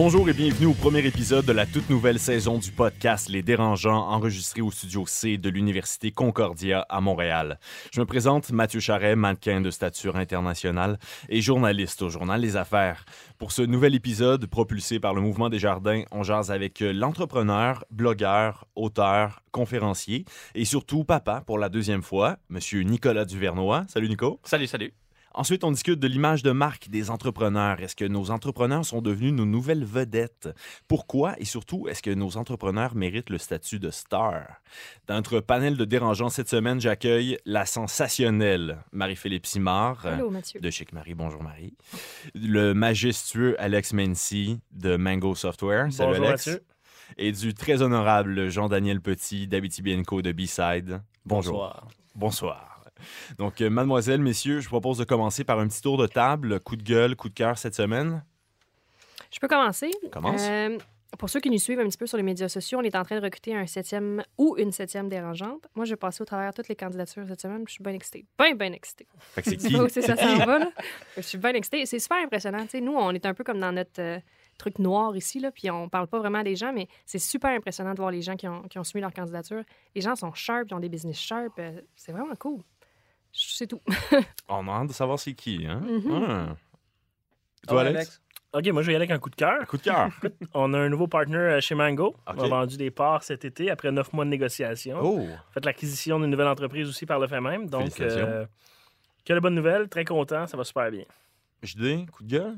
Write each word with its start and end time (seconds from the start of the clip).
Bonjour 0.00 0.28
et 0.28 0.32
bienvenue 0.32 0.66
au 0.66 0.74
premier 0.74 1.04
épisode 1.04 1.44
de 1.44 1.50
la 1.50 1.66
toute 1.66 1.90
nouvelle 1.90 2.20
saison 2.20 2.58
du 2.58 2.70
podcast 2.70 3.28
Les 3.28 3.42
Dérangeants, 3.42 4.06
enregistré 4.10 4.60
au 4.60 4.70
studio 4.70 5.04
C 5.08 5.38
de 5.38 5.50
l'Université 5.50 6.12
Concordia 6.12 6.86
à 6.88 7.00
Montréal. 7.00 7.58
Je 7.92 7.98
me 7.98 8.06
présente 8.06 8.52
Mathieu 8.52 8.78
Charret, 8.78 9.16
mannequin 9.16 9.60
de 9.60 9.72
stature 9.72 10.14
internationale 10.14 11.00
et 11.28 11.40
journaliste 11.40 12.02
au 12.02 12.10
journal 12.10 12.40
Les 12.40 12.56
Affaires. 12.56 13.06
Pour 13.38 13.50
ce 13.50 13.62
nouvel 13.62 13.96
épisode 13.96 14.46
propulsé 14.46 15.00
par 15.00 15.14
le 15.14 15.20
Mouvement 15.20 15.48
des 15.48 15.58
Jardins, 15.58 16.04
on 16.12 16.22
jase 16.22 16.52
avec 16.52 16.78
l'entrepreneur, 16.78 17.84
blogueur, 17.90 18.66
auteur, 18.76 19.42
conférencier 19.50 20.26
et 20.54 20.64
surtout 20.64 21.02
papa 21.02 21.42
pour 21.44 21.58
la 21.58 21.68
deuxième 21.68 22.04
fois, 22.04 22.36
Monsieur 22.50 22.82
Nicolas 22.82 23.24
Duvernois. 23.24 23.84
Salut 23.88 24.08
Nico. 24.08 24.38
Salut, 24.44 24.68
salut. 24.68 24.92
Ensuite, 25.34 25.64
on 25.64 25.70
discute 25.70 26.00
de 26.00 26.08
l'image 26.08 26.42
de 26.42 26.50
marque 26.50 26.88
des 26.88 27.10
entrepreneurs. 27.10 27.80
Est-ce 27.80 27.94
que 27.94 28.04
nos 28.04 28.30
entrepreneurs 28.30 28.84
sont 28.84 29.00
devenus 29.00 29.32
nos 29.32 29.44
nouvelles 29.44 29.84
vedettes? 29.84 30.48
Pourquoi? 30.88 31.38
Et 31.38 31.44
surtout, 31.44 31.86
est-ce 31.88 32.02
que 32.02 32.10
nos 32.10 32.36
entrepreneurs 32.36 32.94
méritent 32.94 33.30
le 33.30 33.38
statut 33.38 33.78
de 33.78 33.90
star? 33.90 34.46
Dans 35.06 35.14
notre 35.14 35.40
panel 35.40 35.76
de 35.76 35.84
dérangeants 35.84 36.28
cette 36.28 36.48
semaine, 36.48 36.80
j'accueille 36.80 37.38
la 37.44 37.66
sensationnelle 37.66 38.78
Marie-Philippe 38.92 39.46
Simard 39.46 40.06
de 40.60 40.70
Chic 40.70 40.92
Marie. 40.92 41.14
Bonjour 41.14 41.42
Marie. 41.42 41.76
Le 42.34 42.72
majestueux 42.74 43.54
Alex 43.60 43.92
Mency 43.92 44.60
de 44.72 44.96
Mango 44.96 45.34
Software. 45.34 45.92
Salut 45.92 46.12
Bonjour, 46.12 46.26
Alex. 46.28 46.46
Mathieu. 46.46 46.64
Et 47.16 47.32
du 47.32 47.54
très 47.54 47.80
honorable 47.80 48.48
Jean-Daniel 48.48 49.00
Petit 49.00 49.46
d'Abitibi 49.46 50.02
Co 50.02 50.20
de 50.20 50.32
B-Side. 50.32 51.00
Bonjour. 51.24 51.54
Bonsoir. 51.54 51.88
Bonsoir. 52.14 52.77
Donc, 53.38 53.60
euh, 53.60 53.70
mademoiselle, 53.70 54.20
messieurs, 54.20 54.60
je 54.60 54.64
vous 54.66 54.70
propose 54.80 54.98
de 54.98 55.04
commencer 55.04 55.44
par 55.44 55.58
un 55.58 55.68
petit 55.68 55.82
tour 55.82 55.96
de 55.98 56.06
table. 56.06 56.60
Coup 56.60 56.76
de 56.76 56.82
gueule, 56.82 57.16
coup 57.16 57.28
de 57.28 57.34
cœur 57.34 57.58
cette 57.58 57.74
semaine. 57.74 58.24
Je 59.30 59.38
peux 59.38 59.48
commencer? 59.48 59.90
Commence. 60.10 60.42
Euh, 60.48 60.78
pour 61.18 61.30
ceux 61.30 61.40
qui 61.40 61.48
nous 61.50 61.58
suivent 61.58 61.80
un 61.80 61.86
petit 61.88 61.96
peu 61.96 62.06
sur 62.06 62.16
les 62.18 62.22
médias 62.22 62.48
sociaux, 62.48 62.78
on 62.80 62.82
est 62.82 62.94
en 62.94 63.02
train 63.02 63.16
de 63.18 63.22
recruter 63.24 63.54
un 63.54 63.66
septième 63.66 64.22
ou 64.36 64.56
une 64.58 64.72
septième 64.72 65.08
dérangeante. 65.08 65.66
Moi, 65.74 65.86
je 65.86 65.90
vais 65.92 65.96
passer 65.96 66.20
au 66.22 66.26
travers 66.26 66.52
toutes 66.52 66.68
les 66.68 66.76
candidatures 66.76 67.24
cette 67.28 67.40
semaine. 67.40 67.64
puis 67.64 67.68
Je 67.68 67.72
suis 67.74 67.82
bien 67.84 67.94
excitée. 67.94 68.26
Bien, 68.38 68.54
bien 68.54 68.72
excitée. 68.72 69.06
Fait 69.18 69.42
que 69.42 69.50
c'est 69.50 69.56
qui? 69.68 69.72
pas 69.72 69.84
où 69.84 69.88
c'est 69.88 70.02
ça 70.02 70.16
s'en 70.16 70.36
va, 70.44 70.58
là. 70.58 70.70
Je 71.16 71.22
suis 71.22 71.38
bien 71.38 71.54
excitée. 71.54 71.86
C'est 71.86 71.98
super 71.98 72.18
impressionnant. 72.18 72.62
Tu 72.64 72.68
sais, 72.70 72.80
nous, 72.82 72.92
on 72.94 73.10
est 73.12 73.24
un 73.24 73.32
peu 73.34 73.42
comme 73.42 73.58
dans 73.58 73.72
notre 73.72 74.00
euh, 74.00 74.18
truc 74.58 74.78
noir 74.78 75.16
ici, 75.16 75.40
là, 75.40 75.50
puis 75.50 75.70
on 75.70 75.88
parle 75.88 76.08
pas 76.08 76.18
vraiment 76.18 76.42
des 76.42 76.56
gens, 76.56 76.72
mais 76.74 76.88
c'est 77.06 77.18
super 77.18 77.50
impressionnant 77.50 77.92
de 77.92 77.98
voir 77.98 78.10
les 78.10 78.20
gens 78.22 78.36
qui 78.36 78.46
ont, 78.48 78.62
qui 78.62 78.78
ont 78.78 78.84
soumis 78.84 79.00
leur 79.00 79.12
candidature. 79.14 79.62
Les 79.94 80.00
gens 80.02 80.14
sont 80.14 80.34
sharp, 80.34 80.66
ils 80.70 80.74
ont 80.74 80.80
des 80.80 80.88
business 80.90 81.16
sharp. 81.18 81.52
euh, 81.58 81.80
c'est 81.96 82.12
vraiment 82.12 82.34
cool. 82.38 82.60
C'est 83.32 83.66
tout. 83.66 83.80
On 84.48 84.66
a 84.68 84.72
hâte 84.72 84.88
de 84.88 84.92
savoir 84.92 85.18
c'est 85.18 85.34
qui. 85.34 85.66
Hein? 85.66 85.80
Mhm. 85.80 86.12
Ah. 86.12 86.56
Toi, 87.66 87.82
Alex? 87.82 88.20
OK, 88.54 88.66
moi, 88.68 88.80
je 88.80 88.86
vais 88.86 88.94
y 88.94 88.96
aller 88.96 89.04
avec 89.04 89.10
un 89.10 89.18
coup 89.18 89.28
de 89.28 89.36
cœur. 89.36 89.66
Coup 89.66 89.76
de 89.76 89.82
cœur. 89.82 90.08
On 90.54 90.72
a 90.72 90.78
un 90.78 90.88
nouveau 90.88 91.06
partner 91.06 91.36
euh, 91.36 91.60
chez 91.60 91.74
Mango. 91.74 92.16
On 92.26 92.38
a 92.38 92.48
vendu 92.48 92.78
des 92.78 92.90
parts 92.90 93.22
cet 93.22 93.44
été 93.44 93.70
après 93.70 93.92
neuf 93.92 94.12
mois 94.14 94.24
de 94.24 94.30
négociation. 94.30 94.98
Oh! 95.02 95.18
On 95.20 95.34
a 95.34 95.52
fait 95.52 95.64
l'acquisition 95.64 96.18
d'une 96.18 96.30
nouvelle 96.30 96.46
entreprise 96.48 96.88
aussi 96.88 97.04
par 97.04 97.18
le 97.18 97.26
fait 97.26 97.40
même. 97.42 97.68
Donc, 97.68 98.00
euh, 98.00 98.46
que 99.24 99.32
de 99.34 99.40
bonnes 99.40 99.54
nouvelles. 99.54 99.88
Très 99.88 100.04
content. 100.06 100.46
Ça 100.46 100.56
va 100.56 100.64
super 100.64 100.90
bien. 100.90 101.04
JD, 101.62 102.10
coup 102.10 102.22
de 102.22 102.30
gueule? 102.30 102.56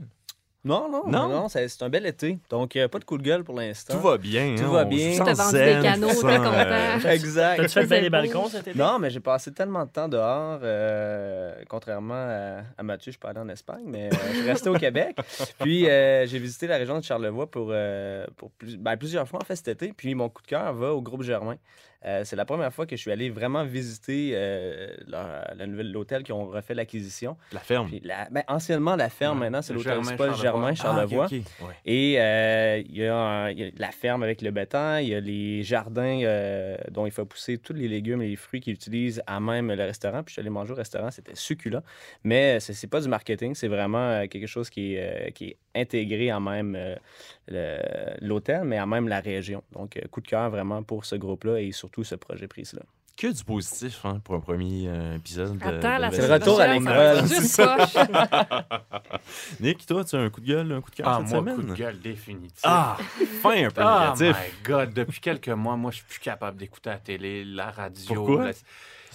Non, 0.62 0.90
non, 0.90 1.06
Non? 1.08 1.28
non, 1.28 1.48
c'est 1.48 1.68
c'est 1.68 1.82
un 1.84 1.88
bel 1.88 2.04
été. 2.04 2.38
Donc, 2.50 2.76
euh, 2.76 2.86
pas 2.86 2.98
de 2.98 3.04
coup 3.04 3.16
de 3.16 3.22
gueule 3.22 3.44
pour 3.44 3.54
l'instant. 3.56 3.94
Tout 3.94 4.00
va 4.06 4.18
bien. 4.18 4.56
Tout 4.58 4.64
hein? 4.64 4.68
va 4.68 4.84
On 4.84 4.88
bien. 4.88 5.12
sent 5.14 5.32
vendu 5.32 5.56
des 5.56 5.78
canaux, 5.82 6.06
très 6.08 6.16
sent, 6.16 6.36
content. 6.36 6.52
euh, 6.54 7.08
Exact. 7.10 7.56
T'as-tu 7.56 7.80
fait 7.80 7.86
bien 7.86 8.00
les 8.02 8.10
balcons 8.10 8.46
cet 8.48 8.68
été? 8.68 8.78
Non, 8.78 8.98
mais 8.98 9.08
j'ai 9.08 9.20
passé 9.20 9.52
tellement 9.54 9.86
de 9.86 9.90
temps 9.90 10.06
dehors. 10.08 10.60
euh, 10.62 11.54
contrairement 11.68 12.12
à, 12.14 12.60
à 12.76 12.82
Mathieu, 12.82 13.06
je 13.06 13.12
suis 13.12 13.18
pas 13.18 13.30
allé 13.30 13.40
en 13.40 13.48
Espagne, 13.48 13.84
mais 13.86 14.08
euh, 14.12 14.16
je 14.32 14.36
suis 14.38 14.48
resté 14.50 14.68
au 14.68 14.74
Québec. 14.74 15.16
Puis, 15.60 15.88
euh, 15.88 16.26
j'ai 16.26 16.38
visité 16.38 16.66
la 16.66 16.76
région 16.76 16.98
de 16.98 17.04
Charlevoix 17.04 17.50
pour, 17.50 17.68
euh, 17.70 18.26
pour 18.36 18.50
plus- 18.50 18.76
ben, 18.76 18.98
plusieurs 18.98 19.26
fois 19.26 19.40
en 19.42 19.44
fait 19.46 19.56
cet 19.56 19.68
été. 19.68 19.94
Puis, 19.96 20.14
mon 20.14 20.28
coup 20.28 20.42
de 20.42 20.46
cœur 20.46 20.74
va 20.74 20.92
au 20.92 21.00
groupe 21.00 21.22
Germain. 21.22 21.56
Euh, 22.06 22.22
c'est 22.24 22.36
la 22.36 22.46
première 22.46 22.72
fois 22.72 22.86
que 22.86 22.96
je 22.96 23.00
suis 23.00 23.10
allé 23.12 23.28
vraiment 23.28 23.62
visiter 23.64 24.30
euh, 24.34 24.88
leur- 25.06 25.44
la 25.54 25.66
nouvelle 25.66 25.92
l'hôtel 25.92 26.22
qui 26.22 26.32
ont 26.32 26.46
refait 26.46 26.72
l'acquisition. 26.74 27.36
La 27.52 27.60
ferme? 27.60 27.88
Puis 27.88 28.00
la- 28.02 28.26
ben, 28.30 28.42
anciennement, 28.48 28.96
la 28.96 29.10
ferme, 29.10 29.38
Ouais, 29.38 29.44
maintenant, 29.50 29.60
c'est 29.60 29.74
l'hôtel 29.74 29.92
Germain 30.02 30.14
Spa 30.14 30.32
Germain 30.32 30.74
Charlevoix. 30.74 31.26
Ah. 31.30 31.64
Ouais. 31.64 31.74
Et 31.84 32.20
euh, 32.20 32.82
il 32.88 32.96
y, 32.96 33.04
a 33.06 33.50
y 33.50 33.72
la 33.76 33.90
ferme 33.90 34.22
avec 34.22 34.40
le 34.40 34.50
bétail, 34.50 35.06
il 35.06 35.10
y 35.10 35.14
a 35.14 35.20
les 35.20 35.62
jardins 35.62 36.20
euh, 36.22 36.76
dont 36.90 37.04
il 37.04 37.12
faut 37.12 37.26
pousser 37.26 37.58
tous 37.58 37.74
les 37.74 37.86
légumes 37.88 38.22
et 38.22 38.28
les 38.28 38.36
fruits 38.36 38.60
qu'ils 38.60 38.72
utilisent 38.74 39.22
à 39.26 39.38
même 39.40 39.70
le 39.70 39.82
restaurant. 39.84 40.22
Puis 40.22 40.30
je 40.30 40.32
suis 40.34 40.40
allé 40.40 40.48
manger 40.50 40.72
au 40.72 40.76
restaurant, 40.76 41.10
c'était 41.10 41.34
succulent. 41.34 41.82
Mais 42.24 42.60
ce 42.60 42.72
n'est 42.72 42.88
pas 42.90 43.00
du 43.02 43.08
marketing, 43.08 43.54
c'est 43.54 43.68
vraiment 43.68 44.26
quelque 44.26 44.46
chose 44.46 44.70
qui 44.70 44.94
est, 44.94 45.32
qui 45.34 45.48
est 45.48 45.56
intégré 45.74 46.30
à 46.30 46.40
même 46.40 46.78
l'hôtel, 48.20 48.62
mais 48.64 48.78
à 48.78 48.86
même 48.86 49.08
la 49.08 49.20
région. 49.20 49.62
Donc, 49.72 50.00
coup 50.10 50.20
de 50.20 50.28
cœur 50.28 50.50
vraiment 50.50 50.82
pour 50.82 51.04
ce 51.04 51.16
groupe-là 51.16 51.60
et 51.60 51.72
surtout 51.72 51.89
ce 52.04 52.14
projet 52.14 52.48
prise-là. 52.48 52.82
Que 53.16 53.26
du 53.26 53.44
positif 53.44 54.00
hein, 54.06 54.18
pour 54.24 54.34
un 54.34 54.40
premier 54.40 54.88
euh, 54.88 55.16
épisode. 55.16 55.58
de- 55.58 55.64
Attends, 55.64 55.96
de 55.96 56.00
la 56.00 56.10
C'est 56.10 56.26
le 56.26 56.32
retour 56.32 56.58
à 56.60 56.66
l'école. 56.68 57.22
Nick, 59.60 59.84
toi, 59.86 60.04
tu 60.04 60.16
as 60.16 60.20
un 60.20 60.30
coup 60.30 60.40
de 60.40 60.46
gueule, 60.46 60.72
un 60.72 60.80
coup 60.80 60.90
de 60.90 60.96
cœur 60.96 61.08
Ah, 61.08 61.18
cette 61.20 61.28
moi, 61.30 61.40
semaine? 61.40 61.56
coup 61.56 61.62
de 61.62 61.74
gueule 61.74 62.00
définitif. 62.00 62.60
Ah, 62.64 62.96
fin 63.42 63.66
un 63.66 63.70
peu 63.70 63.82
Oh 63.84 64.14
négatif. 64.14 64.36
my 64.42 64.62
God, 64.64 64.94
depuis 64.94 65.20
quelques 65.20 65.48
mois, 65.50 65.76
moi, 65.76 65.90
je 65.90 65.96
suis 65.96 66.06
plus 66.06 66.20
capable 66.20 66.56
d'écouter 66.56 66.90
la 66.90 66.98
télé, 66.98 67.44
la 67.44 67.70
radio. 67.70 68.14
Pourquoi? 68.14 68.44
la- 68.46 68.52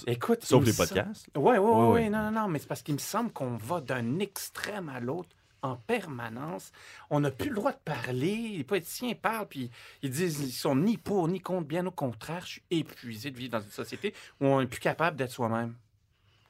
Écoute, 0.08 0.40
Sauf 0.44 0.66
les 0.66 0.74
podcasts? 0.74 1.28
Ouais, 1.36 1.42
ouais, 1.42 1.58
ouais, 1.58 1.66
Ouais, 1.72 1.72
ouais, 1.86 1.92
ouais. 1.94 2.10
non, 2.10 2.30
non, 2.32 2.42
non, 2.42 2.48
mais 2.50 2.60
c'est 2.60 2.68
parce 2.68 2.82
qu'il 2.82 2.94
me 2.96 3.00
semble 3.00 3.32
qu'on 3.32 3.56
va 3.56 3.80
d'un 3.82 4.20
extrême 4.20 4.90
à 4.90 5.00
l'autre 5.00 5.30
en 5.62 5.76
permanence. 5.76 6.72
On 7.10 7.20
n'a 7.22 7.32
plus 7.32 7.50
le 7.50 7.56
droit 7.56 7.72
de 7.72 7.78
parler. 7.84 8.54
Les 8.58 8.64
politiciens 8.64 9.14
parlent, 9.14 9.48
puis 9.48 9.72
ils 10.02 10.10
disent 10.10 10.38
qu'ils 10.38 10.52
sont 10.52 10.76
ni 10.76 10.98
pour 10.98 11.28
ni 11.28 11.40
contre. 11.40 11.68
Bien 11.68 11.86
au 11.86 11.92
contraire, 11.92 12.42
je 12.46 12.52
suis 12.54 12.64
épuisé 12.72 13.32
de 13.32 13.38
vivre 13.38 13.52
dans 13.52 13.62
une 13.62 13.72
société 13.72 14.14
où 14.42 14.46
on 14.48 14.60
n'est 14.62 14.68
plus 14.68 14.80
capable 14.80 15.18
d'être 15.18 15.32
soi-même. 15.32 15.74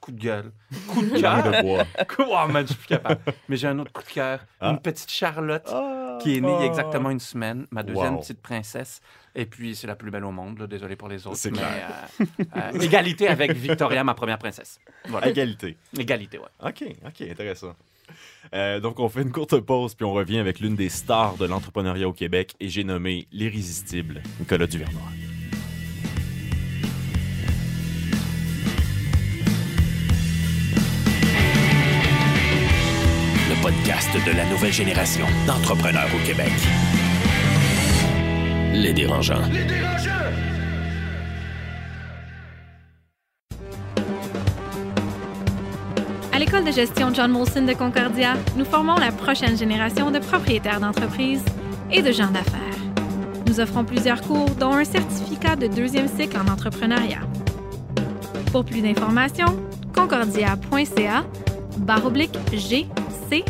Coup 0.02 0.12
de 0.12 0.20
gueule. 0.22 0.52
Coup 0.88 1.02
de 1.02 1.20
cœur. 1.22 1.86
Oh 2.20 2.48
man, 2.48 2.64
je 2.68 2.74
suis 2.74 2.80
plus 2.80 2.88
capable. 2.90 3.22
Mais 3.50 3.58
j'ai 3.58 3.68
un 3.68 3.80
autre 3.80 3.92
coup 3.92 4.04
de 4.04 4.08
cœur. 4.10 4.46
Ah. 4.60 4.70
Une 4.72 4.80
petite 4.80 5.10
Charlotte 5.10 5.66
qui 6.22 6.38
est 6.38 6.42
née 6.42 6.54
il 6.54 6.60
y 6.60 6.64
a 6.64 6.66
exactement 6.66 7.10
une 7.10 7.20
semaine, 7.20 7.66
ma 7.72 7.82
deuxième 7.84 8.16
Wow. 8.16 8.22
petite 8.22 8.42
princesse. 8.42 9.02
Et 9.34 9.46
puis, 9.46 9.76
c'est 9.76 9.88
la 9.88 9.96
plus 9.96 10.12
belle 10.12 10.24
au 10.24 10.32
monde, 10.32 10.60
là. 10.60 10.68
désolé 10.68 10.96
pour 10.96 11.10
les 11.10 11.26
autres. 11.28 11.36
C'est 11.38 11.52
mais, 11.52 11.58
clair. 11.58 11.90
euh, 12.22 12.26
euh, 12.56 12.80
égalité 12.80 13.28
avec 13.28 13.52
Victoria, 13.54 14.04
ma 14.04 14.14
première 14.14 14.38
princesse. 14.38 14.80
Voilà. 15.08 15.28
Égalité. 15.28 15.76
Égalité, 15.98 16.38
ouais. 16.38 16.46
OK, 16.64 16.84
OK, 17.06 17.22
intéressant. 17.22 17.76
Euh, 18.54 18.80
donc, 18.80 19.00
on 19.00 19.10
fait 19.10 19.22
une 19.22 19.32
courte 19.32 19.60
pause, 19.60 19.96
puis 19.96 20.06
on 20.06 20.14
revient 20.14 20.38
avec 20.40 20.60
l'une 20.60 20.76
des 20.76 20.90
stars 20.90 21.36
de 21.38 21.46
l'entrepreneuriat 21.46 22.08
au 22.08 22.14
Québec, 22.14 22.54
et 22.60 22.70
j'ai 22.70 22.84
nommé 22.84 23.28
l'irrésistible 23.32 24.22
Nicolas 24.40 24.68
Duvernois. 24.68 25.02
Le 33.50 33.62
podcast 33.62 34.10
de 34.14 34.38
la 34.38 34.46
nouvelle 34.50 34.74
génération 34.74 35.26
d'entrepreneurs 35.48 36.10
au 36.16 36.26
Québec. 36.26 36.52
Les 38.74 38.94
dérangeants. 38.94 39.50
À 46.36 46.38
l'école 46.38 46.66
de 46.66 46.72
gestion 46.72 47.14
John 47.14 47.32
Molson 47.32 47.62
de 47.62 47.72
Concordia, 47.72 48.34
nous 48.58 48.66
formons 48.66 48.96
la 48.96 49.14
prochaine 49.14 49.58
génération 49.58 50.12
de 50.12 50.20
propriétaires 50.20 50.82
d'entreprises 50.82 51.46
et 51.90 52.02
de 52.02 52.12
gens 52.12 52.30
d'affaires. 52.30 52.76
Nous 53.48 53.62
offrons 53.62 53.86
plusieurs 53.86 54.20
cours, 54.20 54.50
dont 54.50 54.74
un 54.74 54.84
certificat 54.84 55.56
de 55.56 55.68
deuxième 55.68 56.10
cycle 56.10 56.38
en 56.38 56.52
entrepreneuriat. 56.52 57.22
Pour 58.52 58.66
plus 58.66 58.82
d'informations, 58.82 59.58
concordia.ca 59.96 61.24
barre 61.78 62.06
oblique 62.06 62.38
GCE. 62.52 63.46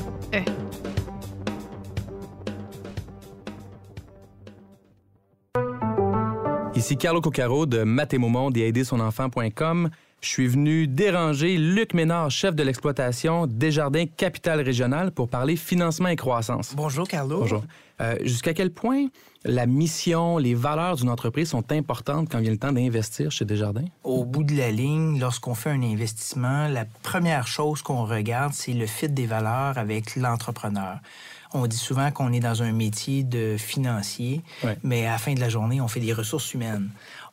Ici 6.76 6.98
Carlo 6.98 7.20
Coccaro 7.20 7.66
de 7.66 7.82
Matémomonde 7.82 8.56
et 8.58 8.68
aidersonenfant.com. 8.68 9.90
Je 10.26 10.32
suis 10.32 10.48
venu 10.48 10.88
déranger 10.88 11.56
Luc 11.56 11.94
Ménard, 11.94 12.32
chef 12.32 12.56
de 12.56 12.64
l'exploitation 12.64 13.46
Desjardins 13.46 14.06
Capital 14.08 14.60
Régional, 14.60 15.12
pour 15.12 15.30
parler 15.30 15.56
financement 15.56 16.08
et 16.10 16.16
croissance. 16.16 16.74
Bonjour, 16.76 17.08
Carlo. 17.08 17.42
Bonjour. 17.42 17.64
Euh, 18.02 18.16
Jusqu'à 18.24 18.56
quel 18.56 18.72
point 18.72 19.06
la 19.44 19.68
mission, 19.68 20.40
les 20.40 20.56
valeurs 20.56 20.96
d'une 20.96 21.10
entreprise 21.12 21.50
sont 21.50 21.72
importantes 21.72 22.28
quand 22.32 22.40
vient 22.40 22.50
le 22.50 22.58
temps 22.58 22.72
d'investir 22.72 23.32
chez 23.32 23.46
Desjardins? 23.46 23.86
Au 24.04 24.26
bout 24.26 24.44
de 24.44 24.56
la 24.56 24.72
ligne, 24.72 25.20
lorsqu'on 25.20 25.54
fait 25.54 25.70
un 25.70 25.84
investissement, 25.84 26.70
la 26.70 26.86
première 27.04 27.46
chose 27.46 27.84
qu'on 27.84 28.04
regarde, 28.06 28.54
c'est 28.54 28.74
le 28.74 28.88
fit 28.88 29.08
des 29.10 29.28
valeurs 29.28 29.78
avec 29.78 30.16
l'entrepreneur. 30.16 30.98
On 31.54 31.68
dit 31.68 31.78
souvent 31.78 32.12
qu'on 32.12 32.34
est 32.34 32.40
dans 32.42 32.64
un 32.64 32.72
métier 32.74 33.24
de 33.24 33.56
financier, 33.58 34.42
Ouais. 34.64 34.76
mais 34.84 35.06
à 35.06 35.12
la 35.12 35.18
fin 35.20 35.36
de 35.36 35.40
la 35.40 35.50
journée, 35.50 35.80
on 35.80 35.88
fait 35.88 36.02
des 36.02 36.12
ressources 36.12 36.54
humaines. 36.56 36.90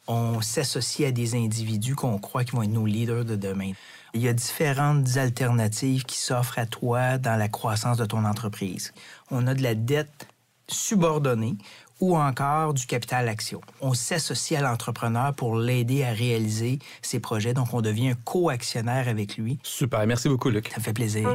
On 0.09 0.41
s'associe 0.41 1.09
à 1.09 1.13
des 1.13 1.35
individus 1.35 1.95
qu'on 1.95 2.19
croit 2.19 2.45
qui 2.45 2.53
vont 2.53 2.63
être 2.63 2.71
nos 2.71 2.87
leaders 2.87 3.25
de 3.25 3.37
demain. 3.37 3.73
Il 4.15 4.21
y 4.21 4.29
a 4.29 4.33
différentes 4.33 5.17
alternatives 5.17 6.05
qui 6.05 6.19
s'offrent 6.19 6.59
à 6.59 6.67
toi 6.67 7.19
dans 7.19 7.37
la 7.37 7.49
croissance 7.49 7.97
de 7.97 8.05
ton 8.05 8.25
entreprise. 8.25 8.93
On 9.31 9.47
a 9.47 9.55
de 9.55 9.63
la 9.63 9.75
dette 9.75 10.27
subordonnée 10.69 11.57
ou 12.01 12.17
encore 12.17 12.75
du 12.75 12.85
capital 12.85 13.29
action. 13.29 13.61
On 13.81 13.95
s'associe 13.95 14.61
à 14.61 14.63
l'entrepreneur 14.63 15.33
pour 15.35 15.57
l'aider 15.57 16.03
à 16.03 16.11
réaliser 16.11 16.81
ses 17.01 17.21
projets, 17.21 17.55
donc 17.55 17.73
on 17.73 17.81
devient 17.81 18.11
un 18.11 18.15
co-actionnaire 18.15 19.09
avec 19.09 19.37
lui. 19.37 19.61
Super, 19.63 20.05
merci 20.07 20.29
beaucoup, 20.29 20.51
Luc. 20.51 20.69
Ça 20.69 20.79
me 20.79 20.83
fait 20.83 20.93
plaisir. 20.93 21.29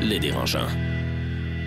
Les 0.00 0.20
dérangeants. 0.20 0.68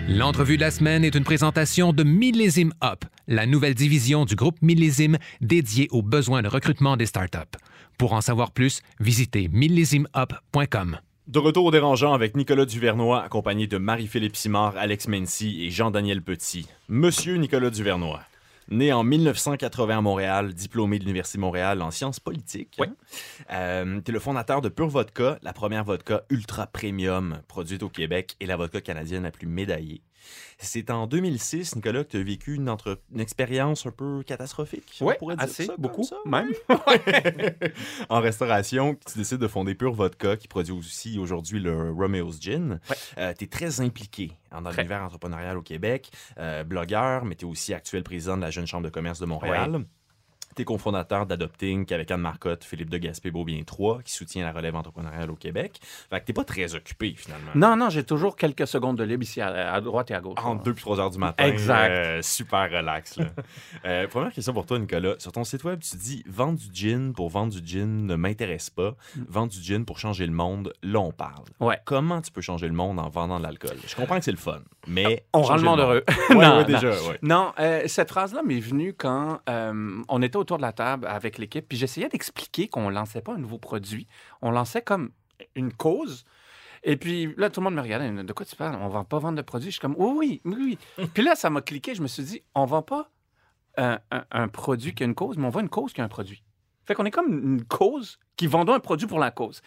L'entrevue 0.08 0.56
de 0.56 0.62
la 0.62 0.70
semaine 0.70 1.04
est 1.04 1.14
une 1.14 1.24
présentation 1.24 1.92
de 1.92 2.02
Millésime 2.02 2.72
Up, 2.82 3.04
la 3.28 3.46
nouvelle 3.46 3.74
division 3.74 4.24
du 4.24 4.34
groupe 4.34 4.56
Millésime 4.62 5.18
dédiée 5.40 5.88
aux 5.90 6.02
besoins 6.02 6.42
de 6.42 6.48
recrutement 6.48 6.96
des 6.96 7.06
startups. 7.06 7.38
Pour 7.98 8.12
en 8.12 8.20
savoir 8.20 8.50
plus, 8.50 8.82
visitez 8.98 9.48
millésimeup.com. 9.48 10.98
De 11.28 11.38
retour 11.38 11.66
au 11.66 11.70
dérangeant 11.70 12.12
avec 12.12 12.36
Nicolas 12.36 12.64
Duvernois, 12.64 13.22
accompagné 13.22 13.68
de 13.68 13.78
Marie-Philippe 13.78 14.34
Simard, 14.34 14.76
Alex 14.76 15.06
Mency 15.06 15.64
et 15.64 15.70
Jean-Daniel 15.70 16.22
Petit. 16.22 16.66
Monsieur 16.88 17.36
Nicolas 17.36 17.70
Duvernois, 17.70 18.20
né 18.70 18.92
en 18.92 19.02
1980 19.02 19.98
à 19.98 20.00
Montréal, 20.00 20.54
diplômé 20.54 20.98
de 20.98 21.04
l'Université 21.04 21.38
de 21.38 21.42
Montréal 21.42 21.82
en 21.82 21.90
sciences 21.90 22.20
politiques. 22.20 22.76
Oui. 22.78 22.86
Euh, 23.50 24.00
tu 24.04 24.10
es 24.10 24.14
le 24.14 24.20
fondateur 24.20 24.60
de 24.60 24.68
Pure 24.68 24.88
Vodka, 24.88 25.38
la 25.42 25.52
première 25.52 25.84
vodka 25.84 26.22
ultra 26.30 26.66
premium 26.66 27.40
produite 27.48 27.82
au 27.82 27.88
Québec 27.88 28.36
et 28.40 28.46
la 28.46 28.56
vodka 28.56 28.80
canadienne 28.80 29.24
la 29.24 29.30
plus 29.30 29.46
médaillée. 29.46 30.02
C'est 30.58 30.90
en 30.90 31.06
2006, 31.06 31.76
Nicolas, 31.76 32.04
que 32.04 32.10
tu 32.10 32.16
as 32.18 32.22
vécu 32.22 32.54
une, 32.54 32.68
entre- 32.68 33.00
une 33.12 33.20
expérience 33.20 33.86
un 33.86 33.90
peu 33.90 34.22
catastrophique. 34.24 34.98
Oui, 35.00 35.14
pourrait 35.18 35.36
dire 35.36 35.44
assez, 35.44 35.64
ça 35.66 35.74
beaucoup, 35.78 36.02
ça, 36.04 36.16
même. 36.26 36.50
en 38.08 38.20
restauration, 38.20 38.96
tu 39.10 39.18
décides 39.18 39.38
de 39.38 39.48
fonder 39.48 39.74
Pure 39.74 39.92
Vodka, 39.94 40.36
qui 40.36 40.48
produit 40.48 40.72
aussi 40.72 41.18
aujourd'hui 41.18 41.60
le 41.60 41.90
Romeo's 41.92 42.40
Gin. 42.40 42.80
Ouais. 43.16 43.34
tu 43.34 43.44
es 43.44 43.46
très 43.48 43.80
impliqué 43.80 44.32
dans 44.50 44.70
l'univers 44.70 45.02
entrepreneurial 45.02 45.56
au 45.56 45.62
Québec, 45.62 46.10
euh, 46.38 46.64
blogueur, 46.64 47.24
mais 47.24 47.34
tu 47.34 47.46
es 47.46 47.48
aussi 47.48 47.72
actuel 47.74 48.02
président 48.02 48.36
de 48.36 48.42
la 48.42 48.50
Jeune 48.50 48.66
Chambre 48.66 48.84
de 48.84 48.90
commerce 48.90 49.20
de 49.20 49.26
Montréal. 49.26 49.84
Es 50.58 50.64
cofondateur 50.64 51.26
d'Adopting 51.26 51.92
avec 51.92 52.10
Anne 52.10 52.20
Marcotte, 52.20 52.64
Philippe 52.64 52.90
de 52.90 52.98
Gaspé 52.98 53.30
Beaubien 53.30 53.62
3, 53.64 54.02
qui 54.02 54.12
soutient 54.12 54.44
la 54.44 54.52
relève 54.52 54.74
entrepreneuriale 54.76 55.30
au 55.30 55.34
Québec. 55.36 55.80
Fait 56.10 56.20
que 56.20 56.26
t'es 56.26 56.32
pas 56.32 56.44
très 56.44 56.74
occupé 56.74 57.14
finalement. 57.16 57.50
Non, 57.54 57.76
non, 57.76 57.88
j'ai 57.90 58.04
toujours 58.04 58.36
quelques 58.36 58.66
secondes 58.66 58.96
de 58.98 59.04
libre 59.04 59.22
ici, 59.22 59.40
à, 59.40 59.72
à 59.72 59.80
droite 59.80 60.10
et 60.10 60.14
à 60.14 60.20
gauche. 60.20 60.38
Entre 60.42 60.62
2 60.64 60.70
et 60.72 60.74
3 60.74 61.00
heures 61.00 61.10
du 61.10 61.18
matin. 61.18 61.44
Exact. 61.46 61.90
euh, 61.90 62.22
super 62.22 62.70
relax. 62.70 63.16
là. 63.16 63.26
Euh, 63.86 64.06
première 64.08 64.32
question 64.32 64.52
pour 64.52 64.66
toi, 64.66 64.78
Nicolas. 64.78 65.14
Sur 65.18 65.32
ton 65.32 65.42
site 65.44 65.64
web, 65.64 65.80
tu 65.80 65.96
dis 65.96 66.22
vendre 66.26 66.58
du 66.58 66.68
gin 66.72 67.12
pour 67.14 67.30
vendre 67.30 67.52
du 67.54 67.66
gin 67.66 68.06
ne 68.06 68.14
m'intéresse 68.14 68.68
pas. 68.68 68.94
Vendre 69.28 69.52
du 69.52 69.60
gin 69.62 69.84
pour 69.84 69.98
changer 69.98 70.26
le 70.26 70.32
monde, 70.32 70.72
là, 70.82 70.98
on 71.00 71.12
parle. 71.12 71.44
Ouais. 71.60 71.78
Comment 71.86 72.20
tu 72.20 72.30
peux 72.30 72.40
changer 72.42 72.66
le 72.66 72.74
monde 72.74 72.98
en 72.98 73.08
vendant 73.08 73.38
de 73.38 73.44
l'alcool? 73.44 73.76
Je 73.86 73.94
comprends 73.96 74.18
que 74.18 74.24
c'est 74.24 74.30
le 74.32 74.36
fun, 74.36 74.60
mais. 74.86 75.24
On 75.32 75.42
rend 75.42 75.56
le 75.56 75.62
monde 75.62 75.80
heureux. 75.80 76.04
Ouais, 76.30 76.34
Non, 76.36 76.58
ouais, 76.58 76.64
déjà. 76.64 76.90
Non, 77.22 77.52
euh, 77.58 77.82
cette 77.86 78.10
phrase-là 78.10 78.42
m'est 78.42 78.60
venue 78.60 78.92
quand 78.92 79.40
on 79.46 80.22
était 80.22 80.36
autour 80.40 80.56
de 80.56 80.62
la 80.62 80.72
table 80.72 81.06
avec 81.06 81.38
l'équipe, 81.38 81.66
puis 81.68 81.78
j'essayais 81.78 82.08
d'expliquer 82.08 82.68
qu'on 82.68 82.88
lançait 82.90 83.22
pas 83.22 83.34
un 83.34 83.38
nouveau 83.38 83.58
produit, 83.58 84.06
on 84.42 84.50
lançait 84.50 84.82
comme 84.82 85.10
une 85.54 85.72
cause. 85.72 86.24
Et 86.82 86.96
puis 86.96 87.34
là, 87.36 87.50
tout 87.50 87.60
le 87.60 87.64
monde 87.64 87.74
me 87.74 87.82
regardait, 87.82 88.10
de 88.10 88.32
quoi 88.32 88.46
tu 88.46 88.56
parles? 88.56 88.76
On 88.80 88.88
va 88.88 89.04
pas 89.04 89.18
vendre 89.18 89.36
de 89.36 89.42
produit. 89.42 89.66
Je 89.70 89.72
suis 89.74 89.80
comme, 89.80 89.96
oui, 89.98 90.40
oui, 90.44 90.78
oui, 90.98 91.06
puis 91.14 91.22
là, 91.22 91.34
ça 91.34 91.50
m'a 91.50 91.60
cliqué, 91.60 91.94
je 91.94 92.02
me 92.02 92.06
suis 92.08 92.22
dit, 92.22 92.42
on 92.54 92.64
vend 92.64 92.82
pas 92.82 93.10
un, 93.76 93.98
un- 94.10 94.24
un 94.30 94.48
produit 94.48 94.94
qui 94.94 95.02
a 95.02 95.06
une 95.06 95.14
cause, 95.14 95.36
mais 95.38 95.46
on 95.46 95.50
vend 95.50 95.60
une 95.60 95.68
cause 95.68 95.92
qui 95.92 96.00
a 96.00 96.04
un 96.04 96.08
produit. 96.08 96.42
Fait 96.86 96.94
qu'on 96.94 97.04
est 97.04 97.10
comme 97.10 97.32
une 97.32 97.64
cause 97.64 98.18
qui 98.36 98.46
vendons 98.46 98.72
un 98.72 98.80
produit 98.80 99.06
pour 99.06 99.18
la 99.20 99.30
cause. 99.30 99.60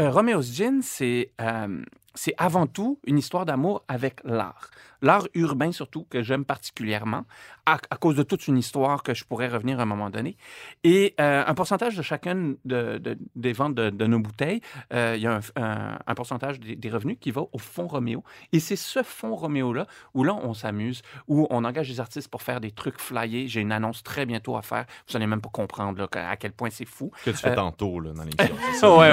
Euh, 0.00 0.10
Romeo's 0.10 0.52
Gin, 0.52 0.82
c'est 0.82 1.32
euh, 1.40 1.82
c'est 2.14 2.34
avant 2.38 2.66
tout 2.66 2.98
une 3.06 3.18
histoire 3.18 3.44
d'amour 3.46 3.82
avec 3.88 4.20
l'art. 4.24 4.70
L'art 5.02 5.26
urbain 5.32 5.72
surtout, 5.72 6.04
que 6.10 6.22
j'aime 6.22 6.44
particulièrement, 6.44 7.24
à, 7.64 7.78
à 7.88 7.96
cause 7.96 8.16
de 8.16 8.22
toute 8.22 8.46
une 8.48 8.58
histoire 8.58 9.02
que 9.02 9.14
je 9.14 9.24
pourrais 9.24 9.48
revenir 9.48 9.80
à 9.80 9.84
un 9.84 9.86
moment 9.86 10.10
donné. 10.10 10.36
Et 10.84 11.14
euh, 11.20 11.42
un 11.46 11.54
pourcentage 11.54 11.96
de 11.96 12.02
chacune 12.02 12.56
de- 12.66 12.98
de- 12.98 13.16
des 13.34 13.52
ventes 13.54 13.74
de, 13.74 13.88
de 13.88 14.06
nos 14.06 14.18
bouteilles, 14.18 14.60
euh, 14.92 15.14
il 15.16 15.22
y 15.22 15.26
a 15.26 15.36
un, 15.56 15.62
un- 15.62 15.98
un 16.06 16.14
pourcentage 16.14 16.60
des, 16.60 16.76
des 16.76 16.90
revenus 16.90 17.16
qui 17.18 17.30
va 17.30 17.42
au 17.50 17.58
fonds 17.58 17.86
Roméo. 17.86 18.22
Et 18.52 18.60
c'est 18.60 18.76
ce 18.76 19.02
fonds 19.02 19.34
Roméo-là 19.36 19.86
où 20.12 20.22
là, 20.22 20.34
on 20.42 20.52
s'amuse, 20.52 21.00
où 21.28 21.46
on 21.48 21.64
engage 21.64 21.88
des 21.88 21.98
artistes 22.00 22.28
pour 22.28 22.42
faire 22.42 22.60
des 22.60 22.70
trucs 22.72 23.00
flyés. 23.00 23.48
J'ai 23.48 23.62
une 23.62 23.72
annonce 23.72 24.02
très 24.02 24.26
bientôt 24.26 24.56
à 24.58 24.62
faire. 24.62 24.84
Vous 25.08 25.14
n'allez 25.14 25.26
même 25.26 25.40
pas 25.40 25.48
comprendre 25.50 25.98
là, 25.98 26.08
à 26.30 26.36
quel 26.36 26.52
point 26.52 26.68
c'est 26.70 26.84
fou. 26.84 27.10
Que 27.24 27.30
tu 27.30 27.36
fais 27.38 27.50
Euh, 27.52 27.54
tantôt 27.54 28.00
là, 28.00 28.12
dans 28.12 28.24
l'émission. 28.24 28.54
c'est 28.72 28.78
ça? 28.80 28.90
Ouais, 28.94 29.10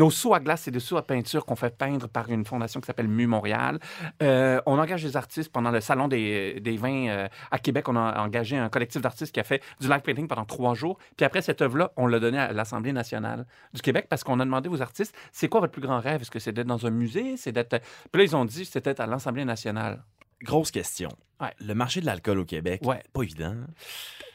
Euh, 0.00 0.04
euh, 0.04 0.10
nos 0.10 0.10
seaux 0.10 0.34
à 0.34 0.40
glace, 0.40 0.62
c'est 0.62 0.70
des 0.70 0.80
seaux 0.80 0.96
à 0.96 1.06
peinture 1.06 1.44
qu'on 1.44 1.56
fait 1.56 1.76
peindre 1.76 2.08
par 2.08 2.30
une 2.30 2.44
fondation 2.44 2.80
qui 2.80 2.86
s'appelle 2.86 3.08
Mu 3.08 3.26
Montréal. 3.26 3.78
Euh, 4.22 4.60
on 4.66 4.78
engage 4.78 5.02
des 5.02 5.16
artistes 5.16 5.52
pendant 5.52 5.70
le 5.70 5.80
salon 5.80 6.08
des, 6.08 6.60
des 6.60 6.76
vins 6.76 7.08
euh, 7.08 7.28
à 7.50 7.58
Québec. 7.58 7.88
On 7.88 7.96
a 7.96 8.20
engagé 8.20 8.56
un 8.56 8.68
collectif 8.68 9.02
d'artistes 9.02 9.32
qui 9.32 9.40
a 9.40 9.44
fait 9.44 9.62
du 9.80 9.88
live 9.88 10.00
painting 10.00 10.26
pendant 10.26 10.44
trois 10.44 10.74
jours. 10.74 10.98
Puis 11.16 11.26
après 11.26 11.42
cette 11.42 11.62
œuvre-là, 11.62 11.92
on 11.96 12.06
l'a 12.06 12.18
donné 12.18 12.38
à 12.38 12.52
l'Assemblée 12.52 12.92
nationale 12.92 13.46
du 13.74 13.82
Québec 13.82 14.06
parce 14.08 14.24
qu'on 14.24 14.40
a 14.40 14.44
demandé 14.44 14.68
aux 14.68 14.82
artistes 14.82 15.14
c'est 15.32 15.48
quoi 15.48 15.60
votre 15.60 15.72
plus 15.72 15.82
grand 15.82 16.00
rêve? 16.00 16.22
Est-ce 16.22 16.30
que 16.30 16.38
c'est 16.38 16.52
d'être 16.52 16.66
dans 16.66 16.86
un 16.86 16.90
musée? 16.90 17.36
C'est 17.36 17.52
d'être. 17.52 17.78
Puis 18.10 18.20
là, 18.20 18.24
ils 18.24 18.36
ont 18.36 18.44
dit 18.44 18.64
c'était 18.64 19.00
à 19.00 19.06
l'Assemblée 19.06 19.44
nationale. 19.44 20.02
Grosse 20.42 20.70
question. 20.70 21.10
Ouais. 21.40 21.54
Le 21.60 21.74
marché 21.74 22.00
de 22.00 22.06
l'alcool 22.06 22.38
au 22.38 22.44
Québec, 22.44 22.80
Ouais. 22.84 23.02
pas 23.12 23.22
évident. 23.22 23.56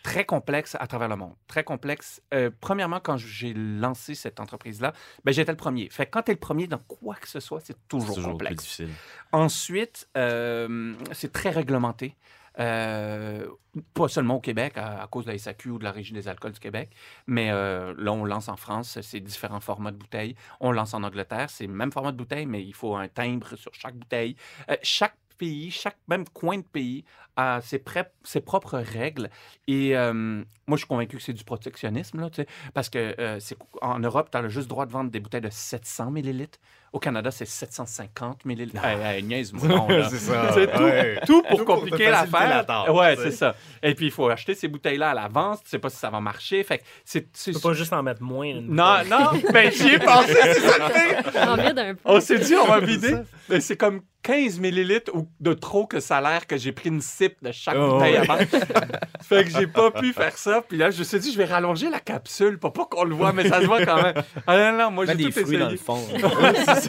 très 0.03 0.23
complexe 0.25 0.75
à 0.79 0.85
travers 0.85 1.07
le 1.07 1.15
monde. 1.15 1.33
Très 1.47 1.63
complexe. 1.63 2.21
Euh, 2.33 2.51
premièrement, 2.61 2.99
quand 2.99 3.17
j'ai 3.17 3.53
lancé 3.55 4.13
cette 4.13 4.39
entreprise-là, 4.39 4.93
ben, 5.23 5.31
j'étais 5.31 5.51
le 5.51 5.57
premier. 5.57 5.89
Fait 5.89 6.05
que 6.05 6.11
quand 6.11 6.21
tu 6.23 6.31
es 6.31 6.35
le 6.35 6.39
premier 6.39 6.67
dans 6.67 6.77
quoi 6.77 7.15
que 7.15 7.27
ce 7.27 7.39
soit, 7.39 7.59
c'est 7.59 7.87
toujours, 7.87 8.37
plus 8.37 8.55
difficile. 8.55 8.89
Ensuite, 9.31 10.07
euh, 10.15 10.93
c'est 11.11 11.31
très 11.31 11.49
réglementé. 11.49 12.15
Euh, 12.59 13.47
pas 13.93 14.07
seulement 14.07 14.35
au 14.35 14.39
Québec, 14.39 14.77
à, 14.77 15.01
à 15.03 15.07
cause 15.07 15.25
de 15.25 15.31
la 15.31 15.37
SAQ 15.37 15.71
ou 15.71 15.77
de 15.79 15.83
la 15.83 15.91
Régie 15.91 16.13
des 16.13 16.27
alcools 16.29 16.53
du 16.53 16.59
Québec, 16.59 16.89
mais 17.27 17.51
euh, 17.51 17.93
là, 17.97 18.13
on 18.13 18.23
lance 18.23 18.47
en 18.47 18.55
France, 18.55 18.99
c'est 19.01 19.19
différents 19.19 19.59
formats 19.59 19.91
de 19.91 19.97
bouteilles. 19.97 20.35
On 20.61 20.71
lance 20.71 20.93
en 20.93 21.03
Angleterre, 21.03 21.49
c'est 21.49 21.67
le 21.67 21.73
même 21.73 21.91
format 21.91 22.13
de 22.13 22.17
bouteille, 22.17 22.45
mais 22.45 22.63
il 22.63 22.73
faut 22.73 22.95
un 22.95 23.09
timbre 23.09 23.55
sur 23.57 23.73
chaque 23.73 23.95
bouteille. 23.95 24.37
Euh, 24.69 24.77
chaque 24.83 25.15
pays, 25.37 25.71
chaque 25.71 25.97
même 26.07 26.25
coin 26.29 26.57
de 26.57 26.63
pays 26.63 27.03
a 27.35 27.59
ses, 27.61 27.79
propres 28.41 28.79
règles. 28.79 29.29
Et 29.67 29.95
euh, 29.97 30.13
moi, 30.13 30.77
je 30.77 30.77
suis 30.77 30.87
convaincu 30.87 31.17
que 31.17 31.23
c'est 31.23 31.33
du 31.33 31.43
protectionnisme, 31.43 32.21
là, 32.21 32.29
parce 32.73 32.89
que 32.89 33.15
euh, 33.19 33.39
en 33.81 33.99
Europe, 33.99 34.29
tu 34.31 34.37
as 34.37 34.47
juste 34.47 34.67
droit 34.67 34.85
de 34.85 34.91
vendre 34.91 35.11
des 35.11 35.19
bouteilles 35.19 35.41
de 35.41 35.49
700 35.49 36.11
millilitres. 36.11 36.59
Au 36.95 36.99
Canada, 36.99 37.29
c'est 37.29 37.45
750 37.45 38.45
millilitres. 38.45 38.81
Hey, 38.85 39.17
hey, 39.17 39.21
niaise-moi 39.21 39.67
là. 39.89 40.09
c'est 40.09 40.15
ça. 40.17 40.51
C'est 40.53 40.71
tout, 40.71 40.81
ouais. 40.83 41.19
tout 41.27 41.43
pour 41.49 41.59
Tout 41.59 41.65
compliquer 41.65 42.09
l'affaire. 42.09 42.63
la 42.65 42.93
ouais, 42.93 43.17
c'est 43.17 43.31
ça. 43.31 43.53
Et 43.83 43.93
puis, 43.95 44.05
il 44.05 44.11
faut 44.11 44.29
acheter 44.29 44.55
ces 44.55 44.69
bouteilles-là 44.69 45.09
à 45.09 45.13
l'avance. 45.13 45.61
Tu 45.63 45.71
sais 45.71 45.79
pas 45.79 45.89
si 45.89 45.97
ça 45.97 46.09
va 46.09 46.21
marcher. 46.21 46.63
Fait 46.63 46.77
que 46.77 46.83
c'est... 47.03 47.27
c'est- 47.33 47.51
Tu 47.51 47.59
peux 47.59 47.67
pas 47.67 47.73
juste 47.73 47.91
en 47.91 48.01
mettre 48.01 48.23
moins. 48.23 48.53
Non, 48.61 48.99
non, 49.09 49.31
ben 49.51 49.69
j'y 49.73 49.89
ai 49.95 49.99
pensé, 49.99 50.35
c'est 50.41 50.59
ça 50.61 50.87
le 50.87 50.93
pire. 50.93 51.31
En 51.49 51.55
vide 51.57 51.77
un 51.79 51.93
peu. 51.95 51.99
On 52.05 52.19
s'est 52.21 52.39
dit, 52.39 52.55
on 52.55 52.65
va 52.65 52.79
vider. 52.79 53.13
Mais 53.49 53.59
c'est 53.59 53.75
comme 53.77 54.01
15 54.23 54.57
millilitres 54.59 55.11
ou 55.13 55.27
de 55.39 55.53
trop 55.53 55.85
que 55.85 55.99
ça 55.99 56.17
a 56.17 56.21
l'air 56.21 56.47
que 56.47 56.57
j'ai 56.57 56.71
pris 56.71 56.89
une 56.89 57.01
sip 57.01 57.35
de 57.43 57.51
chaque 57.51 57.75
Oh, 57.77 57.95
bouteille 57.95 58.13
ouais. 58.13 58.19
avant. 58.29 58.37
fait 59.21 59.43
que 59.43 59.51
j'ai 59.51 59.67
pas 59.67 59.91
pu 59.91 60.13
faire 60.13 60.35
ça. 60.37 60.63
Puis 60.67 60.77
là, 60.77 60.89
je 60.89 60.97
me 60.99 61.03
suis 61.03 61.19
dit, 61.19 61.31
je 61.31 61.37
vais 61.37 61.45
rallonger 61.45 61.89
la 61.91 61.99
capsule 61.99 62.57
pour 62.57 62.73
pas 62.73 62.85
qu'on 62.85 63.03
le 63.03 63.13
voit, 63.13 63.33
mais 63.33 63.47
ça 63.47 63.61
se 63.61 63.65
voit 63.67 63.85
quand 63.85 64.01
même. 64.01 64.15
Ah 64.47 64.71
non, 64.71 64.77
non, 64.85 64.91
moi, 64.91 65.05
j'ai 65.05 65.13
des 65.15 65.25
tout 65.25 65.31
fruits 65.31 65.43
essayé. 65.43 65.59
dans 65.59 65.69
le 65.69 65.77
fond. 65.77 65.99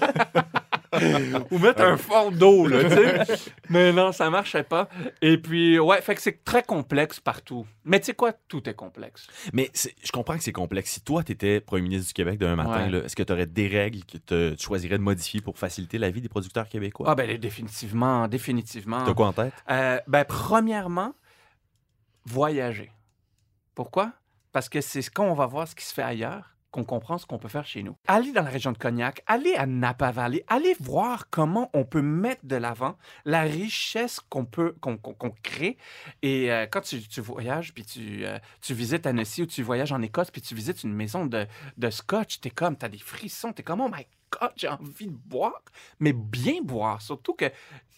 Ou 1.51 1.59
mettre 1.59 1.83
un 1.83 1.97
fond 1.99 2.31
d'eau, 2.31 2.67
là, 2.67 2.85
tu 2.85 2.91
sais. 2.91 3.51
Mais 3.69 3.93
non, 3.93 4.13
ça 4.13 4.31
marchait 4.31 4.63
pas. 4.63 4.89
Et 5.21 5.37
puis, 5.37 5.79
ouais, 5.79 6.01
fait 6.01 6.15
que 6.15 6.23
c'est 6.23 6.43
très 6.43 6.63
complexe 6.63 7.21
partout. 7.21 7.67
Mais 7.85 8.01
tu 8.01 8.07
sais 8.07 8.15
quoi, 8.15 8.33
tout 8.33 8.67
est 8.69 8.75
complexe. 8.75 9.27
Mais 9.53 9.71
c'est- 9.75 9.95
je 10.03 10.11
comprends 10.11 10.37
que 10.39 10.43
c'est 10.43 10.53
complexe. 10.53 10.93
Si 10.93 11.01
toi, 11.03 11.23
tu 11.23 11.33
étais 11.33 11.61
premier 11.61 11.83
ministre 11.83 12.07
du 12.09 12.15
Québec 12.15 12.39
demain 12.39 12.57
matin, 12.57 12.85
Ouais. 12.87 12.91
là, 12.91 12.99
est-ce 13.05 13.15
que 13.17 13.23
tu 13.23 13.33
aurais 13.33 13.47
des 13.47 13.67
règles 13.69 14.05
que 14.05 14.17
te- 14.17 14.55
tu 14.55 14.65
choisirais 14.65 14.97
de 14.97 15.03
modifier 15.03 15.41
pour 15.43 15.59
faciliter 15.59 15.99
la 15.99 16.09
vie 16.11 16.23
des 16.23 16.29
producteurs 16.31 16.69
québécois? 16.69 17.07
Ah, 17.11 17.15
ben, 17.15 17.37
définitivement, 17.37 18.27
définitivement. 18.27 19.05
T'as 19.05 19.13
quoi 19.15 19.27
en 19.27 19.33
tête? 19.35 19.53
Euh, 19.71 20.01
ben, 20.07 20.25
premièrement, 20.25 21.13
voyager. 22.25 22.91
Pourquoi? 23.75 24.13
Parce 24.53 24.69
que 24.71 24.81
c'est 24.81 25.03
quand 25.11 25.27
on 25.27 25.35
va 25.35 25.47
voir 25.47 25.69
ce 25.69 25.75
qui 25.75 25.85
se 25.85 25.93
fait 25.93 26.03
ailleurs 26.03 26.56
qu'on 26.77 26.85
comprend 26.85 27.17
ce 27.17 27.25
qu'on 27.25 27.39
peut 27.39 27.49
faire 27.49 27.67
chez 27.67 27.83
nous. 27.83 27.97
Allez 28.07 28.33
dans 28.33 28.43
la 28.43 28.51
région 28.51 28.71
de 28.71 28.77
Cognac, 28.77 29.23
allez 29.27 29.55
à 29.55 29.65
Napa 29.65 30.11
Valley, 30.11 30.45
allez 30.47 30.77
voir 30.79 31.31
comment 31.31 31.71
on 31.73 31.85
peut 31.85 32.03
mettre 32.03 32.45
de 32.45 32.57
l'avant 32.57 32.97
la 33.25 33.43
richesse 33.43 34.21
qu'on 34.21 34.45
peut 34.45 34.77
qu'on 34.81 34.99
crée. 35.43 35.79
Et 36.21 36.53
euh, 36.53 36.67
quand 36.67 36.83
tu, 36.83 37.01
voyages, 37.21 37.73
puis 37.73 37.85
tu, 37.85 38.27
euh, 38.27 38.39
tu 38.61 38.75
visites 38.75 39.07
Annecy 39.07 39.43
ou 39.43 39.47
tu 39.47 39.63
voyages 39.63 39.93
en 39.93 40.03
Écosse, 40.03 40.31
puis 40.31 40.43
tu 40.43 40.55
visites 40.55 40.85
une 40.85 40.93
maison 40.93 41.25
de, 41.25 41.47
de 41.79 41.91
scotch, 41.91 42.41
t'es 42.41 42.51
comme, 42.51 42.77
t'as 42.77 42.89
des 42.89 42.99
frissons, 42.99 43.53
t'es 43.53 43.63
comme, 43.63 43.81
oh 43.81 43.89
my 43.89 44.07
God, 44.39 44.53
j'ai 44.57 44.69
envie 44.69 45.07
de 45.07 45.17
boire, 45.17 45.63
mais 45.99 46.13
bien 46.13 46.61
boire. 46.63 47.01
Surtout 47.01 47.33
que 47.33 47.47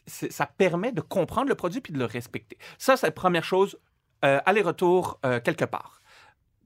ça 0.06 0.46
permet 0.46 0.92
de 0.92 1.00
comprendre 1.00 1.48
le 1.48 1.54
produit 1.56 1.80
puis 1.80 1.92
de 1.92 1.98
le 1.98 2.04
respecter. 2.04 2.56
Ça, 2.78 2.96
c'est 2.96 3.06
la 3.06 3.12
première 3.12 3.44
chose. 3.44 3.76
Euh, 4.24 4.40
aller-retour 4.46 5.20
quelque 5.44 5.64
part. 5.64 5.97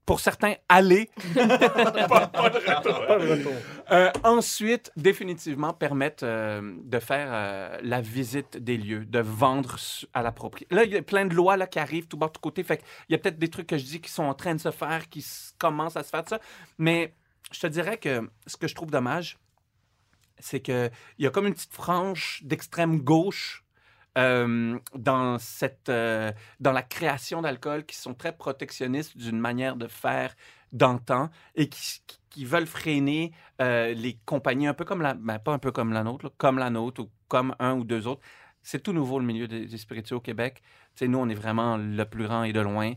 Pour 0.05 0.19
certains, 0.19 0.55
aller. 0.69 1.09
pas, 1.35 2.27
pas 2.27 2.51
de 2.51 2.59
retour. 2.59 3.53
Euh, 3.93 4.11
ensuite, 4.25 4.91
définitivement, 4.97 5.73
permettre 5.73 6.25
euh, 6.27 6.77
de 6.83 6.99
faire 6.99 7.29
euh, 7.31 7.79
la 7.83 8.01
visite 8.01 8.57
des 8.57 8.77
lieux, 8.77 9.05
de 9.05 9.21
vendre 9.21 9.77
à 10.13 10.23
la 10.23 10.33
propriété. 10.33 10.75
Là, 10.75 10.85
il 10.85 10.93
y 10.93 10.97
a 10.97 11.03
plein 11.03 11.27
de 11.27 11.35
lois 11.35 11.57
là, 11.57 11.69
qui 11.69 11.79
arrivent 11.79 12.09
tout 12.09 12.17
bas, 12.17 12.27
de 12.27 12.33
tout 12.33 12.41
côté. 12.41 12.65
Fait 12.65 12.83
il 13.09 13.13
y 13.13 13.15
a 13.15 13.19
peut-être 13.19 13.39
des 13.39 13.49
trucs 13.49 13.69
que 13.69 13.79
je 13.79 13.85
dis 13.85 14.01
qui 14.01 14.11
sont 14.11 14.25
en 14.25 14.35
train 14.35 14.55
de 14.55 14.61
se 14.61 14.73
faire, 14.73 15.09
qui 15.09 15.25
commencent 15.59 15.97
à 15.97 16.03
se 16.03 16.11
faire 16.11 16.25
de 16.25 16.31
ça. 16.31 16.41
Mais 16.79 17.15
je 17.53 17.61
te 17.61 17.67
dirais 17.69 17.99
que 17.99 18.29
ce 18.47 18.57
que 18.57 18.67
je 18.67 18.75
trouve 18.75 18.91
dommage, 18.91 19.39
c'est 20.41 20.61
qu'il 20.61 20.91
y 21.19 21.27
a 21.27 21.31
comme 21.31 21.47
une 21.47 21.55
petite 21.55 21.73
frange 21.73 22.41
d'extrême 22.45 22.99
gauche 23.01 23.65
euh, 24.19 24.79
dans, 24.95 25.39
cette, 25.39 25.89
euh, 25.89 26.33
dans 26.61 26.73
la 26.73 26.83
création 26.83 27.43
d'alcool 27.43 27.85
qui 27.87 27.97
sont 27.97 28.15
très 28.15 28.33
protectionnistes 28.37 29.17
d'une 29.17 29.39
manière 29.39 29.77
de 29.77 29.87
faire 29.89 30.35
d'antan 30.73 31.31
et 31.55 31.69
qui, 31.69 32.01
qui- 32.31 32.45
veulent 32.45 32.67
freiner 32.67 33.33
euh, 33.61 33.93
les 33.95 34.19
compagnies 34.25 34.67
un 34.67 34.73
peu 34.75 34.85
comme 34.87 35.03
la, 35.03 35.13
ben, 35.15 35.39
pas 35.39 35.53
un 35.53 35.59
peu 35.59 35.71
comme 35.71 35.93
la 35.93 36.03
nôtre, 36.03 36.33
comme 36.39 36.59
la 36.59 36.71
nôtre 36.71 37.03
ou 37.03 37.11
comme 37.29 37.55
un 37.59 37.75
ou 37.75 37.85
deux 37.85 38.07
autres. 38.07 38.23
C'est 38.63 38.83
tout 38.83 38.93
nouveau 38.95 39.19
le 39.19 39.27
milieu 39.27 39.47
des, 39.49 39.67
des 39.67 39.79
spiritueux 39.79 40.17
au 40.17 40.21
Québec. 40.21 40.63
Tu 40.97 41.01
sais, 41.05 41.09
nous, 41.09 41.19
on 41.19 41.29
est 41.29 41.35
vraiment 41.35 41.77
le 41.77 42.05
plus 42.05 42.25
grand 42.25 42.45
et 42.45 42.53
de 42.55 42.61
loin. 42.61 42.93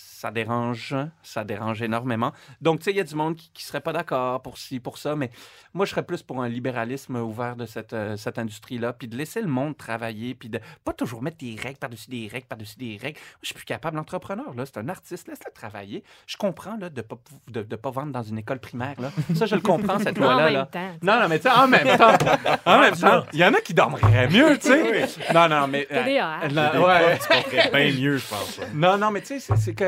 Ça 0.00 0.32
dérange, 0.32 0.96
ça 1.22 1.44
dérange 1.44 1.80
énormément. 1.80 2.32
Donc, 2.60 2.80
tu 2.80 2.86
sais, 2.86 2.90
il 2.90 2.96
y 2.96 3.00
a 3.00 3.04
du 3.04 3.14
monde 3.14 3.36
qui 3.36 3.50
ne 3.54 3.60
serait 3.68 3.80
pas 3.80 3.92
d'accord 3.92 4.42
pour 4.42 4.58
ci, 4.58 4.80
pour 4.80 4.98
ça, 4.98 5.14
mais 5.14 5.30
moi, 5.74 5.86
je 5.86 5.90
serais 5.90 6.02
plus 6.02 6.24
pour 6.24 6.42
un 6.42 6.48
libéralisme 6.48 7.14
ouvert 7.16 7.54
de 7.54 7.66
cette, 7.66 7.92
euh, 7.92 8.16
cette 8.16 8.36
industrie-là, 8.36 8.92
puis 8.94 9.06
de 9.06 9.16
laisser 9.16 9.40
le 9.40 9.46
monde 9.46 9.76
travailler, 9.76 10.34
puis 10.34 10.48
de 10.48 10.58
pas 10.84 10.92
toujours 10.92 11.22
mettre 11.22 11.36
des 11.38 11.54
règles 11.60 11.78
par-dessus 11.78 12.10
des 12.10 12.28
règles, 12.32 12.46
par-dessus 12.48 12.76
des 12.78 12.98
règles. 13.00 13.16
Moi, 13.20 13.38
je 13.42 13.46
suis 13.46 13.54
plus 13.54 13.64
capable. 13.64 13.96
L'entrepreneur, 13.96 14.52
là, 14.56 14.66
c'est 14.66 14.78
un 14.78 14.88
artiste, 14.88 15.28
laisse-le 15.28 15.52
travailler. 15.52 16.02
Je 16.26 16.36
comprends, 16.36 16.76
là, 16.76 16.90
de 16.90 17.00
pas, 17.02 17.14
pou- 17.14 17.52
de, 17.52 17.62
de 17.62 17.76
pas 17.76 17.90
vendre 17.90 18.10
dans 18.12 18.22
une 18.24 18.38
école 18.38 18.58
primaire, 18.58 19.00
là. 19.00 19.12
Ça, 19.36 19.46
je 19.46 19.54
le 19.54 19.60
comprends, 19.60 20.00
cette 20.00 20.18
loi-là. 20.18 20.50
là. 20.50 20.68
Non, 21.00 21.20
non, 21.20 21.28
mais 21.28 21.38
tu 21.38 21.44
sais, 21.48 21.54
en 21.54 21.68
même 21.68 21.96
temps, 21.96 22.14
en 22.66 22.80
même 22.80 22.96
temps, 22.96 23.24
il 23.32 23.38
y 23.38 23.44
en 23.44 23.54
a 23.54 23.60
qui 23.60 23.72
dormiraient 23.72 24.28
mieux, 24.28 24.58
tu 24.58 24.66
sais. 24.66 25.06
Non, 25.32 25.48
non, 25.48 25.68
mais... 25.68 25.86
euh, 25.92 26.02
ouais. 26.84 27.18
Tu 27.20 27.28
comprends 27.28 27.70
bien 27.78 27.92
mieux, 27.92 28.16
je 28.16 28.26
pense. 28.26 28.58
ouais. 28.58 28.66
Non, 28.74 28.98
non, 28.98 29.12
mais 29.12 29.20
tu 29.20 29.38
sais, 29.38 29.54
c'est 29.56 29.74
que 29.74 29.87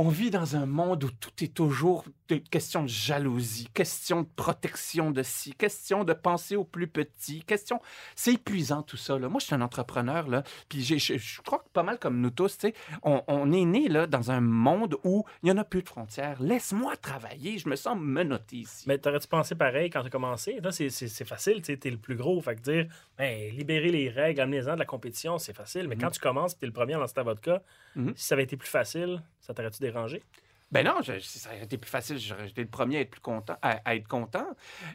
on 0.00 0.08
vit 0.10 0.30
dans 0.30 0.54
un 0.54 0.64
monde 0.64 1.02
où 1.02 1.10
tout 1.10 1.32
est 1.42 1.52
toujours 1.52 2.04
question 2.50 2.84
de 2.84 2.88
jalousie, 2.88 3.68
question 3.74 4.22
de 4.22 4.28
protection 4.36 5.10
de 5.10 5.22
ci, 5.24 5.54
question 5.54 6.04
de 6.04 6.12
penser 6.12 6.54
aux 6.56 6.62
plus 6.64 6.86
petits, 6.86 7.42
question... 7.42 7.80
C'est 8.14 8.34
épuisant 8.34 8.82
tout 8.82 8.96
ça. 8.96 9.18
Là. 9.18 9.28
Moi, 9.28 9.40
je 9.40 9.46
suis 9.46 9.54
un 9.56 9.60
entrepreneur, 9.60 10.28
là, 10.28 10.44
puis 10.68 10.82
je 10.84 11.40
crois 11.42 11.58
que 11.58 11.68
pas 11.72 11.82
mal 11.82 11.98
comme 11.98 12.20
nous 12.20 12.30
tous, 12.30 12.58
on, 13.02 13.22
on 13.26 13.50
est 13.50 13.64
né 13.64 13.88
là, 13.88 14.06
dans 14.06 14.30
un 14.30 14.40
monde 14.40 14.96
où 15.02 15.24
il 15.42 15.46
n'y 15.46 15.50
en 15.52 15.56
a 15.58 15.64
plus 15.64 15.82
de 15.82 15.88
frontières. 15.88 16.40
Laisse-moi 16.40 16.96
travailler, 16.96 17.58
je 17.58 17.68
me 17.68 17.74
sens 17.74 17.96
menotté 17.98 18.56
ici. 18.58 18.84
Mais 18.86 18.98
t'aurais-tu 18.98 19.26
pensé 19.26 19.56
pareil 19.56 19.90
quand 19.90 20.02
tu 20.02 20.06
as 20.06 20.10
commencé? 20.10 20.60
Là, 20.62 20.70
c'est- 20.70 20.90
c'est 20.90 21.08
c'est 21.08 21.24
facile, 21.24 21.60
tu 21.62 21.76
t'es 21.76 21.90
le 21.90 21.96
plus 21.98 22.14
gros. 22.14 22.40
Fait 22.40 22.54
que 22.54 22.60
dire, 22.60 22.86
ben, 23.16 23.52
libérer 23.52 23.90
les 23.90 24.10
règles, 24.10 24.40
amenez-en 24.42 24.74
de 24.74 24.78
la 24.78 24.84
compétition, 24.86 25.38
c'est 25.38 25.56
facile. 25.56 25.88
Mais 25.88 25.96
quand 25.96 26.10
tu 26.10 26.20
commences, 26.20 26.56
tu 26.56 26.64
es 26.64 26.68
le 26.68 26.72
premier 26.72 26.94
à 26.94 26.98
lancer 26.98 27.14
ta 27.14 27.24
vodka, 27.24 27.62
Mhm. 27.96 28.12
si 28.14 28.26
ça 28.26 28.34
avait 28.34 28.44
été 28.44 28.56
plus 28.56 28.68
facile, 28.68 29.22
ça 29.40 29.54
t'aurait-tu 29.54 29.80
dérangé? 29.92 30.22
Ben 30.70 30.84
non, 30.84 31.00
je- 31.02 31.18
ça 31.18 31.48
aurait 31.50 31.64
été 31.64 31.78
plus 31.78 31.90
facile, 31.90 32.18
été 32.46 32.60
le 32.62 32.68
premier 32.68 32.98
à 32.98 33.00
être 33.00 33.10
plus 33.10 33.20
content, 33.20 33.56
à, 33.62 33.94
être 33.94 34.06
content. 34.06 34.46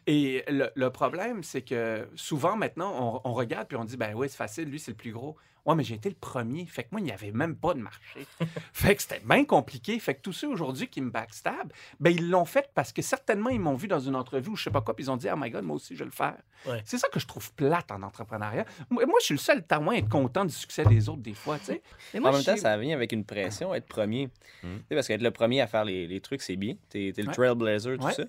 Et 0.06 0.44
le, 0.48 0.90
problème, 0.90 1.44
c'est 1.44 1.64
que 1.64 2.08
souvent 2.16 2.56
maintenant, 2.56 3.22
on, 3.26 3.30
on 3.30 3.34
regarde 3.34 3.68
puis 3.68 3.78
on 3.78 3.86
dit, 3.86 3.98
ben 3.98 4.14
oui, 4.14 4.30
c'est 4.30 4.38
facile, 4.38 4.70
lui, 4.70 4.80
c'est 4.80 4.92
le 4.92 4.98
plus 4.98 5.12
gros. 5.12 5.36
Ouais, 5.66 5.76
mais 5.76 5.84
j'ai 5.86 5.96
été 5.96 6.10
le 6.10 6.16
premier. 6.16 6.66
Fait 6.66 6.84
que 6.84 6.90
moi, 6.92 7.00
il 7.00 7.06
n'y 7.06 7.12
avait 7.14 7.32
même 7.32 7.56
pas 7.56 7.74
de 7.74 7.80
marché. 7.80 8.26
fait 8.74 8.96
que 8.96 9.02
c'était 9.02 9.22
bien 9.26 9.46
compliqué. 9.46 9.98
Fait 10.00 10.14
que 10.16 10.22
tous 10.22 10.34
ceux 10.34 10.50
aujourd'hui 10.50 10.88
qui 10.88 11.00
me 11.00 11.10
backstab, 11.10 11.72
ben 12.02 12.10
ils 12.10 12.30
l'ont 12.30 12.44
fait 12.44 12.70
parce 12.76 12.92
que 12.92 13.02
certainement, 13.02 13.50
ils 13.50 13.62
m'ont 13.62 13.76
vu 13.76 13.88
dans 13.88 14.00
une 14.02 14.16
entrevue 14.18 14.50
ou 14.50 14.56
je 14.58 14.66
sais 14.66 14.72
pas 14.72 14.82
quoi, 14.82 14.94
puis 14.94 15.06
ils 15.06 15.10
ont 15.12 15.16
dit, 15.16 15.28
oh 15.32 15.38
my 15.38 15.50
God, 15.50 15.64
moi 15.64 15.78
aussi, 15.78 15.94
je 15.96 16.00
vais 16.00 16.06
le 16.06 16.12
faire. 16.12 16.36
Ouais. 16.68 16.82
C'est 16.84 16.98
ça 16.98 17.08
que 17.08 17.20
je 17.20 17.26
trouve 17.28 17.52
plate 17.54 17.92
en 17.92 18.02
entrepreneuriat. 18.04 18.66
Moi, 18.90 19.06
je 19.22 19.26
suis 19.26 19.34
le 19.36 19.40
seul 19.40 19.66
taouin 19.66 19.94
à 19.96 19.98
être 20.00 20.10
content 20.10 20.44
du 20.44 20.54
succès 20.54 20.84
des 20.84 21.08
autres 21.08 21.22
des 21.22 21.34
fois, 21.34 21.58
tu 21.60 21.66
sais. 21.66 21.82
En 22.18 22.32
même 22.32 22.44
temps, 22.44 22.58
ça 22.58 22.78
vient 22.78 22.96
avec 22.96 23.14
une 23.14 23.24
pression, 23.24 23.74
être 23.74 23.88
premier. 23.88 24.30
Tu 24.62 24.68
sais, 24.90 24.96
Parce 24.96 25.08
qu'être 25.08 25.22
le 25.22 25.32
premier 25.32 25.62
à 25.62 25.68
faire 25.68 25.86
les, 25.86 26.08
les 26.08 26.20
trucs, 26.20 26.42
c'est 26.42 26.58
bien. 26.58 26.76
T'es 26.90 27.08
es 27.10 27.22
le 27.22 27.28
Ouais. 27.28 27.34
trailblazer, 27.34 27.98
tout 27.98 28.06
Ouais. 28.06 28.14
ça. 28.14 28.24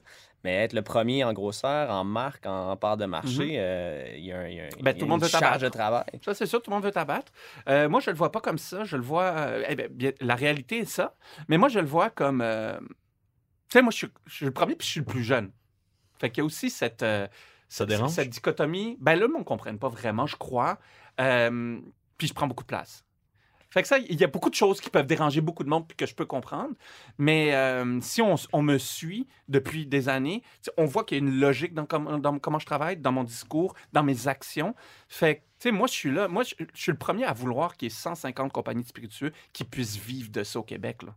Mais 0.45 0.57
être 0.57 0.75
le 0.75 0.83
premier 0.83 1.25
en 1.25 1.33
grosseur, 1.33 1.91
en 1.91 2.05
marque, 2.05 2.45
en 2.47 2.77
part 2.77 2.97
de 2.99 3.07
marché, 3.07 3.45
Mhm. 3.45 3.57
euh, 3.57 4.15
il 4.17 4.25
y 4.27 4.33
a, 4.33 4.39
un- 4.41 4.49
y 4.49 4.61
a 4.61 4.65
un- 4.65 4.69
Ben, 4.83 4.97
tout 4.97 5.07
monde 5.07 5.21
une 5.21 5.25
veut 5.25 5.29
charge 5.31 5.63
de 5.63 5.69
travail. 5.71 6.05
Ça, 6.23 6.35
c'est 6.35 6.45
sûr, 6.47 6.61
tout 6.63 6.71
le 6.71 6.77
monde 6.77 6.85
veut 6.85 6.91
t'abattre. 6.93 7.33
Euh, 7.69 7.89
moi, 7.89 8.01
je 8.01 8.11
le 8.11 8.17
vois 8.17 8.31
pas 8.31 8.41
comme 8.41 8.59
ça. 8.59 8.85
Je 8.85 8.97
le 8.97 9.03
vois. 9.03 9.25
euh, 9.25 9.65
eh 9.69 9.75
ben, 9.75 9.89
bien, 9.91 10.13
la 10.21 10.35
réalité 10.35 10.81
est 10.81 10.85
ça. 10.85 11.17
Mais 11.49 11.57
moi, 11.57 11.69
je 11.69 11.79
le 11.81 11.87
vois 11.87 12.11
comme. 12.11 12.43
euh, 12.43 12.79
tu 12.79 13.79
sais, 13.79 13.83
moi, 13.83 13.91
je 13.91 13.97
suis, 13.97 14.09
je 14.27 14.35
suis 14.35 14.45
le 14.45 14.53
premier 14.53 14.75
puis 14.77 14.87
je 14.87 14.93
suis 14.93 15.01
le 15.01 15.07
plus 15.07 15.25
jeune. 15.25 15.51
Fait 16.19 16.31
qu'il 16.31 16.39
y 16.39 16.43
a 16.43 16.45
aussi 16.45 16.69
cette. 16.71 17.03
euh, 17.03 17.27
Ça 17.69 17.87
dérange? 17.87 18.11
Cette 18.11 18.29
dichotomie. 18.31 18.99
Ben 19.01 19.17
là, 19.19 19.27
on 19.35 19.39
ne 19.39 19.45
comprenne 19.45 19.79
pas 19.79 19.89
vraiment, 19.89 20.27
je 20.27 20.37
crois. 20.37 20.79
Euh, 21.21 21.81
puis 22.19 22.29
je 22.29 22.35
prends 22.35 22.47
beaucoup 22.47 22.63
de 22.65 22.69
place. 22.69 23.04
Fait 23.75 23.83
que 23.83 23.89
ça, 23.89 23.99
il 23.99 24.21
y 24.21 24.23
a 24.23 24.29
beaucoup 24.29 24.51
de 24.51 24.55
choses 24.55 24.81
qui 24.81 24.89
peuvent 24.89 25.09
déranger 25.09 25.41
beaucoup 25.41 25.65
de 25.65 25.69
monde 25.69 25.93
que 25.97 26.07
je 26.07 26.15
peux 26.15 26.27
comprendre. 26.27 26.77
Mais 27.19 27.53
euh, 27.57 28.01
si 28.03 28.23
on, 28.23 28.63
me 28.63 28.79
suit 28.79 29.27
depuis 29.49 29.85
des 29.85 30.09
années, 30.09 30.45
on 30.77 30.85
voit 30.85 31.03
qu'il 31.03 31.19
y 31.19 31.21
a 31.21 31.25
une 31.25 31.41
logique 31.41 31.75
dans, 31.75 31.85
com- 31.85 32.21
dans 32.21 32.39
comment 32.39 32.61
je 32.61 32.67
travaille, 32.67 32.99
dans 32.99 33.11
mon 33.11 33.25
discours, 33.25 33.75
dans 33.93 34.05
mes 34.05 34.29
actions. 34.29 34.77
Fait 35.09 35.43
que, 35.59 35.71
moi, 35.71 35.89
je 35.89 35.93
suis 35.93 36.13
là. 36.13 36.29
Moi, 36.29 36.45
je 36.45 36.55
suis 36.73 36.93
le 36.93 36.99
premier 36.99 37.25
à 37.25 37.33
vouloir 37.33 37.77
qu'il 37.77 37.87
y 37.87 37.91
ait 37.91 37.95
150 37.97 38.53
compagnies 38.53 38.85
de 38.85 38.89
spiritueux 38.89 39.33
qui 39.53 39.65
puissent 39.65 39.97
vivre 39.97 40.31
de 40.31 40.45
ça 40.45 40.61
au 40.61 40.63
Québec. 40.63 41.03
Là. 41.03 41.17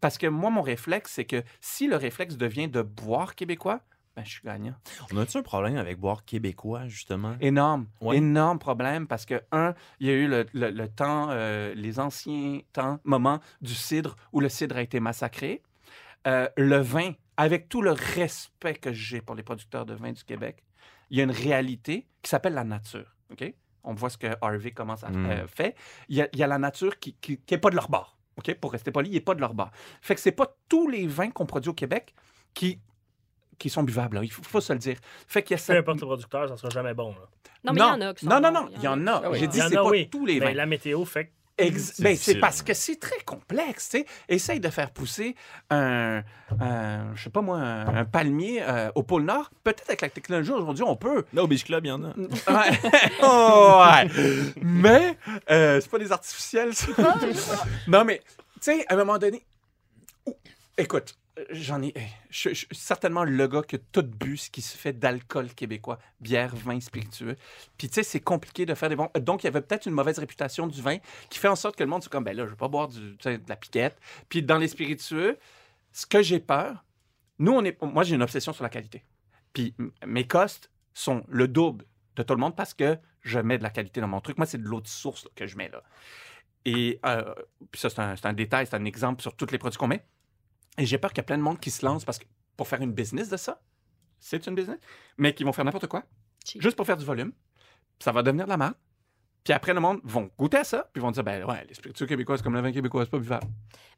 Parce 0.00 0.16
que 0.16 0.28
moi, 0.28 0.48
mon 0.48 0.62
réflexe, 0.62 1.12
c'est 1.12 1.26
que 1.26 1.42
si 1.60 1.88
le 1.88 1.96
réflexe 1.96 2.38
devient 2.38 2.68
de 2.68 2.80
boire 2.80 3.34
québécois, 3.34 3.82
ben, 4.18 4.24
je 4.24 4.30
suis 4.30 4.42
gagnant. 4.44 4.74
On 5.12 5.16
a-tu 5.18 5.36
un 5.38 5.42
problème 5.42 5.76
avec 5.76 5.98
boire 5.98 6.24
québécois, 6.24 6.88
justement? 6.88 7.36
Énorme. 7.40 7.86
Ouais. 8.00 8.16
Énorme 8.16 8.58
problème 8.58 9.06
parce 9.06 9.24
que, 9.24 9.40
un, 9.52 9.74
il 10.00 10.08
y 10.08 10.10
a 10.10 10.14
eu 10.14 10.26
le, 10.26 10.44
le- 10.52 10.70
le 10.70 10.88
temps, 10.88 11.28
euh, 11.30 11.72
les 11.74 12.00
anciens 12.00 12.60
temps, 12.72 12.98
moments 13.04 13.38
du 13.60 13.74
cidre 13.74 14.16
où 14.32 14.40
le 14.40 14.48
cidre 14.48 14.76
a 14.76 14.82
été 14.82 14.98
massacré. 14.98 15.62
Euh, 16.26 16.48
le 16.56 16.78
vin, 16.78 17.12
avec 17.36 17.68
tout 17.68 17.80
le 17.80 17.92
respect 17.92 18.74
que 18.74 18.92
j'ai 18.92 19.20
pour 19.20 19.36
les 19.36 19.42
producteurs 19.44 19.86
de 19.86 19.94
vin 19.94 20.10
du 20.12 20.24
Québec, 20.24 20.64
il 21.10 21.18
y 21.18 21.20
a 21.20 21.24
une 21.24 21.30
réalité 21.30 22.06
qui 22.20 22.28
s'appelle 22.28 22.54
la 22.54 22.64
nature. 22.64 23.14
OK? 23.30 23.54
On 23.84 23.94
voit 23.94 24.10
ce 24.10 24.18
que 24.18 24.26
Harvey 24.42 24.72
commence 24.72 25.04
à 25.04 25.10
Mm. 25.10 25.26
euh, 25.30 25.46
fait. 25.46 25.76
Il 26.08 26.16
y, 26.16 26.22
a, 26.22 26.28
il 26.32 26.38
y 26.40 26.42
a 26.42 26.46
la 26.48 26.58
nature 26.58 26.98
qui 26.98 27.16
n'est 27.50 27.58
pas 27.58 27.70
de 27.70 27.76
leur 27.76 27.88
bord. 27.88 28.18
OK? 28.36 28.52
Pour 28.56 28.72
rester 28.72 28.90
poli, 28.90 29.10
il 29.10 29.14
n'est 29.14 29.20
pas 29.20 29.34
de 29.36 29.40
leur 29.40 29.54
bord. 29.54 29.70
Fait 30.02 30.14
que 30.16 30.20
c'est 30.20 30.32
pas 30.32 30.56
tous 30.68 30.88
les 30.88 31.06
vins 31.06 31.30
qu'on 31.30 31.46
produit 31.46 31.70
au 31.70 31.74
Québec 31.74 32.14
qui, 32.52 32.80
qui 33.58 33.70
sont 33.70 33.82
buvables. 33.82 34.16
là. 34.18 34.24
Il 34.24 34.30
faut, 34.32 34.42
faut 34.42 34.60
se 34.60 34.72
le 34.72 34.78
dire. 34.78 34.96
Fait 35.26 35.42
qu'il 35.42 35.52
y 35.52 35.54
a 35.54 35.58
Peu 35.58 35.62
cette- 35.64 35.76
importe 35.78 36.00
le 36.00 36.06
producteur, 36.06 36.48
ça 36.48 36.56
sera 36.56 36.70
jamais 36.70 36.94
bon. 36.94 37.10
Là. 37.10 37.16
Non, 37.64 37.72
mais 37.72 37.80
il 37.80 37.82
y 37.82 37.82
en 37.84 38.00
a 38.00 38.14
qui 38.14 38.24
sont 38.24 38.30
non, 38.30 38.40
non, 38.40 38.52
non, 38.52 38.68
il 38.76 38.82
y 38.82 38.88
en 38.88 39.06
a. 39.06 39.22
Ah. 39.24 39.30
J'ai 39.32 39.46
dit, 39.48 39.60
c'est 39.60 39.74
pas 39.74 39.84
oui. 39.84 40.08
tous 40.08 40.24
les 40.26 40.38
Mais 40.40 40.46
vins. 40.46 40.52
la 40.54 40.66
météo 40.66 41.04
fait 41.04 41.24
que 41.26 42.02
ben, 42.02 42.16
c'est 42.16 42.36
parce 42.38 42.62
que 42.62 42.72
c'est 42.72 43.00
très 43.00 43.18
complexe, 43.24 43.88
tu 43.88 43.98
sais. 43.98 44.06
Essaye 44.28 44.60
de 44.60 44.68
faire 44.68 44.92
pousser 44.92 45.34
un, 45.70 46.22
un- 46.60 47.14
je 47.16 47.24
sais 47.24 47.30
pas 47.30 47.40
moi, 47.40 47.56
un, 47.56 47.96
un 47.96 48.04
palmier 48.04 48.62
euh, 48.62 48.92
au 48.94 49.02
pôle 49.02 49.24
Nord. 49.24 49.50
Peut-être 49.64 49.88
avec 49.88 50.02
la 50.02 50.08
technologie 50.08 50.52
aujourd'hui, 50.52 50.84
on 50.84 50.94
peut. 50.94 51.24
Là, 51.32 51.42
au 51.42 51.48
Beach 51.48 51.64
Club, 51.64 51.84
il 51.84 51.88
y 51.88 51.90
en 51.90 52.04
a. 52.04 52.08
Ouais. 52.16 52.78
Oh, 53.24 53.82
ouais. 53.82 54.08
Mais 54.62 55.18
euh, 55.50 55.80
c'est 55.80 55.90
pas 55.90 55.98
des 55.98 56.12
artificiels, 56.12 56.74
ça. 56.76 56.86
non, 57.88 58.04
mais 58.04 58.22
tu 58.28 58.34
sais, 58.60 58.86
à 58.88 58.94
un 58.94 58.96
moment 58.98 59.18
donné, 59.18 59.44
Ouh, 60.26 60.36
écoute, 60.76 61.16
j'en 61.50 61.82
ai. 61.82 61.94
Je, 62.30 62.50
je 62.52 62.66
certainement 62.72 63.24
le 63.24 63.48
gars 63.48 63.62
que 63.62 63.76
tout 63.76 64.02
bu 64.02 64.36
ce 64.36 64.50
qui 64.50 64.62
se 64.62 64.76
fait 64.76 64.92
d'alcool 64.92 65.52
québécois, 65.54 65.98
bière, 66.20 66.54
vin, 66.54 66.80
spiritueux. 66.80 67.36
Puis, 67.76 67.88
tu 67.88 67.94
sais, 67.94 68.02
c'est 68.02 68.20
compliqué 68.20 68.66
de 68.66 68.74
faire 68.74 68.88
des 68.88 68.96
bons. 68.96 69.10
Donc, 69.20 69.42
il 69.42 69.46
y 69.46 69.48
avait 69.48 69.60
peut-être 69.60 69.86
une 69.86 69.92
mauvaise 69.92 70.18
réputation 70.18 70.66
du 70.66 70.80
vin 70.80 70.98
qui 71.30 71.38
fait 71.38 71.48
en 71.48 71.56
sorte 71.56 71.76
que 71.76 71.84
le 71.84 71.90
monde 71.90 72.02
soit 72.02 72.10
comme, 72.10 72.24
ben 72.24 72.36
là, 72.36 72.44
je 72.44 72.50
vais 72.50 72.56
pas 72.56 72.68
boire 72.68 72.88
du, 72.88 73.16
de 73.16 73.40
la 73.48 73.56
piquette. 73.56 73.98
Puis, 74.28 74.42
dans 74.42 74.58
les 74.58 74.68
spiritueux, 74.68 75.38
ce 75.92 76.06
que 76.06 76.22
j'ai 76.22 76.40
peur, 76.40 76.84
nous, 77.38 77.52
on 77.52 77.64
est. 77.64 77.80
Moi, 77.82 78.02
j'ai 78.04 78.14
une 78.14 78.22
obsession 78.22 78.52
sur 78.52 78.62
la 78.62 78.70
qualité. 78.70 79.04
Puis, 79.52 79.74
mes 80.06 80.26
costes 80.26 80.70
sont 80.94 81.24
le 81.28 81.48
double 81.48 81.84
de 82.16 82.22
tout 82.22 82.34
le 82.34 82.40
monde 82.40 82.56
parce 82.56 82.74
que 82.74 82.98
je 83.22 83.38
mets 83.38 83.58
de 83.58 83.62
la 83.62 83.70
qualité 83.70 84.00
dans 84.00 84.08
mon 84.08 84.20
truc. 84.20 84.38
Moi, 84.38 84.46
c'est 84.46 84.58
de 84.58 84.66
l'eau 84.66 84.80
de 84.80 84.88
source 84.88 85.28
que 85.34 85.46
je 85.46 85.56
mets 85.56 85.68
là. 85.68 85.82
Et 86.64 86.98
euh, 87.06 87.34
puis 87.70 87.80
ça, 87.80 87.88
c'est 87.88 88.00
un, 88.00 88.16
c'est 88.16 88.26
un 88.26 88.32
détail, 88.32 88.66
c'est 88.66 88.76
un 88.76 88.84
exemple 88.84 89.22
sur 89.22 89.34
tous 89.34 89.50
les 89.50 89.58
produits 89.58 89.78
qu'on 89.78 89.86
met. 89.86 90.04
Et 90.78 90.86
j'ai 90.86 90.98
peur 90.98 91.10
qu'il 91.12 91.18
y 91.18 91.20
a 91.20 91.24
plein 91.24 91.38
de 91.38 91.42
monde 91.42 91.60
qui 91.60 91.70
se 91.70 91.84
lance 91.84 92.04
parce 92.04 92.18
que 92.18 92.24
pour 92.56 92.68
faire 92.68 92.80
une 92.80 92.92
business 92.92 93.28
de 93.28 93.36
ça, 93.36 93.60
c'est 94.20 94.46
une 94.46 94.54
business, 94.54 94.78
mais 95.16 95.34
qui 95.34 95.44
vont 95.44 95.52
faire 95.52 95.64
n'importe 95.64 95.86
quoi, 95.86 96.04
Cheap. 96.44 96.62
juste 96.62 96.76
pour 96.76 96.86
faire 96.86 96.96
du 96.96 97.04
volume. 97.04 97.32
Ça 98.00 98.12
va 98.12 98.22
devenir 98.22 98.44
de 98.46 98.50
la 98.50 98.56
merde. 98.56 98.74
Puis 99.44 99.52
après, 99.52 99.72
le 99.72 99.80
monde 99.80 100.00
vont 100.04 100.30
goûter 100.36 100.58
à 100.58 100.64
ça, 100.64 100.88
puis 100.92 101.00
vont 101.00 101.10
dire, 101.10 101.24
ben 101.24 101.44
ouais, 101.44 101.64
les 101.66 101.74
spiritueux 101.74 102.06
québécois, 102.06 102.36
c'est 102.36 102.42
comme 102.42 102.54
le 102.54 102.60
vin 102.60 102.72
québécois, 102.72 103.04
c'est 103.04 103.10
pas 103.10 103.18
buvable. 103.18 103.46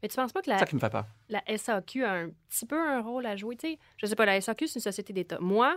Mais 0.02 0.08
tu 0.08 0.16
penses 0.16 0.32
pas 0.32 0.42
que 0.42 0.50
la, 0.50 0.58
ça 0.58 0.66
qui 0.66 0.74
me 0.74 0.80
fait 0.80 0.90
peur. 0.90 1.06
la 1.28 1.42
SAQ 1.56 2.04
a 2.04 2.12
un 2.12 2.30
petit 2.48 2.66
peu 2.66 2.78
un 2.78 3.00
rôle 3.02 3.26
à 3.26 3.36
jouer? 3.36 3.56
Tu 3.56 3.72
sais, 3.72 3.78
je 3.96 4.06
sais 4.06 4.14
pas, 4.14 4.26
la 4.26 4.40
SAQ, 4.40 4.68
c'est 4.68 4.76
une 4.76 4.82
société 4.82 5.12
d'État. 5.12 5.38
Moi, 5.40 5.76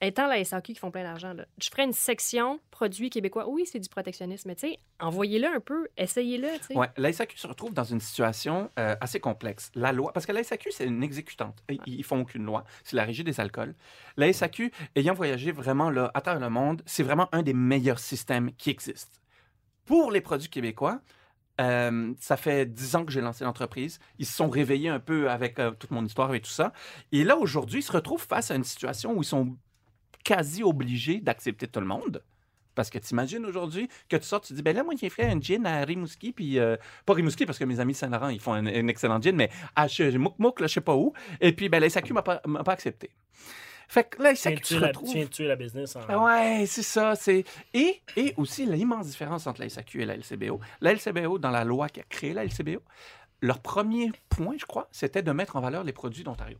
étant 0.00 0.26
la 0.26 0.42
SAQ 0.44 0.74
qui 0.74 0.78
font 0.78 0.90
plein 0.90 1.02
d'argent, 1.02 1.34
je 1.60 1.68
ferais 1.70 1.84
une 1.84 1.92
section 1.92 2.60
produits 2.70 3.10
québécois. 3.10 3.48
Oui, 3.48 3.66
c'est 3.66 3.80
du 3.80 3.88
protectionnisme, 3.88 4.48
mais 4.48 4.54
tu 4.54 4.68
sais, 4.68 4.78
envoyez-le 5.00 5.46
un 5.46 5.60
peu, 5.60 5.88
essayez-le. 5.96 6.48
Ouais, 6.76 6.88
la 6.96 7.12
SAQ 7.12 7.36
se 7.36 7.46
retrouve 7.46 7.74
dans 7.74 7.84
une 7.84 8.00
situation 8.00 8.70
euh, 8.78 8.94
assez 9.00 9.20
complexe. 9.20 9.70
La 9.74 9.92
loi, 9.92 10.12
parce 10.12 10.26
que 10.26 10.32
la 10.32 10.44
SAQ, 10.44 10.70
c'est 10.70 10.86
une 10.86 11.02
exécutante. 11.02 11.62
Ils, 11.68 11.80
ils 11.86 12.04
font 12.04 12.20
aucune 12.20 12.44
loi. 12.44 12.64
C'est 12.84 12.96
la 12.96 13.04
régie 13.04 13.24
des 13.24 13.40
alcools. 13.40 13.74
La 14.16 14.32
SAQ, 14.32 14.72
ayant 14.94 15.14
voyagé 15.14 15.52
vraiment 15.52 15.90
là, 15.90 16.10
à 16.14 16.20
travers 16.20 16.40
le 16.40 16.50
monde, 16.50 16.82
c'est 16.86 17.02
vraiment 17.02 17.28
un 17.32 17.42
des 17.42 17.54
meilleurs 17.54 17.98
systèmes 17.98 18.52
qui 18.52 18.70
existent. 18.70 19.18
Pour 19.84 20.10
les 20.10 20.20
produits 20.20 20.50
québécois, 20.50 21.00
euh, 21.60 22.14
ça 22.20 22.36
fait 22.36 22.66
dix 22.66 22.94
ans 22.94 23.04
que 23.04 23.10
j'ai 23.10 23.20
lancé 23.20 23.44
l'entreprise. 23.44 23.98
Ils 24.18 24.26
se 24.26 24.34
sont 24.34 24.48
réveillés 24.48 24.90
un 24.90 25.00
peu 25.00 25.30
avec 25.30 25.58
euh, 25.58 25.72
toute 25.72 25.90
mon 25.90 26.04
histoire 26.04 26.32
et 26.34 26.40
tout 26.40 26.50
ça. 26.50 26.72
Et 27.10 27.24
là, 27.24 27.36
aujourd'hui, 27.36 27.80
ils 27.80 27.84
se 27.84 27.92
retrouvent 27.92 28.24
face 28.24 28.50
à 28.50 28.54
une 28.54 28.64
situation 28.64 29.12
où 29.12 29.22
ils 29.22 29.26
sont 29.26 29.56
quasi 30.28 30.62
obligés 30.62 31.20
d'accepter 31.20 31.66
tout 31.66 31.80
le 31.80 31.86
monde. 31.86 32.22
Parce 32.74 32.90
que 32.90 32.98
t'imagines 32.98 33.44
aujourd'hui 33.46 33.88
que 34.10 34.16
tu 34.16 34.24
sors, 34.24 34.42
tu 34.42 34.52
dis, 34.52 34.62
ben 34.62 34.76
là, 34.76 34.84
moi, 34.84 34.94
j'ai 35.00 35.08
fait 35.08 35.24
un 35.24 35.40
gin 35.40 35.64
à 35.64 35.82
Rimouski, 35.84 36.32
puis 36.32 36.58
euh, 36.58 36.76
pas 37.06 37.14
Rimouski, 37.14 37.46
parce 37.46 37.58
que 37.58 37.64
mes 37.64 37.80
amis 37.80 37.94
de 37.94 37.98
Saint-Laurent, 37.98 38.28
ils 38.28 38.38
font 38.38 38.52
un, 38.52 38.66
un 38.66 38.88
excellent 38.88 39.20
gin, 39.20 39.34
mais 39.34 39.50
à 39.74 39.86
Mouk-Mouk, 39.86 40.60
là, 40.60 40.66
je 40.66 40.74
sais 40.74 40.80
pas 40.82 40.94
où. 40.94 41.14
Et 41.40 41.52
puis, 41.52 41.70
ben, 41.70 41.80
la 41.80 41.88
SAQ 41.88 42.12
m'a 42.12 42.22
pas, 42.22 42.36
pas 42.36 42.72
accepté. 42.72 43.10
Fait 43.88 44.04
que 44.04 44.22
là, 44.22 44.32
la 44.32 44.36
Tu 44.36 44.44
de 44.44 44.64
se 44.66 45.28
tuer 45.28 45.46
la, 45.46 45.56
business 45.56 45.96
en. 45.96 46.26
Ouais, 46.26 46.66
c'est 46.66 46.82
ça. 46.82 47.16
C'est... 47.16 47.44
Et, 47.72 48.02
et 48.16 48.34
aussi 48.36 48.66
l'immense 48.66 49.06
différence 49.06 49.46
entre 49.46 49.62
la 49.62 49.70
SAQ 49.70 50.02
et 50.02 50.04
la 50.04 50.14
LCBO. 50.14 50.60
La 50.82 50.92
LCBO, 50.92 51.38
dans 51.38 51.50
la 51.50 51.64
loi 51.64 51.88
qui 51.88 52.00
a 52.00 52.04
créé 52.04 52.34
la 52.34 52.44
LCBO, 52.44 52.82
leur 53.40 53.60
premier 53.60 54.12
point, 54.28 54.56
je 54.58 54.66
crois, 54.66 54.88
c'était 54.92 55.22
de 55.22 55.32
mettre 55.32 55.56
en 55.56 55.62
valeur 55.62 55.84
les 55.84 55.94
produits 55.94 56.22
d'Ontario. 56.22 56.58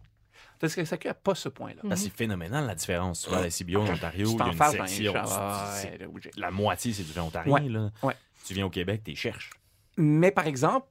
Parce 0.60 0.74
que 0.74 0.80
la 0.80 0.86
SAQ 0.86 1.08
n'a 1.08 1.14
pas 1.14 1.34
ce 1.34 1.48
point-là. 1.48 1.82
Ah, 1.88 1.96
c'est 1.96 2.10
phénoménal 2.10 2.66
la 2.66 2.74
différence. 2.74 3.22
Tu 3.22 3.30
vois, 3.30 3.40
la 3.42 3.50
CBO 3.50 3.80
en 3.80 3.92
Ontario, 3.92 4.26
Tu 4.26 4.32
il 4.32 4.34
y 4.34 4.36
t'en 4.38 4.44
a 4.46 4.48
une 4.48 4.54
fasses 4.56 4.76
dans 4.76 4.82
les 4.84 4.88
section. 4.88 5.12
Ah, 5.16 5.74
ouais, 5.84 6.30
La 6.36 6.50
moitié, 6.50 6.92
c'est 6.92 7.04
du 7.04 7.12
vin 7.12 7.22
ontarien. 7.22 7.52
Ouais, 7.52 7.68
Là. 7.68 7.90
ouais. 8.02 8.14
Tu 8.44 8.54
viens 8.54 8.66
au 8.66 8.70
Québec, 8.70 9.02
tu 9.04 9.14
cherches. 9.14 9.50
Mais 9.96 10.30
par 10.30 10.46
exemple, 10.46 10.86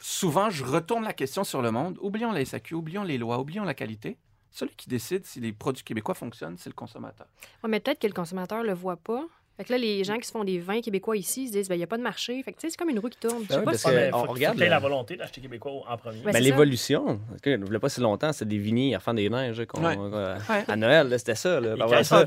souvent, 0.00 0.50
je 0.50 0.64
retourne 0.64 1.04
la 1.04 1.12
question 1.12 1.44
sur 1.44 1.62
le 1.62 1.70
monde. 1.70 1.98
Oublions 2.00 2.32
la 2.32 2.44
SAQ, 2.44 2.74
oublions 2.74 3.02
les 3.02 3.18
lois, 3.18 3.38
oublions 3.38 3.64
la 3.64 3.74
qualité. 3.74 4.18
Celui 4.50 4.74
qui 4.74 4.88
décide 4.88 5.24
si 5.24 5.40
les 5.40 5.52
produits 5.52 5.84
québécois 5.84 6.14
fonctionnent, 6.14 6.56
c'est 6.58 6.70
le 6.70 6.74
consommateur. 6.74 7.28
Mais 7.66 7.78
peut-être 7.80 8.00
que 8.00 8.06
le 8.08 8.12
consommateur 8.12 8.62
le 8.64 8.72
voit 8.74 8.96
pas. 8.96 9.24
Fait 9.60 9.64
que 9.66 9.72
là, 9.72 9.78
les 9.78 10.04
gens 10.04 10.16
qui 10.16 10.26
se 10.26 10.32
font 10.32 10.42
des 10.42 10.58
vins 10.58 10.80
québécois 10.80 11.18
ici, 11.18 11.42
ils 11.42 11.48
se 11.48 11.52
disent, 11.52 11.68
ben, 11.68 11.74
il 11.74 11.78
n'y 11.78 11.84
a 11.84 11.86
pas 11.86 11.98
de 11.98 12.02
marché. 12.02 12.42
Fait 12.42 12.52
que, 12.52 12.58
c'est 12.62 12.74
comme 12.78 12.88
une 12.88 12.98
roue 12.98 13.10
qui 13.10 13.18
tourne. 13.18 13.42
Je 13.42 13.48
sais 13.48 13.54
Ah 13.56 13.58
oui, 13.58 13.64
pas 13.66 13.72
que- 13.72 14.14
on 14.14 14.18
faut, 14.20 14.24
faut 14.28 14.32
regarde 14.32 14.58
que 14.58 14.64
la 14.64 14.78
volonté 14.78 15.16
d'acheter 15.16 15.42
québécois 15.42 15.72
en 15.86 15.98
premier. 15.98 16.16
Mais 16.24 16.32
c'est 16.32 16.38
ça. 16.38 16.44
l'évolution, 16.44 17.20
que, 17.42 17.50
il 17.50 17.62
voulait 17.62 17.78
pas 17.78 17.90
si 17.90 18.00
longtemps, 18.00 18.32
c'était 18.32 18.46
des 18.46 18.56
vignes 18.56 18.94
à 18.94 19.00
faire 19.00 19.12
des 19.12 19.28
neiges. 19.28 19.58
Ouais. 19.58 19.66
euh, 19.98 20.34
Ouais. 20.48 20.64
À 20.66 20.76
Noël, 20.76 21.10
là, 21.10 21.18
c'était 21.18 21.34
ça. 21.34 21.60
Là. 21.60 21.74
Après 21.78 22.04
ça, 22.04 22.24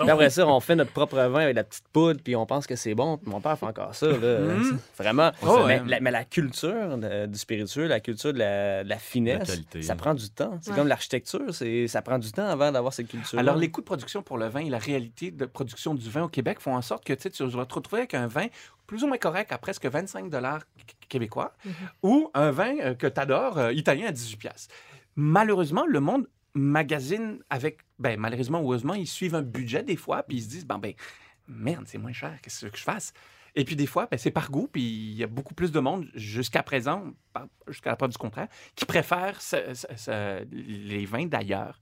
après 0.00 0.30
ça, 0.30 0.46
on 0.46 0.60
fait 0.60 0.76
notre 0.76 0.92
propre 0.92 1.16
vin 1.16 1.40
avec 1.40 1.56
la 1.56 1.64
petite 1.64 1.84
poudre, 1.92 2.20
puis 2.24 2.34
on 2.36 2.46
pense 2.46 2.66
que 2.66 2.74
c'est 2.74 2.94
bon. 2.94 3.18
Puis 3.18 3.30
mon 3.30 3.42
père 3.42 3.58
fait 3.58 3.66
encore 3.66 3.94
ça. 3.94 4.06
Là. 4.06 4.38
Mhm. 4.38 4.78
Vraiment. 4.96 5.32
Oh, 5.42 5.58
mais, 5.66 5.80
ouais. 5.80 5.82
la, 5.86 6.00
mais 6.00 6.10
la 6.10 6.24
culture 6.24 6.96
de- 6.96 7.26
du 7.26 7.38
spiritueux, 7.38 7.86
la 7.86 8.00
culture 8.00 8.32
de 8.32 8.38
la, 8.38 8.82
de 8.82 8.88
la 8.88 8.96
finesse, 8.98 9.60
ça 9.82 9.94
prend 9.94 10.14
du 10.14 10.30
temps. 10.30 10.56
C'est 10.62 10.70
Ouais. 10.70 10.76
comme 10.76 10.88
l'architecture, 10.88 11.52
c'est- 11.54 11.86
ça 11.86 12.00
prend 12.00 12.18
du 12.18 12.32
temps 12.32 12.46
avant 12.48 12.72
d'avoir 12.72 12.94
cette 12.94 13.08
culture. 13.08 13.38
Alors, 13.38 13.56
les 13.56 13.70
coûts 13.70 13.82
de 13.82 13.86
production 13.86 14.22
pour 14.22 14.38
le 14.38 14.46
vin 14.48 14.60
et 14.60 14.70
la 14.70 14.78
réalité 14.78 15.30
de 15.30 15.44
production 15.44 15.94
du 15.94 16.08
vin 16.08 16.22
au 16.22 16.28
Québec 16.28 16.45
font 16.60 16.74
en 16.76 16.82
sorte 16.82 17.04
que 17.04 17.12
tu 17.12 17.28
vas 17.44 17.66
te 17.66 17.74
retrouver 17.74 18.02
avec 18.02 18.14
un 18.14 18.26
vin 18.26 18.46
plus 18.86 19.02
ou 19.02 19.08
moins 19.08 19.18
correct 19.18 19.50
à 19.52 19.58
presque 19.58 19.86
25 19.86 20.30
dollars 20.30 20.62
québécois 21.08 21.54
ou 22.02 22.30
un 22.34 22.50
vin 22.52 22.76
euh, 22.78 22.94
que 22.94 23.06
tu 23.08 23.20
adores, 23.20 23.70
italien, 23.72 24.06
à 24.06 24.12
18 24.12 24.36
piastres. 24.36 24.74
Malheureusement, 25.16 25.84
le 25.86 26.00
monde 26.00 26.28
magazine 26.54 27.40
avec, 27.50 27.80
ben, 27.98 28.18
malheureusement 28.18 28.60
ou 28.60 28.64
heureusement, 28.72 28.94
ils 28.94 29.06
suivent 29.06 29.34
un 29.34 29.42
budget 29.42 29.82
des 29.82 29.96
fois, 29.96 30.22
puis 30.22 30.38
ils 30.38 30.42
se 30.42 30.48
disent, 30.48 30.66
ben, 30.66 30.78
ben 30.78 30.94
merde, 31.48 31.84
c'est 31.86 31.98
moins 31.98 32.12
cher, 32.12 32.38
qu'est-ce 32.42 32.66
que 32.66 32.76
je 32.76 32.82
fasse? 32.82 33.12
Et 33.54 33.64
puis 33.64 33.76
des 33.76 33.86
fois, 33.86 34.06
ben, 34.10 34.18
c'est 34.18 34.30
par 34.30 34.50
goût, 34.50 34.68
puis 34.70 34.82
il 34.82 35.14
y 35.14 35.22
a 35.24 35.26
beaucoup 35.26 35.54
plus 35.54 35.72
de 35.72 35.80
monde 35.80 36.06
jusqu'à 36.14 36.62
présent, 36.62 37.04
jusqu'à 37.68 37.90
la 37.90 37.96
preuve 37.96 38.10
du 38.10 38.18
contraire, 38.18 38.48
qui 38.74 38.84
préfèrent 38.84 39.40
ce- 39.40 39.74
ce- 39.74 39.86
ce- 39.96 40.44
les 40.52 41.06
vins 41.06 41.26
d'ailleurs. 41.26 41.80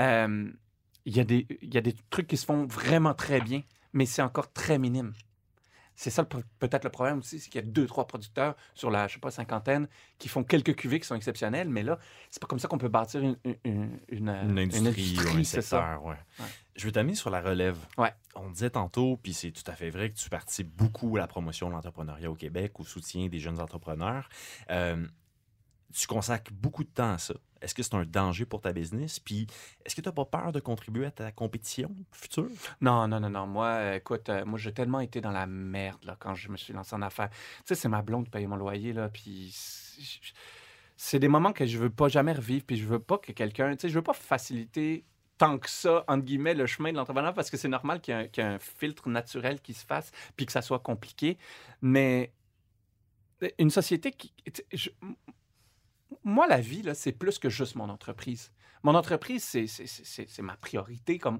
Euh, 0.00 0.50
il 1.06 1.16
y, 1.16 1.24
des- 1.24 1.46
il 1.62 1.72
y 1.72 1.78
a 1.78 1.80
des 1.82 1.94
trucs 2.10 2.26
qui 2.26 2.36
se 2.36 2.44
font 2.46 2.66
vraiment 2.66 3.14
très 3.14 3.40
bien, 3.40 3.62
mais 3.94 4.04
c'est 4.04 4.22
encore 4.22 4.52
très 4.52 4.78
minime. 4.78 5.14
C'est 5.96 6.10
ça 6.10 6.24
peut-être 6.24 6.82
le 6.82 6.90
problème 6.90 7.18
aussi, 7.18 7.38
c'est 7.38 7.48
qu'il 7.48 7.60
y 7.60 7.64
a 7.64 7.66
deux, 7.66 7.86
trois 7.86 8.08
producteurs 8.08 8.56
sur 8.74 8.90
la, 8.90 9.06
je 9.06 9.14
sais 9.14 9.20
pas, 9.20 9.30
cinquantaine 9.30 9.86
qui 10.18 10.28
font 10.28 10.42
quelques 10.42 10.74
cuvées 10.74 10.98
qui 10.98 11.06
sont 11.06 11.14
exceptionnelles, 11.14 11.68
mais 11.68 11.84
là, 11.84 12.00
c'est 12.30 12.40
pas 12.40 12.48
comme 12.48 12.58
ça 12.58 12.66
qu'on 12.66 12.78
peut 12.78 12.88
bâtir 12.88 13.20
une, 13.22 13.36
une, 13.44 13.56
une, 13.64 14.00
une, 14.08 14.28
euh, 14.28 14.62
industrie, 14.62 15.16
ou 15.18 15.38
un 15.38 15.44
secteur, 15.44 16.04
ouais. 16.04 16.16
Ouais. 16.40 16.46
Je 16.74 16.84
veux 16.86 16.90
t'amener 16.90 17.14
sur 17.14 17.30
la 17.30 17.40
relève. 17.40 17.78
Ouais. 17.96 18.12
On 18.34 18.50
disait 18.50 18.70
tantôt, 18.70 19.20
puis 19.22 19.32
c'est 19.32 19.52
tout 19.52 19.62
à 19.68 19.74
fait 19.74 19.90
vrai 19.90 20.10
que 20.10 20.16
tu 20.16 20.28
participes 20.28 20.74
beaucoup 20.76 21.16
à 21.16 21.20
la 21.20 21.28
promotion 21.28 21.68
de 21.68 21.74
l'entrepreneuriat 21.74 22.28
au 22.28 22.34
Québec, 22.34 22.80
au 22.80 22.84
soutien 22.84 23.28
des 23.28 23.38
jeunes 23.38 23.60
entrepreneurs. 23.60 24.28
Euh, 24.70 25.06
tu 25.94 26.06
consacres 26.06 26.50
beaucoup 26.52 26.82
de 26.82 26.88
temps 26.88 27.12
à 27.12 27.18
ça. 27.18 27.34
Est-ce 27.60 27.74
que 27.74 27.82
c'est 27.82 27.94
un 27.94 28.04
danger 28.04 28.44
pour 28.44 28.60
ta 28.60 28.72
business? 28.72 29.20
Puis, 29.20 29.46
est-ce 29.84 29.94
que 29.94 30.00
tu 30.00 30.08
n'as 30.08 30.12
pas 30.12 30.24
peur 30.24 30.52
de 30.52 30.60
contribuer 30.60 31.06
à 31.06 31.10
ta 31.10 31.32
compétition 31.32 31.94
future? 32.12 32.48
Non, 32.80 33.06
non, 33.08 33.20
non, 33.20 33.30
non. 33.30 33.46
Moi, 33.46 33.96
écoute, 33.96 34.28
euh, 34.28 34.44
moi, 34.44 34.58
j'ai 34.58 34.72
tellement 34.72 35.00
été 35.00 35.20
dans 35.20 35.30
la 35.30 35.46
merde 35.46 36.04
là, 36.04 36.16
quand 36.18 36.34
je 36.34 36.50
me 36.50 36.56
suis 36.56 36.72
lancé 36.74 36.94
en 36.94 37.00
affaires. 37.00 37.30
Tu 37.30 37.36
sais, 37.66 37.74
c'est 37.74 37.88
ma 37.88 38.02
blonde 38.02 38.24
qui 38.24 38.30
paye 38.30 38.46
mon 38.46 38.56
loyer, 38.56 38.92
là, 38.92 39.08
puis 39.08 39.50
c'est- 40.96 41.18
des 41.18 41.28
moments 41.28 41.52
que 41.52 41.64
je 41.64 41.78
veux 41.78 41.90
pas 41.90 42.08
jamais 42.08 42.32
revivre, 42.32 42.64
puis 42.66 42.76
je 42.76 42.86
veux 42.86 42.98
pas 42.98 43.18
que 43.18 43.32
quelqu'un... 43.32 43.70
Tu 43.72 43.82
sais, 43.82 43.88
je 43.88 43.94
veux 43.94 44.02
pas 44.02 44.14
faciliter 44.14 45.04
tant 45.38 45.58
que 45.58 45.70
ça, 45.70 46.04
entre 46.08 46.24
guillemets, 46.24 46.54
le 46.54 46.66
chemin 46.66 46.92
de 46.92 46.96
l'entrepreneur, 46.96 47.34
parce 47.34 47.50
que 47.50 47.56
c'est 47.56 47.68
normal 47.68 48.00
qu'il 48.00 48.14
y, 48.14 48.40
ait 48.40 48.42
un- 48.42 48.58
filtre 48.58 49.08
naturel 49.08 49.60
qui 49.60 49.74
se 49.74 49.84
fasse, 49.86 50.10
puis 50.36 50.44
que 50.46 50.52
ça 50.52 50.62
soit 50.62 50.80
compliqué. 50.80 51.38
Mais 51.80 52.32
une 53.58 53.70
société 53.70 54.10
qui... 54.12 54.32
moi, 56.24 56.46
la 56.46 56.60
vie, 56.60 56.82
c'est 56.94 57.12
plus 57.12 57.38
que 57.38 57.48
juste 57.50 57.76
mon 57.76 57.88
entreprise. 57.88 58.52
Mon 58.82 58.94
entreprise, 58.94 59.44
c'est- 59.44 60.42
ma 60.42 60.56
priorité 60.56 61.18
comme, 61.18 61.38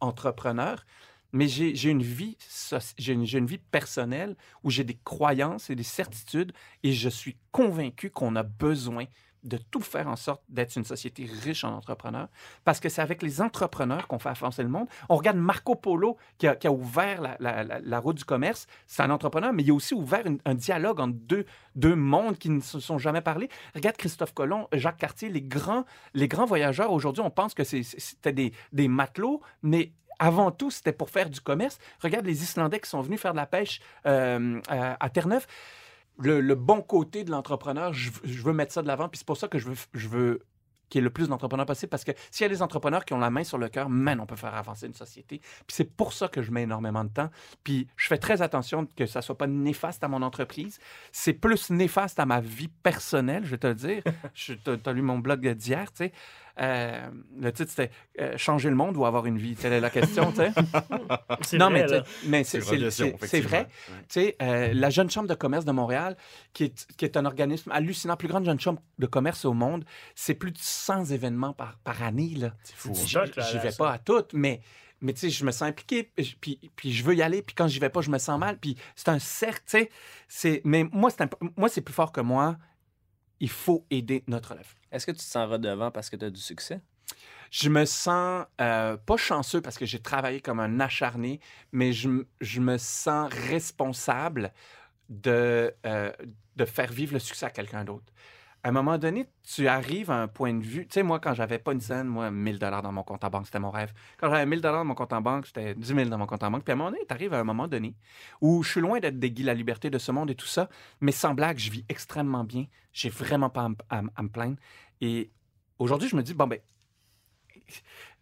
entrepreneur, 0.00 0.84
mais 1.32 1.48
j'ai 1.48 1.90
une 1.90 2.02
vie 2.02 2.36
une, 2.38 2.78
j'ai 2.98 3.38
une 3.38 3.46
vie 3.46 3.58
personnelle 3.58 4.36
où 4.62 4.70
j'ai 4.70 4.84
des 4.84 4.98
croyances 5.04 5.70
et 5.70 5.74
des 5.74 5.82
certitudes 5.82 6.52
et 6.82 6.92
je 6.92 7.08
suis 7.08 7.38
convaincu 7.52 8.10
qu'on 8.10 8.36
a 8.36 8.42
besoin 8.42 9.06
de 9.44 9.58
tout 9.58 9.80
faire 9.80 10.08
en 10.08 10.16
sorte 10.16 10.42
d'être 10.48 10.74
une 10.76 10.84
société 10.84 11.28
riche 11.44 11.64
en 11.64 11.72
entrepreneurs 11.76 12.28
parce 12.64 12.80
que 12.80 12.88
c'est 12.88 13.02
avec 13.02 13.22
les 13.22 13.40
entrepreneurs 13.40 14.08
qu'on 14.08 14.18
fait 14.18 14.28
avancer 14.30 14.62
le 14.62 14.68
monde. 14.68 14.86
On 15.08 15.16
regarde 15.16 15.36
Marco 15.36 15.74
Polo 15.74 16.16
qui 16.38 16.46
a, 16.46 16.56
ouvert 16.70 17.20
la, 17.38 17.62
la- 17.64 17.98
route 17.98 18.16
du 18.16 18.24
commerce. 18.24 18.66
C'est 18.86 19.02
un 19.02 19.10
entrepreneur, 19.10 19.52
mais 19.52 19.62
il 19.62 19.70
a 19.70 19.74
aussi 19.74 19.94
ouvert 19.94 20.24
un 20.44 20.54
dialogue 20.54 21.00
entre 21.00 21.14
deux, 21.14 21.46
deux 21.74 21.94
mondes 21.94 22.38
qui 22.38 22.50
ne 22.50 22.60
se 22.60 22.80
sont 22.80 22.98
jamais 22.98 23.20
parlé. 23.20 23.48
Regarde 23.74 23.96
Christophe 23.96 24.34
Colomb, 24.34 24.68
Jacques 24.72 24.98
Cartier, 24.98 25.28
les 25.28 25.42
grands, 25.42 25.84
les 26.14 26.28
grands 26.28 26.46
voyageurs. 26.46 26.92
Aujourd'hui, 26.92 27.22
on 27.22 27.30
pense 27.30 27.54
que 27.54 27.64
c'était 27.64 28.32
des, 28.32 28.52
des 28.72 28.88
matelots, 28.88 29.40
mais 29.62 29.92
avant 30.18 30.50
tout, 30.50 30.70
c'était 30.70 30.92
pour 30.92 31.10
faire 31.10 31.28
du 31.28 31.40
commerce. 31.40 31.78
Regarde 32.02 32.24
les 32.26 32.42
Islandais 32.42 32.80
qui 32.80 32.88
sont 32.88 33.02
venus 33.02 33.20
faire 33.20 33.32
de 33.32 33.36
la 33.36 33.46
pêche 33.46 33.80
euh, 34.06 34.60
à 34.68 35.10
Terre-Neuve. 35.10 35.46
Le, 36.18 36.54
bon 36.54 36.82
côté 36.82 37.24
de 37.24 37.30
l'entrepreneur, 37.30 37.92
je, 37.92 38.10
veux 38.42 38.52
mettre 38.52 38.72
ça 38.72 38.82
de 38.82 38.86
l'avant, 38.86 39.08
puis 39.08 39.18
c'est 39.18 39.26
pour 39.26 39.36
ça 39.36 39.48
que 39.48 39.58
je 39.58 39.68
veux, 39.68 39.76
je 39.92 40.08
veux 40.08 40.40
qu'il 40.88 41.00
y 41.00 41.02
ait 41.02 41.04
le 41.04 41.10
plus 41.10 41.28
d'entrepreneurs 41.28 41.66
possible 41.66 41.90
parce 41.90 42.04
que 42.04 42.12
s'il 42.30 42.44
y 42.44 42.46
a 42.46 42.48
des 42.48 42.62
entrepreneurs 42.62 43.04
qui 43.04 43.12
ont 43.12 43.18
la 43.18 43.30
main 43.30 43.44
sur 43.44 43.58
le 43.58 43.68
cœur, 43.68 43.88
man, 43.88 44.20
on 44.20 44.26
peut 44.26 44.36
faire 44.36 44.54
avancer 44.54 44.86
une 44.86 44.94
société. 44.94 45.38
Puis 45.38 45.74
c'est 45.74 45.96
pour 45.96 46.12
ça 46.12 46.28
que 46.28 46.42
je 46.42 46.50
mets 46.50 46.62
énormément 46.62 47.04
de 47.04 47.10
temps. 47.10 47.30
Puis 47.64 47.88
je 47.96 48.06
fais 48.06 48.18
très 48.18 48.40
attention 48.42 48.86
que 48.96 49.06
ça 49.06 49.20
soit 49.20 49.36
pas 49.36 49.48
néfaste 49.48 50.04
à 50.04 50.08
mon 50.08 50.22
entreprise. 50.22 50.78
C'est 51.12 51.32
plus 51.32 51.70
néfaste 51.70 52.20
à 52.20 52.26
ma 52.26 52.40
vie 52.40 52.68
personnelle, 52.68 53.44
je 53.44 53.50
vais 53.50 53.58
te 53.58 53.66
le 53.66 53.74
dire. 53.74 54.02
Tu 54.34 54.58
as 54.84 54.92
lu 54.92 55.02
mon 55.02 55.18
blog 55.18 55.46
d'hier, 55.54 55.90
tu 55.92 56.04
sais. 56.04 56.12
Euh, 56.58 57.08
le 57.38 57.52
titre, 57.52 57.70
c'était 57.70 57.90
euh, 58.20 58.36
Changer 58.38 58.70
le 58.70 58.76
monde 58.76 58.96
ou 58.96 59.04
avoir 59.04 59.26
une 59.26 59.36
vie? 59.38 59.54
Telle 59.56 59.74
est 59.74 59.80
la 59.80 59.90
question, 59.90 60.30
tu 60.32 60.36
sais. 60.38 60.52
C'est 61.42 61.58
Non, 61.58 61.70
vrai, 61.70 61.86
mais, 62.26 62.44
C'est 62.44 63.40
vrai. 63.40 63.68
Ouais. 64.16 64.36
Euh, 64.42 64.72
la 64.74 64.90
Jeune 64.90 65.10
Chambre 65.10 65.28
de 65.28 65.34
commerce 65.34 65.64
de 65.64 65.72
Montréal, 65.72 66.16
qui 66.52 66.64
est, 66.64 66.86
qui 66.96 67.04
est 67.04 67.16
un 67.16 67.24
organisme 67.26 67.70
hallucinant, 67.72 68.16
plus 68.16 68.28
grande 68.28 68.44
jeune 68.44 68.58
chambre 68.60 68.80
de 68.98 69.06
commerce 69.06 69.44
au 69.44 69.52
monde, 69.52 69.84
c'est 70.14 70.34
plus 70.34 70.52
de 70.52 70.58
100 70.58 71.06
événements 71.06 71.52
par, 71.52 71.76
par 71.84 72.02
année. 72.02 72.34
là. 72.36 72.52
C'est 72.62 72.76
fou. 72.76 72.90
Hein. 72.90 73.04
J'y 73.06 73.56
là, 73.56 73.62
vais 73.62 73.72
pas 73.76 73.92
à 73.92 73.98
toutes, 73.98 74.32
mais, 74.32 74.60
mais 75.02 75.12
tu 75.12 75.20
sais, 75.20 75.30
je 75.30 75.44
me 75.44 75.50
sens 75.50 75.62
impliqué, 75.68 76.10
puis, 76.40 76.58
puis, 76.74 76.92
je 76.92 77.04
veux 77.04 77.14
y 77.14 77.22
aller, 77.22 77.42
puis 77.42 77.54
quand 77.54 77.68
j'y 77.68 77.78
vais 77.80 77.90
pas, 77.90 78.00
je 78.00 78.10
me 78.10 78.18
sens 78.18 78.38
mal. 78.40 78.58
Puis 78.58 78.76
c'est 78.94 79.08
un 79.10 79.18
cercle, 79.18 79.62
tu 79.66 79.88
sais. 80.28 80.60
Mais 80.64 80.84
moi, 80.90 81.10
c'est 81.10 81.20
imp- 81.22 81.34
moi, 81.56 81.68
c'est 81.68 81.82
plus 81.82 81.94
fort 81.94 82.12
que 82.12 82.20
moi. 82.22 82.56
Il 83.40 83.50
faut 83.50 83.86
aider 83.90 84.24
notre 84.26 84.50
relève. 84.50 84.74
Est-ce 84.90 85.06
que 85.06 85.12
tu 85.12 85.18
te 85.18 85.22
sens 85.22 85.48
redevant 85.48 85.90
parce 85.90 86.10
que 86.10 86.16
tu 86.16 86.24
as 86.24 86.30
du 86.30 86.40
succès? 86.40 86.80
Je 87.50 87.68
me 87.68 87.84
sens 87.84 88.44
euh, 88.60 88.96
pas 88.96 89.16
chanceux 89.16 89.60
parce 89.60 89.78
que 89.78 89.86
j'ai 89.86 90.00
travaillé 90.00 90.40
comme 90.40 90.60
un 90.60 90.80
acharné, 90.80 91.40
mais 91.72 91.92
je, 91.92 92.24
je 92.40 92.60
me 92.60 92.76
sens 92.76 93.32
responsable 93.32 94.52
de, 95.08 95.72
euh, 95.84 96.12
de 96.56 96.64
faire 96.64 96.90
vivre 96.90 97.12
le 97.12 97.18
succès 97.20 97.46
à 97.46 97.50
quelqu'un 97.50 97.84
d'autre. 97.84 98.12
À 98.66 98.70
un 98.70 98.72
moment 98.72 98.98
donné, 98.98 99.28
tu 99.44 99.68
arrives 99.68 100.10
à 100.10 100.20
un 100.22 100.26
point 100.26 100.52
de 100.52 100.60
vue. 100.64 100.88
Tu 100.88 100.94
sais, 100.94 101.04
moi, 101.04 101.20
quand 101.20 101.34
j'avais 101.34 101.60
pas 101.60 101.72
une 101.72 101.80
scène, 101.80 102.08
moi, 102.08 102.32
1000 102.32 102.58
dollars 102.58 102.82
dans 102.82 102.90
mon 102.90 103.04
compte 103.04 103.22
en 103.22 103.30
banque, 103.30 103.46
c'était 103.46 103.60
mon 103.60 103.70
rêve. 103.70 103.92
Quand 104.18 104.28
j'avais 104.28 104.44
1000 104.44 104.60
dollars 104.60 104.78
dans 104.80 104.84
mon 104.86 104.96
compte 104.96 105.12
en 105.12 105.20
banque, 105.20 105.46
c'était 105.46 105.76
10 105.76 105.94
000 105.94 106.08
dans 106.08 106.18
mon 106.18 106.26
compte 106.26 106.42
en 106.42 106.50
banque. 106.50 106.64
Puis 106.64 106.72
à 106.72 106.74
un 106.74 106.78
moment 106.78 106.90
donné, 106.90 107.04
tu 107.06 107.14
arrives 107.14 107.32
à 107.32 107.38
un 107.38 107.44
moment 107.44 107.68
donné 107.68 107.94
où 108.40 108.64
je 108.64 108.70
suis 108.72 108.80
loin 108.80 108.98
d'être 108.98 109.20
des 109.20 109.30
Guy 109.30 109.44
la 109.44 109.54
liberté 109.54 109.88
de 109.88 109.98
ce 109.98 110.10
monde 110.10 110.30
et 110.32 110.34
tout 110.34 110.48
ça, 110.48 110.68
mais 111.00 111.12
sans 111.12 111.32
blague, 111.32 111.58
je 111.58 111.70
vis 111.70 111.84
extrêmement 111.88 112.42
bien. 112.42 112.66
J'ai 112.92 113.08
vraiment 113.08 113.50
pas 113.50 113.66
à, 113.66 113.68
me- 113.68 113.76
à 113.88 114.02
me- 114.02 114.10
à 114.16 114.22
me 114.24 114.28
plaindre. 114.30 114.56
Et 115.00 115.30
aujourd'hui, 115.78 116.08
je 116.08 116.16
me 116.16 116.24
dis, 116.24 116.34
bon, 116.34 116.48
ben, 116.48 116.58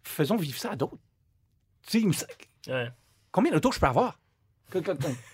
faisons 0.03 0.35
vivre 0.37 0.59
ça 0.59 0.73
à 0.73 0.75
d'autres. 0.75 0.99
Tu 1.87 1.89
sais, 1.89 2.01
il 2.01 2.07
me 2.07 2.13
semble- 2.13 2.31
Ouais. 2.67 2.91
combien 3.31 3.51
d'autos 3.51 3.71
je 3.71 3.79
peux 3.79 3.87
avoir? 3.87 4.19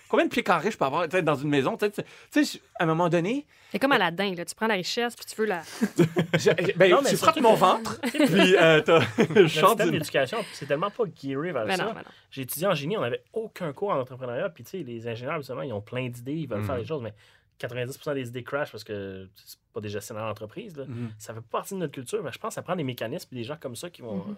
Combien 0.08 0.26
de 0.26 0.30
pieds 0.30 0.42
carrés 0.42 0.70
je 0.70 0.76
peux 0.78 0.84
avoir 0.84 1.04
tu 1.08 1.16
sais, 1.16 1.22
dans 1.22 1.34
une 1.34 1.48
maison? 1.48 1.76
Tu 1.76 1.86
sais, 1.86 2.04
tu 2.30 2.44
sais, 2.44 2.60
à 2.78 2.84
un 2.84 2.86
moment 2.86 3.08
donné, 3.08 3.46
C'est 3.70 3.78
comme 3.78 3.92
Aladdin, 3.92 4.34
là. 4.34 4.44
Tu 4.44 4.54
prends 4.54 4.66
la 4.66 4.74
richesse, 4.74 5.16
puis 5.16 5.24
tu 5.24 5.34
veux 5.36 5.46
la. 5.46 5.62
je- 6.38 6.76
ben, 6.76 6.90
Non, 6.90 7.00
mais 7.02 7.10
tu 7.10 7.16
frappes 7.16 7.40
mon 7.40 7.54
que- 7.54 7.58
ventre, 7.60 8.00
puis 8.10 8.56
euh, 8.56 8.80
t'as 8.82 9.00
le 9.34 9.48
système 9.48 9.90
du... 9.90 9.98
d'éducation, 9.98 10.38
c'est 10.52 10.66
tellement 10.66 10.90
pas 10.90 11.04
gearé 11.20 11.52
vers 11.52 11.66
Ben 11.66 11.76
ça. 11.76 11.92
ben. 11.92 12.02
J'ai 12.30 12.42
étudié 12.42 12.66
en 12.66 12.74
génie, 12.74 12.96
on 12.96 13.00
n'avait 13.00 13.22
aucun 13.32 13.72
cours 13.72 13.90
en 13.90 13.98
entrepreneuriat. 14.00 14.48
Puis, 14.50 14.64
tu 14.64 14.70
sais, 14.70 14.78
les 14.82 15.08
ingénieurs, 15.08 15.38
justement, 15.38 15.62
ils 15.62 15.72
ont 15.72 15.80
plein 15.80 16.08
d'idées, 16.08 16.34
ils 16.34 16.48
veulent 16.48 16.64
faire 16.64 16.74
Mhm. 16.76 16.80
des 16.82 16.86
choses, 16.86 17.02
mais 17.02 17.14
90% 17.58 18.14
des 18.14 18.28
idées 18.28 18.42
crash 18.42 18.70
parce 18.70 18.84
que 18.84 19.28
c'est 19.36 19.58
pas 19.72 19.80
des 19.80 19.88
gestionnaires 19.88 20.26
d'entreprise. 20.26 20.76
là. 20.76 20.84
Mhm. 20.86 21.10
Ça 21.18 21.32
fait 21.32 21.40
pas 21.40 21.58
partie 21.58 21.74
de 21.74 21.78
notre 21.78 21.92
culture, 21.94 22.22
mais 22.22 22.32
je 22.32 22.38
pense 22.38 22.50
que 22.50 22.54
ça 22.56 22.62
prend 22.62 22.76
des 22.76 22.84
mécanismes 22.84 23.28
et 23.32 23.36
des 23.36 23.44
gens 23.44 23.56
comme 23.58 23.76
ça 23.76 23.88
qui 23.88 24.02
vont. 24.02 24.16
Mhm. 24.16 24.36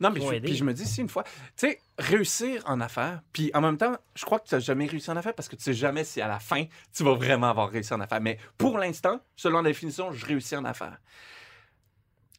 Non, 0.00 0.10
mais 0.10 0.20
je, 0.20 0.38
puis 0.40 0.56
je 0.56 0.64
me 0.64 0.72
dis, 0.72 0.86
si 0.86 1.00
une 1.00 1.08
fois, 1.08 1.24
tu 1.24 1.30
sais, 1.56 1.80
réussir 1.98 2.62
en 2.66 2.80
affaires, 2.80 3.22
puis 3.32 3.50
en 3.54 3.60
même 3.60 3.76
temps, 3.76 3.94
je 4.14 4.24
crois 4.24 4.38
que 4.38 4.48
tu 4.48 4.54
n'as 4.54 4.60
jamais 4.60 4.86
réussi 4.86 5.10
en 5.10 5.16
affaires 5.16 5.34
parce 5.34 5.48
que 5.48 5.56
tu 5.56 5.62
sais 5.62 5.74
jamais 5.74 6.04
si 6.04 6.20
à 6.20 6.28
la 6.28 6.38
fin, 6.38 6.64
tu 6.94 7.04
vas 7.04 7.14
vraiment 7.14 7.48
avoir 7.48 7.70
réussi 7.70 7.92
en 7.94 8.00
affaires. 8.00 8.20
Mais 8.20 8.38
pour 8.58 8.78
l'instant, 8.78 9.20
selon 9.36 9.62
la 9.62 9.70
définition, 9.70 10.12
je 10.12 10.26
réussis 10.26 10.56
en 10.56 10.64
affaires. 10.64 10.98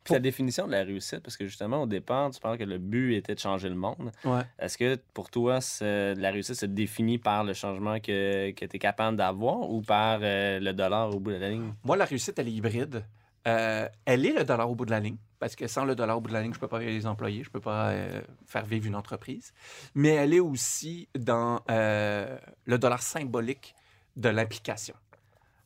Puis 0.03 0.13
la 0.13 0.19
définition 0.19 0.67
de 0.67 0.73
la 0.73 0.83
réussite, 0.83 1.21
parce 1.21 1.37
que 1.37 1.47
justement, 1.47 1.83
au 1.83 1.85
départ, 1.87 2.29
tu 2.31 2.39
parles 2.39 2.57
que 2.57 2.63
le 2.63 2.77
but 2.77 3.15
était 3.15 3.35
de 3.35 3.39
changer 3.39 3.69
le 3.69 3.75
monde. 3.75 4.11
Ouais. 4.25 4.41
Est-ce 4.59 4.77
que 4.77 4.97
pour 5.13 5.29
toi, 5.29 5.59
la 5.81 6.31
réussite 6.31 6.55
se 6.55 6.65
définit 6.65 7.17
par 7.17 7.43
le 7.43 7.53
changement 7.53 7.99
que, 7.99 8.51
que 8.51 8.65
tu 8.65 8.75
es 8.75 8.79
capable 8.79 9.15
d'avoir 9.15 9.69
ou 9.69 9.81
par 9.81 10.19
euh, 10.21 10.59
le 10.59 10.73
dollar 10.73 11.15
au 11.15 11.19
bout 11.19 11.31
de 11.31 11.37
la 11.37 11.49
ligne? 11.49 11.73
Moi, 11.83 11.95
la 11.95 12.05
réussite, 12.05 12.37
elle 12.37 12.49
est 12.49 12.53
hybride. 12.53 13.05
Euh, 13.47 13.89
elle 14.05 14.25
est 14.25 14.33
le 14.33 14.43
dollar 14.43 14.69
au 14.69 14.75
bout 14.75 14.85
de 14.85 14.91
la 14.91 14.99
ligne, 14.99 15.17
parce 15.39 15.55
que 15.55 15.67
sans 15.67 15.83
le 15.83 15.95
dollar 15.95 16.17
au 16.17 16.21
bout 16.21 16.29
de 16.29 16.33
la 16.33 16.41
ligne, 16.41 16.53
je 16.53 16.57
ne 16.57 16.61
peux 16.61 16.67
pas 16.67 16.79
payer 16.79 16.91
les 16.91 17.05
employés, 17.05 17.43
je 17.43 17.49
ne 17.49 17.53
peux 17.53 17.59
pas 17.59 17.89
euh, 17.89 18.21
faire 18.45 18.65
vivre 18.65 18.87
une 18.87 18.95
entreprise. 18.95 19.53
Mais 19.95 20.09
elle 20.09 20.33
est 20.33 20.39
aussi 20.39 21.09
dans 21.17 21.61
euh, 21.69 22.37
le 22.65 22.77
dollar 22.77 23.01
symbolique 23.01 23.75
de 24.15 24.29
l'implication. 24.29 24.95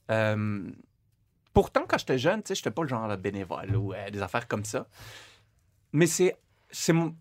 Euh, 0.09 0.71
pourtant, 1.53 1.83
quand 1.87 1.99
j'étais 1.99 2.17
jeune, 2.17 2.41
je 2.47 2.53
n'étais 2.53 2.71
pas 2.71 2.81
le 2.81 2.87
genre 2.87 3.07
de 3.07 3.15
bénévole 3.15 3.75
ou 3.75 3.93
des 4.11 4.21
affaires 4.21 4.47
comme 4.47 4.65
ça. 4.65 4.87
Mais 5.91 6.07
c'est 6.07 6.33
mon, 6.93 7.15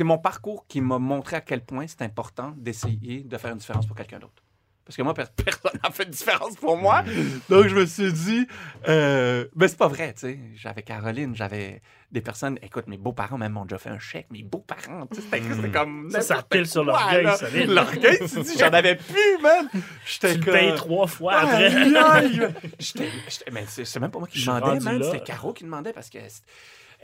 mon 0.00 0.18
parcours 0.18 0.66
qui 0.66 0.80
m'a 0.80 0.98
montré 0.98 1.36
à 1.36 1.40
quel 1.40 1.64
point 1.64 1.86
c'est 1.86 2.02
important 2.02 2.52
d'essayer 2.56 3.22
de 3.22 3.38
faire 3.38 3.52
une 3.52 3.58
différence 3.58 3.86
pour 3.86 3.96
quelqu'un 3.96 4.18
d'autre. 4.18 4.42
Parce 4.84 4.96
que 4.96 5.02
moi, 5.02 5.14
per- 5.14 5.24
personne 5.44 5.78
n'a 5.82 5.90
fait 5.90 6.06
de 6.06 6.10
différence 6.10 6.56
pour 6.56 6.76
moi. 6.76 7.04
Donc, 7.48 7.68
je 7.68 7.74
me 7.74 7.86
suis 7.86 8.12
dit, 8.12 8.46
euh, 8.88 9.46
ben, 9.54 9.68
c'est 9.68 9.78
pas 9.78 9.86
vrai, 9.88 10.12
tu 10.12 10.20
sais. 10.20 10.38
J'avais 10.56 10.82
Caroline, 10.82 11.36
j'avais 11.36 11.80
des 12.10 12.20
personnes. 12.20 12.58
Écoute, 12.62 12.88
mes 12.88 12.98
beaux-parents, 12.98 13.38
même, 13.38 13.52
m'ont 13.52 13.64
déjà 13.64 13.78
fait 13.78 13.90
un 13.90 13.98
chèque. 14.00 14.26
Mes 14.30 14.42
beaux-parents, 14.42 15.06
tu 15.06 15.16
sais, 15.20 15.22
c'était 15.30 15.54
c'était 15.54 15.70
comme. 15.70 16.10
Ça, 16.10 16.20
ça 16.20 16.42
pile 16.42 16.66
sur 16.66 16.82
l'orgueil, 16.84 17.26
solide. 17.38 17.70
L'orgueil, 17.70 18.18
tu 18.28 18.40
dis, 18.42 18.58
j'en 18.58 18.68
avais 18.72 18.96
plus, 18.96 19.38
man. 19.42 19.68
J'étais 20.04 20.32
Tu 20.34 20.38
le 20.40 20.44
comme- 20.44 20.54
payes 20.54 20.74
trois 20.74 21.06
fois 21.06 21.34
après. 21.36 21.70
J'étais- 22.78 23.08
Mais 23.52 23.64
c'est 23.68 24.00
même 24.00 24.10
pas 24.10 24.18
moi 24.18 24.28
qui 24.28 24.44
demandais, 24.44 24.80
man. 24.80 25.02
C'était 25.04 25.20
Caro 25.24 25.52
qui 25.52 25.64
demandait 25.64 25.92
parce 25.92 26.10
que. 26.10 26.18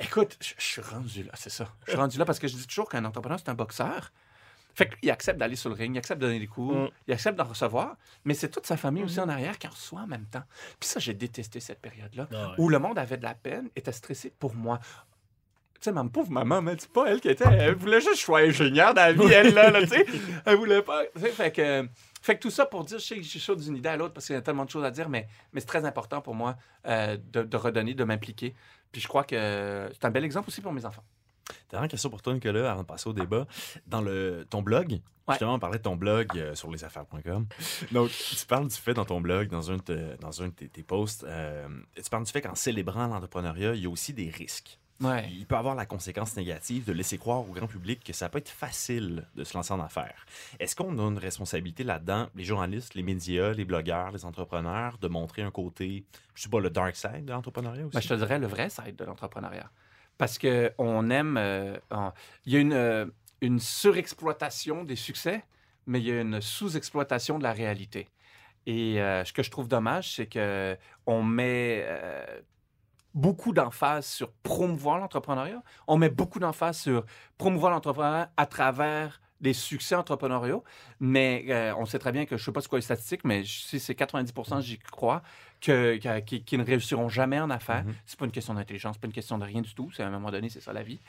Écoute, 0.00 0.36
je 0.40 0.54
suis 0.64 0.80
rendu 0.82 1.24
là, 1.24 1.32
c'est 1.34 1.50
ça. 1.50 1.66
Je 1.86 1.90
suis 1.92 1.98
rendu 1.98 2.18
là 2.18 2.24
parce 2.24 2.38
que 2.38 2.46
je 2.46 2.54
dis 2.54 2.66
toujours 2.68 2.88
qu'un 2.88 3.04
entrepreneur, 3.04 3.38
c'est 3.42 3.50
un 3.50 3.54
boxeur. 3.54 4.12
Fait 4.78 4.86
que 4.86 4.92
lui, 4.92 5.00
il 5.02 5.10
accepte 5.10 5.40
d'aller 5.40 5.56
sur 5.56 5.70
le 5.70 5.74
ring, 5.74 5.92
il 5.96 5.98
accepte 5.98 6.20
de 6.20 6.26
donner 6.26 6.38
des 6.38 6.46
coups, 6.46 6.72
Mm. 6.76 6.88
il 7.08 7.14
accepte 7.14 7.36
d'en 7.36 7.44
recevoir, 7.44 7.96
mais 8.24 8.34
c'est 8.34 8.48
toute 8.48 8.64
sa 8.64 8.76
famille 8.76 9.02
aussi 9.02 9.18
en 9.18 9.28
arrière 9.28 9.58
qui 9.58 9.66
en 9.66 9.70
reçoit 9.70 10.02
en 10.02 10.06
même 10.06 10.26
temps. 10.26 10.44
Puis 10.78 10.88
ça, 10.88 11.00
j'ai 11.00 11.14
détesté 11.14 11.58
cette 11.58 11.80
période-là 11.80 12.28
Ah 12.32 12.50
ouais. 12.50 12.54
où 12.58 12.68
le 12.68 12.78
monde 12.78 12.96
avait 12.96 13.16
de 13.16 13.24
la 13.24 13.34
peine, 13.34 13.68
était 13.74 13.90
stressé 13.90 14.32
pour 14.38 14.54
moi. 14.54 14.78
Tu 15.80 15.84
sais, 15.84 15.92
ma 15.92 16.04
pauvre 16.04 16.30
maman, 16.30 16.62
mais 16.62 16.74
c'est 16.78 16.92
pas 16.92 17.06
elle 17.10 17.20
qui 17.20 17.28
était. 17.28 17.44
Elle 17.44 17.74
voulait 17.74 18.00
juste 18.00 18.16
sois 18.16 18.40
ingénieur 18.40 18.94
dans 18.94 19.02
la 19.02 19.12
vie, 19.12 19.32
elle, 19.32 19.52
là, 19.54 19.70
là, 19.70 19.80
tu 19.82 19.88
sais. 19.88 20.06
Elle 20.44 20.56
voulait 20.56 20.82
pas. 20.82 21.02
Fait 21.16 21.50
que, 21.52 21.88
fait 22.22 22.36
que 22.36 22.40
tout 22.42 22.50
ça 22.50 22.64
pour 22.66 22.84
dire, 22.84 22.98
je 23.00 23.04
sais 23.04 23.16
que 23.16 23.22
je 23.22 23.38
saute 23.38 23.58
d'une 23.60 23.76
idée 23.76 23.88
à 23.88 23.96
l'autre 23.96 24.14
parce 24.14 24.26
qu'il 24.26 24.34
y 24.34 24.38
a 24.38 24.42
tellement 24.42 24.64
de 24.64 24.70
choses 24.70 24.84
à 24.84 24.90
dire, 24.92 25.08
mais, 25.08 25.26
mais 25.52 25.60
c'est 25.60 25.66
très 25.66 25.84
important 25.84 26.20
pour 26.20 26.34
moi 26.34 26.56
euh, 26.86 27.16
de, 27.32 27.42
de 27.42 27.56
redonner, 27.56 27.94
de 27.94 28.04
m'impliquer. 28.04 28.54
Puis 28.92 29.00
je 29.00 29.08
crois 29.08 29.22
que 29.24 29.88
c'est 29.92 30.04
un 30.04 30.10
bel 30.10 30.24
exemple 30.24 30.48
aussi 30.48 30.60
pour 30.60 30.72
mes 30.72 30.84
enfants. 30.84 31.04
Dernière 31.70 31.88
question 31.88 32.10
pour 32.10 32.22
toi, 32.22 32.32
Nicolas, 32.34 32.70
avant 32.72 32.82
de 32.82 32.86
passer 32.86 33.08
au 33.08 33.12
débat. 33.12 33.46
Dans 33.86 34.00
le, 34.00 34.46
ton 34.48 34.62
blog, 34.62 35.00
justement, 35.28 35.54
on 35.54 35.58
parlait 35.58 35.78
de 35.78 35.82
ton 35.82 35.96
blog 35.96 36.28
euh, 36.36 36.54
sur 36.54 36.70
lesaffaires.com. 36.70 37.46
Donc, 37.92 38.10
tu 38.10 38.46
parles 38.46 38.68
du 38.68 38.74
fait 38.76 38.94
dans 38.94 39.04
ton 39.04 39.20
blog, 39.20 39.48
dans 39.48 39.70
un 39.70 39.76
de, 39.76 39.82
te- 39.82 40.16
dans 40.20 40.42
un 40.42 40.48
de 40.48 40.52
tes, 40.52 40.68
tes 40.68 40.82
posts, 40.82 41.24
euh, 41.24 41.66
tu 41.94 42.08
parles 42.10 42.24
du 42.24 42.32
fait 42.32 42.40
qu'en 42.42 42.54
célébrant 42.54 43.06
l'entrepreneuriat, 43.06 43.74
il 43.74 43.82
y 43.82 43.86
a 43.86 43.90
aussi 43.90 44.12
des 44.12 44.30
risques. 44.30 44.78
Ouais. 45.00 45.28
Il 45.30 45.46
peut 45.46 45.54
avoir 45.54 45.76
la 45.76 45.86
conséquence 45.86 46.34
négative 46.36 46.84
de 46.84 46.92
laisser 46.92 47.18
croire 47.18 47.38
au 47.48 47.52
grand 47.52 47.68
public 47.68 48.02
que 48.02 48.12
ça 48.12 48.28
peut 48.28 48.38
être 48.38 48.48
facile 48.48 49.28
de 49.36 49.44
se 49.44 49.54
lancer 49.56 49.72
en 49.72 49.78
affaires. 49.80 50.26
Est-ce 50.58 50.74
qu'on 50.74 50.98
a 50.98 51.02
une 51.08 51.18
responsabilité 51.18 51.84
là-dedans, 51.84 52.26
les 52.34 52.42
journalistes, 52.42 52.96
les 52.96 53.04
médias, 53.04 53.52
les 53.52 53.64
blogueurs, 53.64 54.10
les 54.10 54.24
entrepreneurs, 54.24 54.98
de 54.98 55.06
montrer 55.06 55.42
un 55.42 55.52
côté, 55.52 56.04
je 56.34 56.42
sais 56.42 56.48
pas, 56.48 56.58
le 56.58 56.70
dark 56.70 56.96
side 56.96 57.26
de 57.26 57.32
l'entrepreneuriat 57.32 57.86
aussi? 57.86 57.94
Ben, 57.94 58.00
je 58.00 58.08
te 58.08 58.14
dirais 58.14 58.40
le 58.40 58.48
vrai 58.48 58.70
side 58.70 58.96
de 58.96 59.04
l'entrepreneuriat. 59.04 59.70
Parce 60.18 60.38
qu'on 60.38 61.10
aime. 61.10 61.36
euh, 61.38 61.76
il 62.44 62.52
y 62.52 62.56
a 62.56 62.60
une, 62.60 62.72
euh, 62.72 63.06
une 63.40 63.60
surexploitation 63.60 64.84
des 64.84 64.96
succès, 64.96 65.44
mais 65.86 66.00
il 66.00 66.06
y 66.06 66.12
a 66.12 66.20
une 66.20 66.40
sous-exploitation 66.40 67.38
de 67.38 67.44
la 67.44 67.52
réalité. 67.52 68.08
Et 68.66 69.00
euh, 69.00 69.24
ce 69.24 69.32
que 69.32 69.42
je 69.42 69.50
trouve 69.50 69.68
dommage, 69.68 70.16
c'est 70.16 70.26
que 70.26 70.76
on 71.06 71.22
met 71.22 71.86
beaucoup 73.14 73.52
d'emphase 73.52 74.06
sur 74.06 74.30
promouvoir 74.42 74.98
l'entrepreneuriat. 74.98 75.62
On 75.86 75.96
met 75.96 76.10
beaucoup 76.10 76.40
d'emphase 76.40 76.78
sur 76.78 77.06
promouvoir 77.38 77.72
l'entrepreneuriat 77.72 78.30
à 78.36 78.46
travers 78.46 79.20
des 79.40 79.52
succès 79.52 79.94
entrepreneuriaux. 79.94 80.64
Mais 81.00 81.72
on 81.78 81.86
sait 81.86 81.98
très 81.98 82.12
bien 82.12 82.26
que 82.26 82.36
je 82.36 82.42
ne 82.42 82.44
sais 82.44 82.52
pas 82.52 82.60
c'est 82.60 82.68
quoi 82.68 82.78
les 82.78 82.82
statistiques, 82.82 83.24
mais 83.24 83.44
si 83.44 83.80
c'est 83.80 83.94
90% 83.94 84.60
j'y 84.60 84.78
crois, 84.78 85.22
que, 85.60 85.96
que- 85.98 86.20
qui, 86.20 86.42
qui 86.42 86.56
ne 86.58 86.64
réussiront 86.64 87.08
jamais 87.08 87.40
en 87.40 87.50
affaires. 87.50 87.84
Mhm. 87.84 87.94
C'est 88.06 88.18
pas 88.18 88.24
une 88.24 88.30
question 88.32 88.54
d'intelligence, 88.54 88.94
c'est 88.96 89.00
pas 89.00 89.06
une 89.08 89.12
question 89.12 89.38
de 89.38 89.44
rien 89.44 89.60
du 89.60 89.74
tout. 89.74 89.90
C'est 89.92 90.02
à 90.02 90.06
un 90.06 90.10
moment 90.10 90.30
donné, 90.30 90.48
c'est 90.48 90.60
ça 90.60 90.72
la 90.72 90.82
vie. 90.82 91.00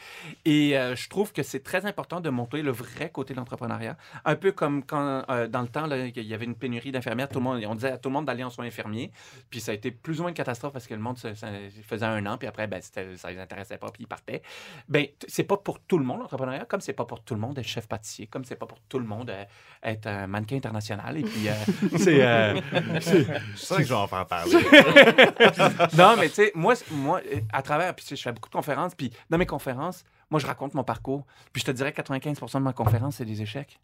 Et 0.46 0.78
euh, 0.78 0.96
je 0.96 1.08
trouve 1.10 1.32
que 1.34 1.44
c'est 1.44 1.62
très 1.64 1.86
important 1.86 2.20
de 2.22 2.30
montrer 2.30 2.62
le 2.62 2.72
vrai 2.72 3.10
côté 3.10 3.34
de 3.34 3.40
l'entrepreneuriat. 3.40 3.98
Un 4.26 4.36
peu 4.36 4.52
comme 4.52 4.84
quand, 4.84 5.24
euh, 5.30 5.48
dans 5.48 5.62
le 5.62 5.68
temps, 5.68 5.86
là, 5.88 6.06
il 6.08 6.24
y 6.24 6.34
avait 6.34 6.46
une 6.46 6.56
pénurie 6.56 6.92
d'infirmières. 6.92 7.30
Tout 7.30 7.40
le 7.40 7.44
monde, 7.46 7.64
on 7.68 7.76
disait 7.76 7.92
à 7.92 7.98
tout 7.98 8.10
le 8.10 8.14
monde 8.14 8.26
d'aller 8.26 8.44
en 8.44 8.50
soins 8.50 8.66
infirmiers. 8.66 9.12
Puis 9.50 9.60
ça 9.60 9.72
a 9.72 9.76
été 9.76 9.92
plus 9.92 10.20
ou 10.20 10.24
moins 10.24 10.30
une 10.30 10.36
catastrophe 10.36 10.74
parce 10.74 10.88
que 10.88 10.94
le 10.94 11.00
monde 11.02 11.18
se- 11.18 11.34
ça 11.36 11.48
faisait 11.88 12.06
un 12.06 12.26
an, 12.26 12.38
puis 12.38 12.48
après, 12.48 12.68
ben, 12.68 12.82
ça 12.82 13.02
les 13.04 13.40
intéressait 13.40 13.78
pas, 13.78 13.88
puis 13.92 14.04
ils 14.04 14.08
partaient. 14.08 14.42
Ben, 14.88 15.06
c'est 15.28 15.44
pas 15.44 15.58
pour 15.58 15.80
tout 15.80 15.98
le 15.98 16.06
monde 16.06 16.20
l'entrepreneuriat, 16.20 16.66
comme 16.66 16.82
c'est 16.82 16.94
pas 16.94 17.06
pour 17.06 17.22
tout 17.24 17.34
le 17.36 17.40
monde 17.40 17.58
être 17.60 17.68
chef 17.68 17.88
pâtissier, 17.88 18.28
comme 18.28 18.44
c'est 18.46 18.56
pas 18.56 18.66
pour 18.66 18.80
tout 18.90 19.00
le 19.00 19.06
monde 19.06 19.30
euh, 19.30 19.44
être 19.84 20.08
un 20.08 20.28
mannequin 20.28 20.58
international. 20.58 21.18
Et 21.18 21.24
puis, 21.24 21.48
euh, 21.48 21.54
c'est. 21.98 23.02
c'est- 23.02 23.26
sens 23.56 23.78
que 23.78 23.84
je 23.84 23.90
vais 23.90 23.96
en 23.96 24.08
faire 24.08 24.26
parler. 24.26 24.39
Parler. 24.40 25.96
non, 25.98 26.16
mais 26.18 26.30
tu 26.30 26.36
sais, 26.36 26.52
moi, 26.56 26.76
euh, 26.92 27.42
à 27.52 27.62
travers, 27.62 27.96
puis 27.96 28.06
je 28.10 28.16
fais 28.16 28.32
beaucoup 28.32 28.50
de 28.50 28.54
conférences, 28.54 28.96
puis 28.96 29.12
dans 29.30 29.38
mes 29.38 29.46
conférences, 29.46 30.04
moi, 30.30 30.40
je 30.40 30.46
raconte 30.46 30.74
mon 30.74 30.84
parcours, 30.84 31.26
puis 31.52 31.62
je 31.62 31.66
te 31.66 31.72
dirais 31.72 31.92
que 31.92 32.02
95% 32.02 32.54
de 32.54 32.60
ma 32.60 32.74
conférence, 32.74 33.16
c'est 33.18 33.26
des 33.26 33.42
échecs. 33.42 33.80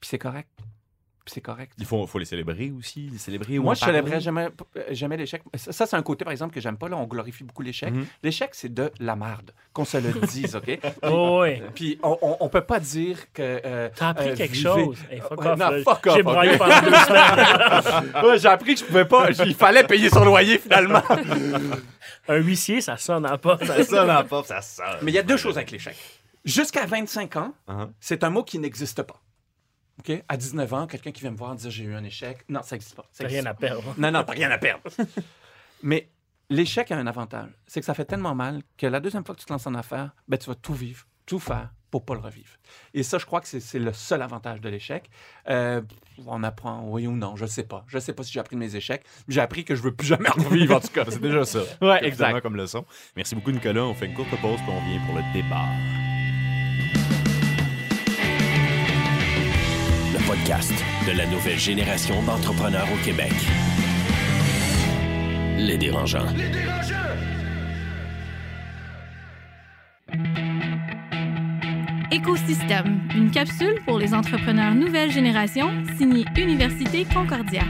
Puis 0.00 0.08
c'est 0.08 0.18
correct. 0.18 0.48
Puis 1.24 1.34
c'est 1.34 1.40
correct. 1.40 1.72
Il 1.78 1.84
faut, 1.86 2.04
faut 2.08 2.18
les 2.18 2.24
célébrer 2.24 2.72
aussi, 2.76 3.08
les 3.12 3.18
célébrer 3.18 3.58
Moi, 3.60 3.74
je 3.74 3.84
célébrais 3.84 4.20
jamais, 4.20 4.48
jamais 4.90 5.16
l'échec. 5.16 5.40
Ça, 5.54 5.70
ça, 5.70 5.86
c'est 5.86 5.94
un 5.96 6.02
côté, 6.02 6.24
par 6.24 6.32
exemple, 6.32 6.52
que 6.52 6.60
j'aime 6.60 6.76
pas. 6.76 6.88
Là, 6.88 6.96
on 6.96 7.06
glorifie 7.06 7.44
beaucoup 7.44 7.62
l'échec. 7.62 7.92
Mhm. 7.92 8.06
L'échec, 8.24 8.50
c'est 8.54 8.74
de 8.74 8.90
la 8.98 9.14
marde. 9.14 9.52
Qu'on 9.72 9.84
se 9.84 9.98
le 9.98 10.12
dise, 10.26 10.56
OK? 10.56 10.80
Oh, 11.04 11.40
ouais. 11.42 11.62
Puis 11.76 11.98
on, 12.02 12.18
on, 12.22 12.36
on 12.40 12.48
peut 12.48 12.60
pas 12.64 12.80
dire 12.80 13.32
que. 13.32 13.60
euh, 13.64 13.88
T'as 13.94 14.08
appris 14.08 14.30
euh, 14.30 14.36
quelque 14.36 14.52
vivez- 14.52 14.62
chose. 14.68 14.98
Hey, 15.10 15.20
fuck 15.20 15.38
off, 15.44 15.58
là. 15.58 15.72
fuck 15.84 16.06
off, 16.08 16.16
J'ai 16.16 16.22
broyé 16.24 16.58
pendant 16.58 16.80
deux 16.80 16.94
semaines. 16.94 18.12
Ouais, 18.24 18.38
j'ai 18.38 18.48
appris 18.48 18.74
que 18.74 18.80
je 18.80 18.84
pouvais 18.84 19.04
pas. 19.04 19.30
Il 19.46 19.54
fallait 19.54 19.84
payer 19.84 20.08
son 20.10 20.24
loyer, 20.24 20.58
finalement. 20.58 21.02
Un 22.28 22.36
huissier, 22.36 22.80
ça 22.80 22.96
sonne 22.96 23.26
en 23.26 23.38
porte. 23.38 23.64
Ça 23.64 23.84
sonne 23.84 24.10
en 24.10 24.24
pop, 24.24 24.44
ça 24.46 24.60
sonne. 24.60 24.98
Mais 25.02 25.10
il 25.10 25.14
y 25.14 25.18
a 25.18 25.22
deux 25.22 25.36
choses 25.36 25.56
avec 25.56 25.70
l'échec. 25.70 25.96
Jusqu'à 26.44 26.86
25 26.86 27.36
ans, 27.36 27.54
Uh-huh. 27.68 27.88
c'est 28.00 28.24
un 28.24 28.30
mot 28.30 28.42
qui 28.42 28.58
n'existe 28.58 29.02
pas. 29.02 29.20
À 30.28 30.36
19 30.36 30.72
ans, 30.74 30.86
quelqu'un 30.86 31.10
qui 31.12 31.20
vient 31.22 31.30
me 31.30 31.36
voir 31.36 31.54
dire 31.54 31.70
j'ai 31.70 31.84
eu 31.84 31.94
un 31.94 32.04
échec. 32.04 32.38
Non, 32.48 32.62
ça 32.62 32.74
n'existe 32.76 32.94
pas. 32.94 33.04
T'as 33.16 33.26
rien 33.26 33.46
à 33.46 33.54
perdre. 33.54 33.94
Non, 33.98 34.10
non, 34.10 34.22
t'as 34.24 34.32
rien 34.32 34.50
à 34.50 34.58
perdre. 34.58 34.82
Mais 35.82 36.08
l'échec 36.50 36.90
a 36.90 36.96
un 36.96 37.06
avantage. 37.06 37.50
C'est 37.66 37.80
que 37.80 37.86
ça 37.86 37.94
fait 37.94 38.04
tellement 38.04 38.34
mal 38.34 38.62
que 38.76 38.86
la 38.86 39.00
deuxième 39.00 39.24
fois 39.24 39.34
que 39.34 39.40
tu 39.40 39.46
te 39.46 39.52
lances 39.52 39.66
en 39.66 39.74
affaires, 39.74 40.10
ben, 40.28 40.36
tu 40.38 40.46
vas 40.48 40.54
tout 40.54 40.74
vivre, 40.74 41.06
tout 41.26 41.38
faire 41.38 41.70
pour 41.90 42.04
pas 42.06 42.14
le 42.14 42.20
revivre. 42.20 42.48
Et 42.94 43.02
ça, 43.02 43.18
je 43.18 43.26
crois 43.26 43.40
que 43.42 43.46
c'est- 43.46 43.78
le 43.78 43.92
seul 43.92 44.22
avantage 44.22 44.62
de 44.62 44.68
l'échec. 44.70 45.10
Euh, 45.50 45.82
on 46.26 46.42
apprend, 46.42 46.84
oui 46.88 47.06
ou 47.06 47.12
non, 47.12 47.36
je 47.36 47.44
sais 47.44 47.64
pas. 47.64 47.84
Je 47.86 47.98
sais 47.98 48.14
pas 48.14 48.22
si 48.22 48.32
j'ai 48.32 48.40
appris 48.40 48.56
de 48.56 48.60
mes 48.60 48.74
échecs. 48.76 49.04
J'ai 49.28 49.40
appris 49.42 49.64
que 49.64 49.74
je 49.74 49.82
veux 49.82 49.94
plus 49.94 50.06
jamais 50.06 50.30
en 50.30 50.32
revivre, 50.48 50.76
en 50.76 50.80
tout 50.80 50.88
cas. 50.88 51.04
C'est 51.08 51.20
déjà 51.20 51.44
ça. 51.44 51.60
Ouais, 51.82 51.98
Exactement 52.04 52.06
exact. 52.30 52.40
comme 52.40 52.56
leçon. 52.56 52.86
Merci 53.14 53.34
beaucoup, 53.34 53.50
Nicolas. 53.50 53.82
On 53.84 53.94
fait 53.94 54.06
une 54.06 54.14
courte 54.14 54.30
pause, 54.40 54.58
puis 54.62 54.70
on 54.70 54.88
vient 54.88 55.04
pour 55.04 55.16
le 55.16 55.22
débat. 55.34 56.01
Podcast 60.26 60.72
de 61.06 61.12
la 61.16 61.26
nouvelle 61.26 61.58
génération 61.58 62.22
d'entrepreneurs 62.22 62.86
au 62.92 63.04
Québec. 63.04 63.32
Les 65.58 65.76
dérangeants. 65.76 66.26
Écosystème, 72.10 73.08
une 73.14 73.30
capsule 73.30 73.80
pour 73.84 73.98
les 73.98 74.14
entrepreneurs 74.14 74.74
nouvelle 74.74 75.10
génération, 75.10 75.70
signée 75.96 76.24
Université 76.36 77.04
Concordia. 77.04 77.62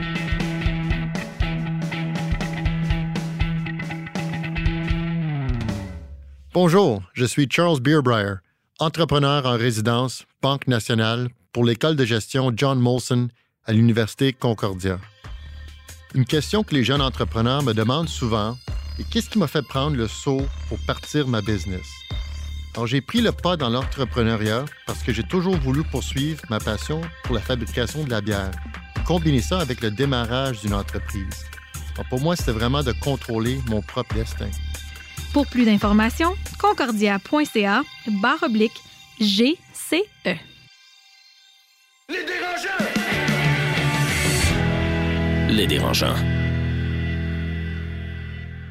Bonjour, 6.52 7.02
je 7.14 7.24
suis 7.24 7.48
Charles 7.50 7.80
Beerbrier, 7.80 8.34
entrepreneur 8.78 9.46
en 9.46 9.56
résidence, 9.56 10.26
Banque 10.42 10.66
nationale, 10.66 11.28
pour 11.52 11.64
l'école 11.64 11.96
de 11.96 12.04
gestion 12.04 12.50
John 12.54 12.78
Molson 12.78 13.28
à 13.64 13.72
l'Université 13.72 14.32
Concordia. 14.32 14.98
Une 16.14 16.24
question 16.24 16.62
que 16.62 16.74
les 16.74 16.84
jeunes 16.84 17.00
entrepreneurs 17.00 17.62
me 17.62 17.72
demandent 17.72 18.08
souvent 18.08 18.56
est 18.98 19.08
qu'est-ce 19.08 19.30
qui 19.30 19.38
m'a 19.38 19.46
fait 19.46 19.62
prendre 19.62 19.96
le 19.96 20.08
saut 20.08 20.42
pour 20.68 20.78
partir 20.86 21.28
ma 21.28 21.40
business? 21.40 21.86
Alors, 22.74 22.86
j'ai 22.86 23.02
pris 23.02 23.20
le 23.20 23.32
pas 23.32 23.56
dans 23.56 23.68
l'entrepreneuriat 23.68 24.64
parce 24.86 25.02
que 25.02 25.12
j'ai 25.12 25.22
toujours 25.22 25.56
voulu 25.56 25.82
poursuivre 25.84 26.40
ma 26.48 26.58
passion 26.58 27.02
pour 27.24 27.34
la 27.34 27.40
fabrication 27.40 28.04
de 28.04 28.10
la 28.10 28.22
bière, 28.22 28.50
combiner 29.06 29.42
ça 29.42 29.60
avec 29.60 29.82
le 29.82 29.90
démarrage 29.90 30.60
d'une 30.62 30.74
entreprise. 30.74 31.44
Alors, 31.94 32.08
pour 32.08 32.20
moi, 32.20 32.34
c'était 32.34 32.52
vraiment 32.52 32.82
de 32.82 32.92
contrôler 32.92 33.60
mon 33.68 33.82
propre 33.82 34.14
destin. 34.14 34.48
Pour 35.34 35.46
plus 35.46 35.66
d'informations, 35.66 36.34
concordia.ca 36.58 37.82
barre 38.22 38.42
oblique 38.42 38.80
GCE. 39.20 40.51
Les 42.08 42.24
dérangeants. 45.66 46.31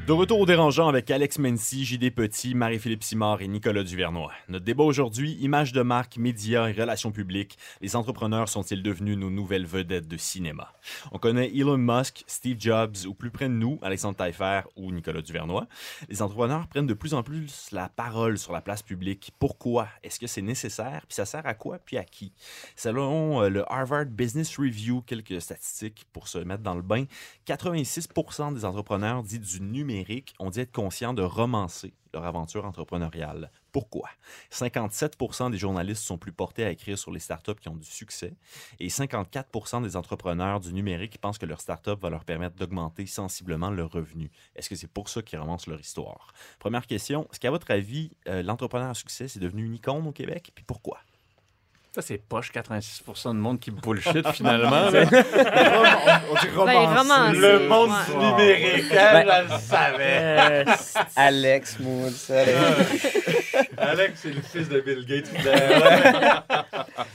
De 0.04 0.10
retour 0.10 0.40
au 0.40 0.46
dérangeant 0.46 0.88
avec 0.88 1.12
Alex 1.12 1.38
Mency, 1.38 1.84
JD 1.84 2.12
Petit, 2.12 2.56
Marie-Philippe 2.56 3.04
Simard 3.04 3.40
et 3.40 3.46
Nicolas 3.46 3.84
Duvernois. 3.84 4.32
Notre 4.48 4.64
débat 4.64 4.82
aujourd'hui, 4.82 5.38
images 5.40 5.72
de 5.72 5.80
marque, 5.80 6.16
médias 6.16 6.66
et 6.66 6.72
relations 6.72 7.12
publiques. 7.12 7.56
Les 7.80 7.94
entrepreneurs 7.94 8.48
sont-ils 8.48 8.82
devenus 8.82 9.16
nos 9.16 9.30
nouvelles 9.30 9.64
vedettes 9.64 10.08
de 10.08 10.16
cinéma? 10.16 10.72
On 11.12 11.18
connaît 11.18 11.56
Elon 11.56 11.78
Musk, 11.78 12.24
Steve 12.26 12.56
Jobs 12.58 13.06
ou 13.06 13.14
plus 13.14 13.30
près 13.30 13.44
de 13.44 13.54
nous, 13.54 13.78
Alexandre 13.80 14.16
Taillefer 14.16 14.62
ou 14.74 14.90
Nicolas 14.90 15.22
Duvernois. 15.22 15.68
Les 16.08 16.20
entrepreneurs 16.20 16.66
prennent 16.66 16.88
de 16.88 16.94
plus 16.94 17.14
en 17.14 17.22
plus 17.22 17.68
la 17.70 17.88
parole 17.88 18.38
sur 18.38 18.52
la 18.52 18.60
place 18.60 18.82
publique. 18.82 19.32
Pourquoi? 19.38 19.86
Est-ce 20.02 20.18
que 20.18 20.26
c'est 20.26 20.42
nécessaire? 20.42 21.02
Puis 21.06 21.14
ça 21.14 21.26
sert 21.26 21.46
à 21.46 21.54
quoi? 21.54 21.78
Puis 21.78 21.96
à 21.96 22.02
qui? 22.02 22.32
Selon 22.74 23.40
euh, 23.40 23.48
le 23.48 23.72
Harvard 23.72 24.06
Business 24.06 24.58
Review, 24.58 25.02
quelques 25.02 25.40
statistiques 25.40 26.06
pour 26.12 26.26
se 26.26 26.38
mettre 26.38 26.64
dans 26.64 26.74
le 26.74 26.82
bain, 26.82 27.04
86 27.44 28.08
des 28.52 28.64
entrepreneurs 28.64 29.22
dits 29.22 29.38
du 29.38 29.60
numérique 29.60 29.91
ont 30.38 30.50
dit 30.50 30.60
être 30.60 30.72
conscients 30.72 31.14
de 31.14 31.22
romancer 31.22 31.94
leur 32.12 32.24
aventure 32.24 32.64
entrepreneuriale. 32.64 33.50
Pourquoi? 33.72 34.08
57% 34.50 35.50
des 35.50 35.56
journalistes 35.56 36.02
sont 36.02 36.18
plus 36.18 36.32
portés 36.32 36.64
à 36.64 36.70
écrire 36.70 36.98
sur 36.98 37.10
les 37.10 37.20
startups 37.20 37.54
qui 37.54 37.68
ont 37.68 37.76
du 37.76 37.88
succès 37.88 38.34
et 38.80 38.88
54% 38.88 39.82
des 39.82 39.96
entrepreneurs 39.96 40.60
du 40.60 40.72
numérique 40.72 41.18
pensent 41.18 41.38
que 41.38 41.46
leur 41.46 41.60
startup 41.60 41.98
va 42.00 42.10
leur 42.10 42.24
permettre 42.24 42.56
d'augmenter 42.56 43.06
sensiblement 43.06 43.70
leurs 43.70 43.90
revenus. 43.90 44.30
Est-ce 44.54 44.68
que 44.68 44.76
c'est 44.76 44.90
pour 44.90 45.08
ça 45.08 45.22
qu'ils 45.22 45.38
romancent 45.38 45.66
leur 45.66 45.80
histoire? 45.80 46.32
Première 46.58 46.86
question, 46.86 47.26
est-ce 47.32 47.40
qu'à 47.40 47.50
votre 47.50 47.70
avis, 47.70 48.10
euh, 48.28 48.42
l'entrepreneur 48.42 48.90
à 48.90 48.94
succès 48.94 49.28
c'est 49.28 49.40
devenu 49.40 49.64
une 49.64 49.74
icône 49.74 50.06
au 50.06 50.12
Québec? 50.12 50.52
Puis 50.54 50.64
pourquoi? 50.64 50.98
Ça, 51.94 52.00
c'est 52.00 52.16
poche, 52.16 52.50
86% 52.52 53.28
de 53.28 53.38
monde 53.38 53.60
qui 53.60 53.70
bullshit, 53.70 54.26
finalement. 54.32 54.86
on 54.86 54.90
dit 54.92 54.96
Ben, 56.56 56.86
romancé, 56.96 57.38
Le 57.38 57.68
monde 57.68 57.90
ouais. 57.90 57.96
du 58.06 58.16
numérique, 58.16 58.92
hein, 58.92 59.22
je 59.48 59.54
le 59.54 59.60
savais. 59.60 60.04
Euh, 60.06 60.64
Alex 61.16 61.78
Mood, 61.80 62.10
ça. 62.12 62.34
Alex, 63.76 64.20
c'est 64.22 64.30
le 64.32 64.40
fils 64.40 64.70
de 64.70 64.80
Bill 64.80 65.04
Gates. 65.04 65.30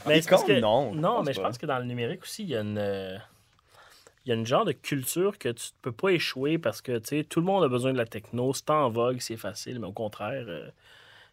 mais 0.05 0.21
c'est 0.21 0.29
parce 0.29 0.43
que- 0.43 0.59
non. 0.59 0.93
Non, 0.93 1.23
mais 1.23 1.33
je 1.33 1.41
pas. 1.41 1.47
pense 1.47 1.57
que 1.57 1.65
dans 1.65 1.79
le 1.79 1.85
numérique 1.85 2.21
aussi, 2.21 2.43
il 2.43 2.49
y 2.49 2.55
a 2.55 2.61
une. 2.61 2.77
euh, 2.77 3.17
Il 4.25 4.29
y 4.29 4.31
a 4.31 4.35
une 4.35 4.45
genre 4.45 4.65
de 4.65 4.73
culture 4.73 5.39
que 5.39 5.49
tu 5.49 5.69
ne 5.69 5.81
peux 5.81 5.91
pas 5.91 6.09
échouer 6.09 6.57
parce 6.59 6.81
que 6.81 6.97
tu 6.99 7.17
sais, 7.17 7.23
tout 7.23 7.39
le 7.39 7.45
monde 7.47 7.63
a 7.63 7.67
besoin 7.69 7.93
de 7.93 7.97
la 7.97 8.05
techno, 8.05 8.53
c'est 8.53 8.69
en 8.69 8.89
vogue, 8.89 9.17
c'est 9.21 9.37
facile, 9.37 9.79
mais 9.79 9.87
au 9.87 9.91
contraire, 9.93 10.43
euh, 10.47 10.67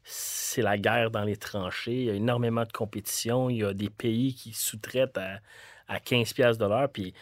c'est 0.05 0.63
la 0.63 0.77
guerre 0.79 1.11
dans 1.11 1.25
les 1.25 1.37
tranchées. 1.37 1.95
Il 1.95 2.05
y 2.05 2.11
a 2.11 2.15
énormément 2.15 2.65
de 2.65 2.73
compétition. 2.73 3.49
Il 3.49 3.59
y 3.59 3.65
a 3.65 3.73
des 3.73 3.89
pays 3.89 4.35
qui 4.35 4.53
sous-traitent 4.53 5.19
à, 5.19 5.41
à 5.89 5.99
15$ 5.99 6.35
piastres 6.35 6.69
de. 6.69 6.87
Puis 6.89 7.15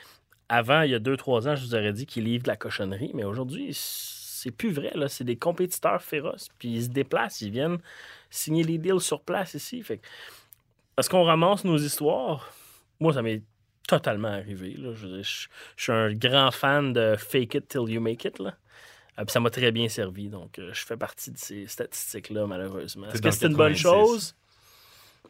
avant, 0.49 0.83
il 0.83 0.91
y 0.91 0.95
a 0.95 0.99
2-3 0.99 1.49
ans, 1.49 1.57
je 1.57 1.65
vous 1.65 1.75
aurais 1.75 1.93
dit 1.93 2.05
qu'ils 2.05 2.25
livrent 2.25 2.43
de 2.43 2.49
la 2.49 2.57
cochonnerie, 2.57 3.13
mais 3.15 3.25
aujourd'hui, 3.25 3.71
c'est 3.73 4.51
plus 4.51 4.73
vrai. 4.73 4.93
C'est 5.09 5.25
des 5.25 5.37
compétiteurs 5.37 6.03
féroces. 6.03 6.49
Puis 6.59 6.69
ils 6.69 6.85
se 6.85 6.89
déplacent, 6.89 7.41
ils 7.41 7.51
viennent 7.51 7.79
signer 8.29 8.65
les 8.65 8.79
deals 8.79 9.01
sur 9.01 9.23
place 9.23 9.55
ici. 9.55 9.83
Est-ce 10.99 11.09
qu'on 11.09 11.25
ramasse 11.25 11.65
nos 11.65 11.79
histoires? 11.79 12.53
Moi, 13.01 13.13
ça 13.13 13.23
m'est 13.23 13.43
totalement 13.89 14.29
arrivé. 14.29 14.77
Je, 14.79 15.23
suis 15.77 15.93
un 15.93 16.13
grand 16.13 16.51
fan 16.51 16.93
de 16.93 17.15
Fake 17.17 17.55
It 17.55 17.69
Till 17.69 17.89
You 17.89 18.01
Make 18.01 18.25
It. 18.25 18.43
Euh, 19.19 19.25
puis 19.25 19.33
ça 19.33 19.41
m'a 19.41 19.51
très 19.51 19.73
bien 19.73 19.89
servi. 19.89 20.29
Donc, 20.29 20.59
euh, 20.59 20.71
je 20.73 20.85
fais 20.85 20.97
partie 20.97 21.31
de 21.31 21.39
ces 21.39 21.67
statistiques-là, 21.67 22.47
malheureusement. 22.47 23.09
Est-ce 23.13 23.21
que 23.23 23.31
c'est 23.31 23.47
une 23.47 23.55
bonne 23.57 23.73
86. 23.75 23.83
chose? 23.83 24.35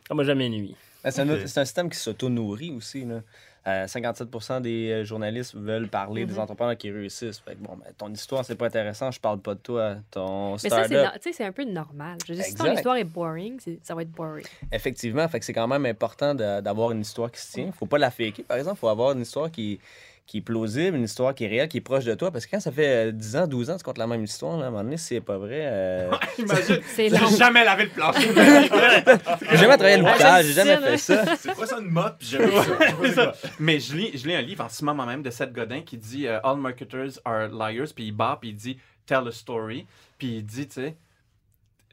Ça 0.07 0.15
m'a 0.15 0.25
jamais 0.25 0.49
nuit. 0.49 0.77
Ben, 1.03 1.11
C'est 1.11 1.23
un, 1.23 1.29
un 1.31 1.47
système 1.47 1.91
qui 1.91 1.99
s'auto-nourrit 1.99 2.73
aussi. 2.73 3.05
Là. 3.05 3.23
Euh, 3.65 3.87
57 3.87 4.61
des 4.61 4.91
euh, 4.91 5.05
journalistes 5.05 5.55
veulent 5.55 5.87
parler 5.89 6.27
des 6.27 6.37
entrepreneurs 6.37 6.77
qui 6.77 6.91
réussissent. 6.91 7.39
Fait 7.39 7.55
que, 7.55 7.61
bon, 7.61 7.77
ben, 7.77 7.93
ton 7.97 8.13
histoire, 8.13 8.45
c'est 8.45 8.57
pas 8.57 8.67
intéressant. 8.67 9.13
Je 9.13 9.21
parle 9.21 9.39
pas 9.39 9.55
de 9.55 9.61
toi. 9.61 9.97
Ton 10.11 10.53
Mais 10.55 10.59
ça, 10.59 10.69
c'est 10.69 10.69
startup. 10.87 10.93
no- 10.97 11.19
tu 11.21 11.23
sais, 11.23 11.33
c'est 11.33 11.45
un 11.45 11.53
peu 11.53 11.63
normal. 11.65 12.19
Je 12.27 12.33
veux 12.33 12.37
dire, 12.37 12.45
si 12.45 12.55
ton 12.57 12.73
histoire 12.73 12.97
est 12.97 13.05
boring, 13.05 13.61
ça 13.83 13.95
va 13.95 14.03
être 14.03 14.11
boring. 14.11 14.45
Effectivement, 14.73 15.27
fait 15.29 15.39
que 15.39 15.45
c'est 15.45 15.53
quand 15.53 15.69
même 15.69 15.87
important 15.87 16.35
d'avoir 16.35 16.91
une 16.91 17.03
histoire 17.03 17.31
qui 17.31 17.41
se 17.41 17.53
tient. 17.53 17.71
Faut 17.73 17.87
pas 17.87 17.99
la 17.99 18.11
faker, 18.11 18.45
par 18.45 18.57
exemple. 18.57 18.79
faut 18.81 18.89
avoir 18.89 19.13
une 19.13 19.21
histoire 19.23 19.49
qui, 19.51 19.79
qui 20.27 20.39
est 20.39 20.43
plausible, 20.43 20.97
une 20.97 21.05
histoire 21.05 21.35
qui 21.35 21.45
est 21.45 21.49
réelle, 21.49 21.69
qui 21.69 21.79
est 21.79 21.83
proche 21.83 22.05
de 22.05 22.15
toi. 22.15 22.31
Parce 22.31 22.47
que 22.47 22.53
quand 22.53 22.61
ça 22.61 22.71
fait 22.71 23.09
euh, 23.09 23.13
10 23.13 23.37
ans, 23.37 23.47
12 23.47 23.71
ans, 23.71 23.77
tu 23.77 23.83
comptes 23.83 23.99
la 23.99 24.07
même 24.07 24.23
histoire, 24.25 24.57
là, 24.57 24.67
à 24.67 24.69
un 24.69 24.71
moment 24.71 24.85
donné, 24.85 24.97
si 24.97 25.07
c'est 25.07 25.21
pas 25.21 25.37
vrai. 25.37 25.61
euh, 25.65 26.11
j'ai 26.97 27.11
jamais 27.37 27.65
lavé 27.65 27.85
le 27.85 27.91
plancher. 27.91 28.29
J'ai 29.51 29.57
jamais 29.57 29.77
travaillé 29.77 29.97
le 29.99 30.05
boucage, 30.05 30.45
je 30.45 30.49
j'ai 30.49 30.55
jamais 30.55 30.77
fait 30.77 30.99
ça. 30.99 31.37
C'est 31.37 31.55
pas 31.55 31.67
ça 31.67 31.79
une 31.79 31.91
mop? 31.91 32.17
puis 32.19 32.29
ça. 32.29 32.39
Ça. 33.15 33.35
Mais 33.59 33.81
je 33.81 33.95
lis, 33.97 34.11
je 34.17 34.27
lis 34.27 34.35
un 34.35 34.43
livre 34.43 34.65
en 34.65 34.69
ce 34.69 34.85
moment 34.85 35.05
même 35.05 35.23
de 35.23 35.31
Seth 35.31 35.53
Godin 35.53 35.83
qui 35.83 35.99
dit 35.99 36.27
euh, 36.27 36.41
All 36.45 36.57
marketers 36.57 37.19
are 37.25 37.49
liars, 37.49 37.93
puis 37.95 38.07
il 38.07 38.13
bat, 38.13 38.39
puis 38.41 38.51
il 38.51 38.57
dit 38.57 38.79
Tell 39.07 39.27
a 39.29 39.33
story, 39.33 39.87
puis 40.19 40.37
il 40.37 40.45
dit, 40.45 40.69
tu 40.69 40.75
sais, 40.75 40.97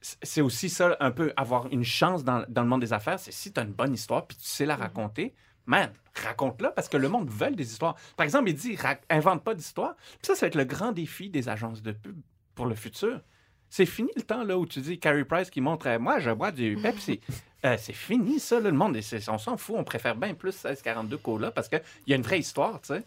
c'est 0.02 0.42
aussi 0.42 0.70
ça, 0.70 0.96
un 1.00 1.12
peu 1.12 1.34
avoir 1.36 1.68
une 1.72 1.84
chance 1.84 2.24
dans, 2.24 2.46
dans 2.48 2.62
le 2.62 2.68
monde 2.68 2.82
des 2.82 2.94
affaires, 2.94 3.20
c'est 3.20 3.34
si 3.34 3.52
tu 3.52 3.60
as 3.60 3.64
une 3.64 3.74
bonne 3.74 3.94
histoire, 3.94 4.26
puis 4.28 4.38
tu 4.38 4.48
sais 4.48 4.66
la 4.66 4.76
raconter, 4.76 5.34
man, 5.70 5.92
raconte-la 6.16 6.72
parce 6.72 6.90
que 6.90 6.98
le 6.98 7.08
monde 7.08 7.30
veut 7.30 7.52
des 7.52 7.72
histoires. 7.72 7.96
Par 8.18 8.24
exemple, 8.26 8.50
il 8.50 8.56
dit, 8.56 8.76
invente 9.10 9.44
pas 9.44 9.54
d'histoire. 9.54 9.96
Ça, 10.22 10.34
ça 10.36 10.42
va 10.42 10.48
être 10.48 10.56
le 10.56 10.66
grand 10.66 10.92
défi 10.92 11.30
des 11.30 11.48
agences 11.48 11.82
de 11.84 11.92
pub 11.92 12.18
pour 12.56 12.66
le 12.66 12.76
futur. 12.76 13.22
C'est 13.70 13.86
fini 13.86 14.10
le 14.16 14.24
temps 14.24 14.44
là 14.44 14.58
où 14.58 14.66
tu 14.66 14.82
dis 14.82 15.00
Carrie 15.00 15.24
Price 15.26 15.52
qui 15.52 15.62
montre 15.62 15.88
moi 16.00 16.18
je 16.20 16.32
bois 16.32 16.52
du 16.52 16.78
Pepsi. 16.82 17.22
Euh, 17.66 17.76
c'est 17.78 17.92
fini 17.92 18.40
ça 18.40 18.56
là, 18.62 18.70
le 18.70 18.78
monde 18.78 18.98
on 19.28 19.38
s'en 19.38 19.58
fout, 19.58 19.76
on 19.78 19.84
préfère 19.84 20.16
bien 20.16 20.34
plus 20.34 20.54
1642 20.54 21.18
cola 21.18 21.52
parce 21.52 21.68
qu'il 21.68 21.82
y 22.08 22.14
a 22.14 22.16
une 22.16 22.22
vraie 22.22 22.40
histoire, 22.40 22.80
tu 22.80 22.94
sais. 22.94 23.04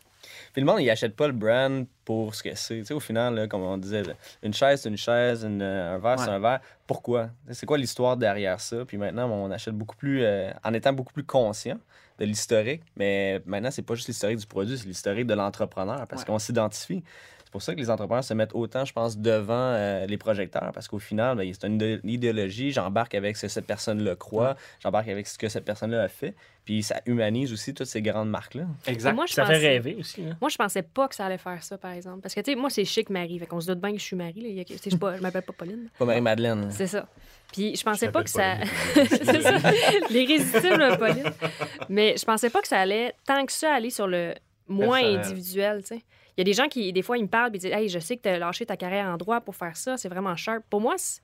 Puis 0.52 0.60
le 0.60 0.66
monde, 0.66 0.82
il 0.82 0.90
achète 0.90 1.16
pas 1.16 1.26
le 1.26 1.32
brand 1.32 1.86
pour 2.04 2.34
ce 2.34 2.42
que 2.42 2.54
c'est. 2.54 2.80
Tu 2.80 2.84
sais, 2.84 2.92
au 2.92 3.00
final, 3.00 3.34
là, 3.34 3.46
comme 3.48 3.62
on 3.62 3.78
disait, 3.78 4.02
une 4.42 4.52
chaise, 4.52 4.82
c'est 4.82 4.90
une 4.90 4.98
chaise, 4.98 5.42
une- 5.44 5.62
un 5.62 5.96
verre, 5.96 6.18
c'est 6.18 6.28
un 6.28 6.38
verre. 6.38 6.60
Pourquoi? 6.86 7.30
C'est 7.52 7.64
quoi 7.64 7.78
l'histoire 7.78 8.18
derrière 8.18 8.60
ça? 8.60 8.84
Puis 8.84 8.98
maintenant, 8.98 9.26
on 9.30 9.50
achète 9.50 9.72
beaucoup 9.74 9.96
plus, 9.96 10.22
euh, 10.22 10.50
en 10.62 10.74
étant 10.74 10.92
beaucoup 10.92 11.14
plus 11.14 11.24
conscient 11.24 11.78
de 12.26 12.30
l'historique. 12.30 12.82
Mais 12.96 13.42
maintenant, 13.46 13.70
c'est 13.70 13.82
pas 13.82 13.94
juste 13.94 14.08
l'historique 14.08 14.38
du 14.38 14.46
produit, 14.46 14.78
c'est 14.78 14.86
l'historique 14.86 15.26
de 15.26 15.34
l'entrepreneur 15.34 16.06
parce 16.06 16.22
Ouais. 16.22 16.26
qu'on 16.26 16.38
s'identifie. 16.38 17.02
C'est 17.52 17.58
pour 17.58 17.62
ça 17.64 17.74
que 17.74 17.80
les 17.80 17.90
entrepreneurs 17.90 18.24
se 18.24 18.32
mettent 18.32 18.54
autant, 18.54 18.86
je 18.86 18.94
pense, 18.94 19.18
devant 19.18 19.52
euh, 19.74 20.06
les 20.06 20.16
projecteurs 20.16 20.70
parce 20.72 20.88
qu'au 20.88 20.98
final, 20.98 21.36
ben, 21.36 21.52
c'est 21.52 21.66
une 21.66 21.74
idé- 21.74 22.00
idéologie. 22.02 22.72
J'embarque 22.72 23.14
avec 23.14 23.36
ce 23.36 23.42
que 23.42 23.48
cette 23.48 23.66
personne-là 23.66 24.16
croit, 24.16 24.56
j'embarque 24.82 25.08
avec 25.08 25.26
ce 25.26 25.36
que 25.36 25.50
cette 25.50 25.66
personne-là 25.66 26.02
a 26.04 26.08
fait. 26.08 26.34
Puis 26.64 26.82
ça 26.82 27.02
humanise 27.04 27.52
aussi 27.52 27.74
toutes 27.74 27.88
ces 27.88 28.00
grandes 28.00 28.30
marques-là. 28.30 28.64
Exact. 28.86 29.12
Moi, 29.12 29.26
je 29.26 29.34
Ça 29.34 29.44
fait 29.44 29.52
pensais- 29.52 29.68
rêver 29.68 29.96
aussi. 30.00 30.22
hein. 30.24 30.34
Moi, 30.40 30.48
je 30.48 30.56
pensais 30.56 30.80
pas 30.80 31.08
que 31.08 31.14
ça 31.14 31.26
allait 31.26 31.36
faire 31.36 31.62
ça, 31.62 31.76
par 31.76 31.90
exemple. 31.92 32.22
Parce 32.22 32.34
que, 32.34 32.40
tu 32.40 32.52
sais, 32.52 32.56
moi, 32.56 32.70
c'est 32.70 32.86
chic 32.86 33.10
Marie. 33.10 33.38
Fait 33.38 33.44
qu'on 33.44 33.60
se 33.60 33.66
doute 33.66 33.80
bien 33.82 33.92
que 33.92 33.98
je 33.98 34.04
suis 34.04 34.16
Marie. 34.16 34.40
Là. 34.40 34.48
Il 34.48 34.54
y 34.56 34.60
a- 34.62 34.64
tu 34.64 34.78
sais, 34.78 34.88
Je, 34.88 34.96
pas- 34.96 35.18
je 35.18 35.20
m'appelle 35.20 35.42
pas 35.42 35.52
Pauline. 35.52 35.88
Pas 35.98 36.06
Marie-Madeleine. 36.06 36.70
C'est 36.70 36.86
ça. 36.86 37.06
Puis 37.52 37.76
je 37.76 37.82
pensais 37.82 38.06
Je 38.06 38.10
pas 38.12 38.24
que 38.24 38.30
ça. 38.30 38.54
C'est 38.94 39.42
ça. 39.42 39.58
L'irrésistible 40.08 40.96
Pauline. 40.98 41.32
Mais 41.90 42.14
je 42.16 42.24
pensais 42.24 42.48
pas 42.48 42.62
que 42.62 42.68
ça 42.68 42.78
allait 42.80 43.12
tant 43.26 43.44
que 43.44 43.52
ça 43.52 43.74
aller 43.74 43.90
sur 43.90 44.06
le 44.06 44.32
moins 44.68 45.00
Personnel. 45.00 45.20
individuel, 45.26 45.80
tu 45.82 45.96
sais. 45.96 46.02
Il 46.36 46.40
y 46.40 46.42
a 46.42 46.44
des 46.44 46.52
gens 46.54 46.68
qui, 46.68 46.92
des 46.92 47.02
fois, 47.02 47.18
ils 47.18 47.22
me 47.22 47.28
parlent 47.28 47.54
et 47.54 47.58
disent 47.58 47.70
Hey, 47.72 47.88
je 47.88 47.98
sais 47.98 48.16
que 48.16 48.22
tu 48.22 48.28
as 48.28 48.38
lâché 48.38 48.64
ta 48.66 48.76
carrière 48.76 49.06
en 49.06 49.16
droit 49.16 49.40
pour 49.40 49.54
faire 49.56 49.76
ça, 49.76 49.96
c'est 49.96 50.08
vraiment 50.08 50.34
sharp. 50.36 50.64
Pour 50.70 50.80
moi, 50.80 50.94
c'est- 50.96 51.20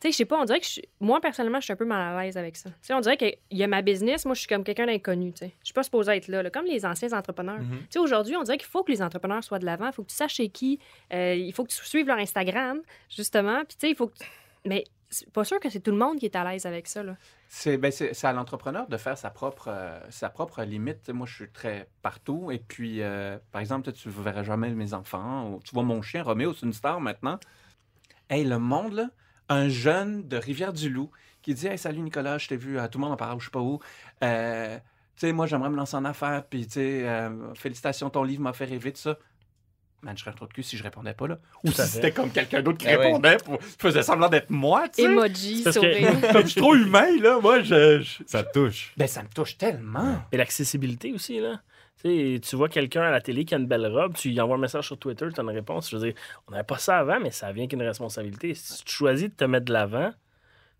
tu 0.00 0.08
sais, 0.08 0.12
je 0.12 0.16
sais 0.16 0.24
pas, 0.24 0.36
on 0.40 0.44
dirait 0.44 0.58
que 0.58 0.66
je 0.66 0.70
suis- 0.72 0.88
moi, 1.00 1.20
personnellement, 1.20 1.60
je 1.60 1.64
suis 1.64 1.72
un 1.72 1.76
peu 1.76 1.84
mal 1.84 2.16
à 2.16 2.22
l'aise 2.22 2.36
avec 2.36 2.56
ça. 2.56 2.68
Tu 2.70 2.76
sais, 2.82 2.92
on 2.92 3.00
dirait 3.00 3.16
qu'il 3.16 3.36
y 3.52 3.62
a 3.62 3.66
ma 3.68 3.82
business, 3.82 4.24
moi, 4.24 4.34
je 4.34 4.40
suis 4.40 4.48
comme 4.48 4.64
quelqu'un 4.64 4.86
d'inconnu, 4.86 5.32
tu 5.32 5.38
sais. 5.46 5.52
Je 5.60 5.66
suis 5.66 5.72
pas 5.72 5.84
supposée 5.84 6.12
être 6.16 6.26
là, 6.28 6.42
là, 6.42 6.50
comme 6.50 6.64
les 6.66 6.84
anciens 6.84 7.12
entrepreneurs. 7.12 7.60
Mm-hmm. 7.60 7.78
Tu 7.82 7.86
sais, 7.90 7.98
aujourd'hui, 8.00 8.36
on 8.36 8.42
dirait 8.42 8.58
qu'il 8.58 8.66
faut 8.66 8.82
que 8.82 8.90
les 8.90 9.00
entrepreneurs 9.00 9.44
soient 9.44 9.60
de 9.60 9.64
l'avant, 9.64 9.86
il 9.86 9.92
faut 9.92 10.02
que 10.02 10.10
tu 10.10 10.16
saches 10.16 10.34
chez 10.34 10.48
qui, 10.48 10.80
euh, 11.12 11.34
il 11.34 11.52
faut 11.52 11.62
que 11.64 11.70
tu 11.70 11.76
suives 11.84 12.06
leur 12.08 12.18
Instagram, 12.18 12.80
justement. 13.08 13.58
Puis, 13.64 13.76
tu 13.76 13.86
sais, 13.86 13.90
il 13.90 13.96
faut 13.96 14.08
que. 14.08 14.18
tu- 14.18 14.26
Mais 14.64 14.84
c'est 15.08 15.30
pas 15.30 15.44
sûr 15.44 15.60
que 15.60 15.68
c'est 15.70 15.80
tout 15.80 15.90
le 15.92 15.96
monde 15.98 16.18
qui 16.18 16.26
est 16.26 16.34
à 16.36 16.50
l'aise 16.50 16.66
avec 16.66 16.88
ça, 16.88 17.02
là. 17.04 17.16
C'est 17.54 17.76
ben, 17.76 17.92
à 18.22 18.32
l'entrepreneur 18.32 18.88
de 18.88 18.96
faire 18.96 19.18
sa 19.18 19.28
propre, 19.28 19.68
euh, 19.68 20.00
sa 20.08 20.30
propre 20.30 20.62
limite. 20.62 21.10
Moi, 21.10 21.26
je 21.26 21.34
suis 21.34 21.50
très 21.50 21.86
partout. 22.00 22.50
Et 22.50 22.58
puis, 22.58 23.02
euh, 23.02 23.38
par 23.52 23.60
exemple, 23.60 23.92
tu 23.92 24.08
ne 24.08 24.12
verras 24.14 24.42
jamais 24.42 24.70
mes 24.70 24.94
enfants. 24.94 25.50
ou 25.50 25.60
tu 25.62 25.74
vois 25.74 25.82
mon 25.82 26.00
chien, 26.00 26.22
Roméo, 26.22 26.54
c'est 26.54 26.64
une 26.64 26.72
star 26.72 26.98
maintenant. 26.98 27.38
Hey, 28.30 28.44
le 28.44 28.58
monde, 28.58 29.10
un 29.50 29.68
jeune 29.68 30.26
de 30.26 30.38
Rivière-du-Loup 30.38 31.10
qui 31.42 31.52
dit 31.52 31.66
Hey, 31.66 31.76
salut 31.76 32.00
Nicolas, 32.00 32.38
je 32.38 32.48
t'ai 32.48 32.56
vu, 32.56 32.78
à 32.78 32.88
tout 32.88 32.98
le 32.98 33.02
monde 33.04 33.12
en 33.12 33.16
parle, 33.16 33.38
je 33.38 33.44
sais 33.44 33.50
pas 33.50 33.60
où. 33.60 33.80
Euh, 34.24 34.78
tu 35.16 35.26
sais, 35.26 35.32
moi, 35.32 35.46
j'aimerais 35.46 35.68
me 35.68 35.76
lancer 35.76 35.96
en 35.96 36.06
affaires. 36.06 36.46
Puis, 36.48 36.66
tu 36.66 36.72
sais, 36.72 37.06
euh, 37.06 37.52
félicitations, 37.54 38.08
ton 38.08 38.22
livre 38.22 38.42
m'a 38.42 38.54
fait 38.54 38.64
rêver, 38.64 38.92
tout 38.94 39.00
ça. 39.02 39.18
Man, 40.02 40.16
je 40.16 40.22
serais 40.22 40.32
un 40.32 40.34
trou 40.34 40.46
de 40.48 40.52
cul 40.52 40.64
si 40.64 40.76
je 40.76 40.82
répondais 40.82 41.14
pas, 41.14 41.28
là. 41.28 41.38
Ou 41.64 41.70
si 41.70 41.80
c'était 41.82 42.10
comme 42.10 42.30
quelqu'un 42.30 42.60
d'autre 42.60 42.78
qui 42.78 42.86
Eh 42.88 42.96
ouais. 42.96 43.06
répondait, 43.06 43.36
pour, 43.44 43.58
faisait 43.62 44.02
semblant 44.02 44.28
d'être 44.28 44.50
moi, 44.50 44.88
tu 44.88 45.02
sais. 45.02 45.08
Emoji, 45.10 45.62
parce 45.62 45.76
que- 45.78 45.92
sourire. 45.92 46.12
Comme 46.32 46.42
je 46.42 46.46
suis 46.48 46.60
trop 46.60 46.74
humain, 46.74 47.06
là, 47.20 47.38
moi, 47.40 47.62
je... 47.62 48.00
je- 48.00 48.22
Ça 48.26 48.42
te 48.42 48.52
touche. 48.52 48.92
Ben, 48.96 49.06
ça 49.06 49.22
me 49.22 49.28
touche 49.28 49.56
tellement. 49.56 50.16
Et 50.32 50.36
l'accessibilité 50.36 51.12
aussi, 51.12 51.38
là. 51.38 51.60
Tu 52.02 52.34
sais, 52.34 52.40
tu 52.40 52.56
vois 52.56 52.68
quelqu'un 52.68 53.02
à 53.02 53.10
la 53.12 53.20
télé 53.20 53.44
qui 53.44 53.54
a 53.54 53.58
une 53.58 53.66
belle 53.68 53.86
robe, 53.86 54.14
tu 54.16 54.30
lui 54.30 54.40
envoies 54.40 54.56
un 54.56 54.60
message 54.60 54.86
sur 54.86 54.98
Twitter, 54.98 55.26
tu 55.32 55.38
as 55.38 55.44
une 55.44 55.50
réponse. 55.50 55.88
Je 55.88 55.96
veux 55.96 56.02
dire, 56.04 56.14
on 56.48 56.50
n'avait 56.50 56.64
pas 56.64 56.78
ça 56.78 56.98
avant, 56.98 57.20
mais 57.20 57.30
ça 57.30 57.52
vient 57.52 57.68
qu'une 57.68 57.82
responsabilité. 57.82 58.54
Si 58.54 58.82
tu 58.84 58.92
choisis 58.92 59.28
de 59.28 59.34
te 59.34 59.44
mettre 59.44 59.66
de 59.66 59.72
l'avant, 59.72 60.10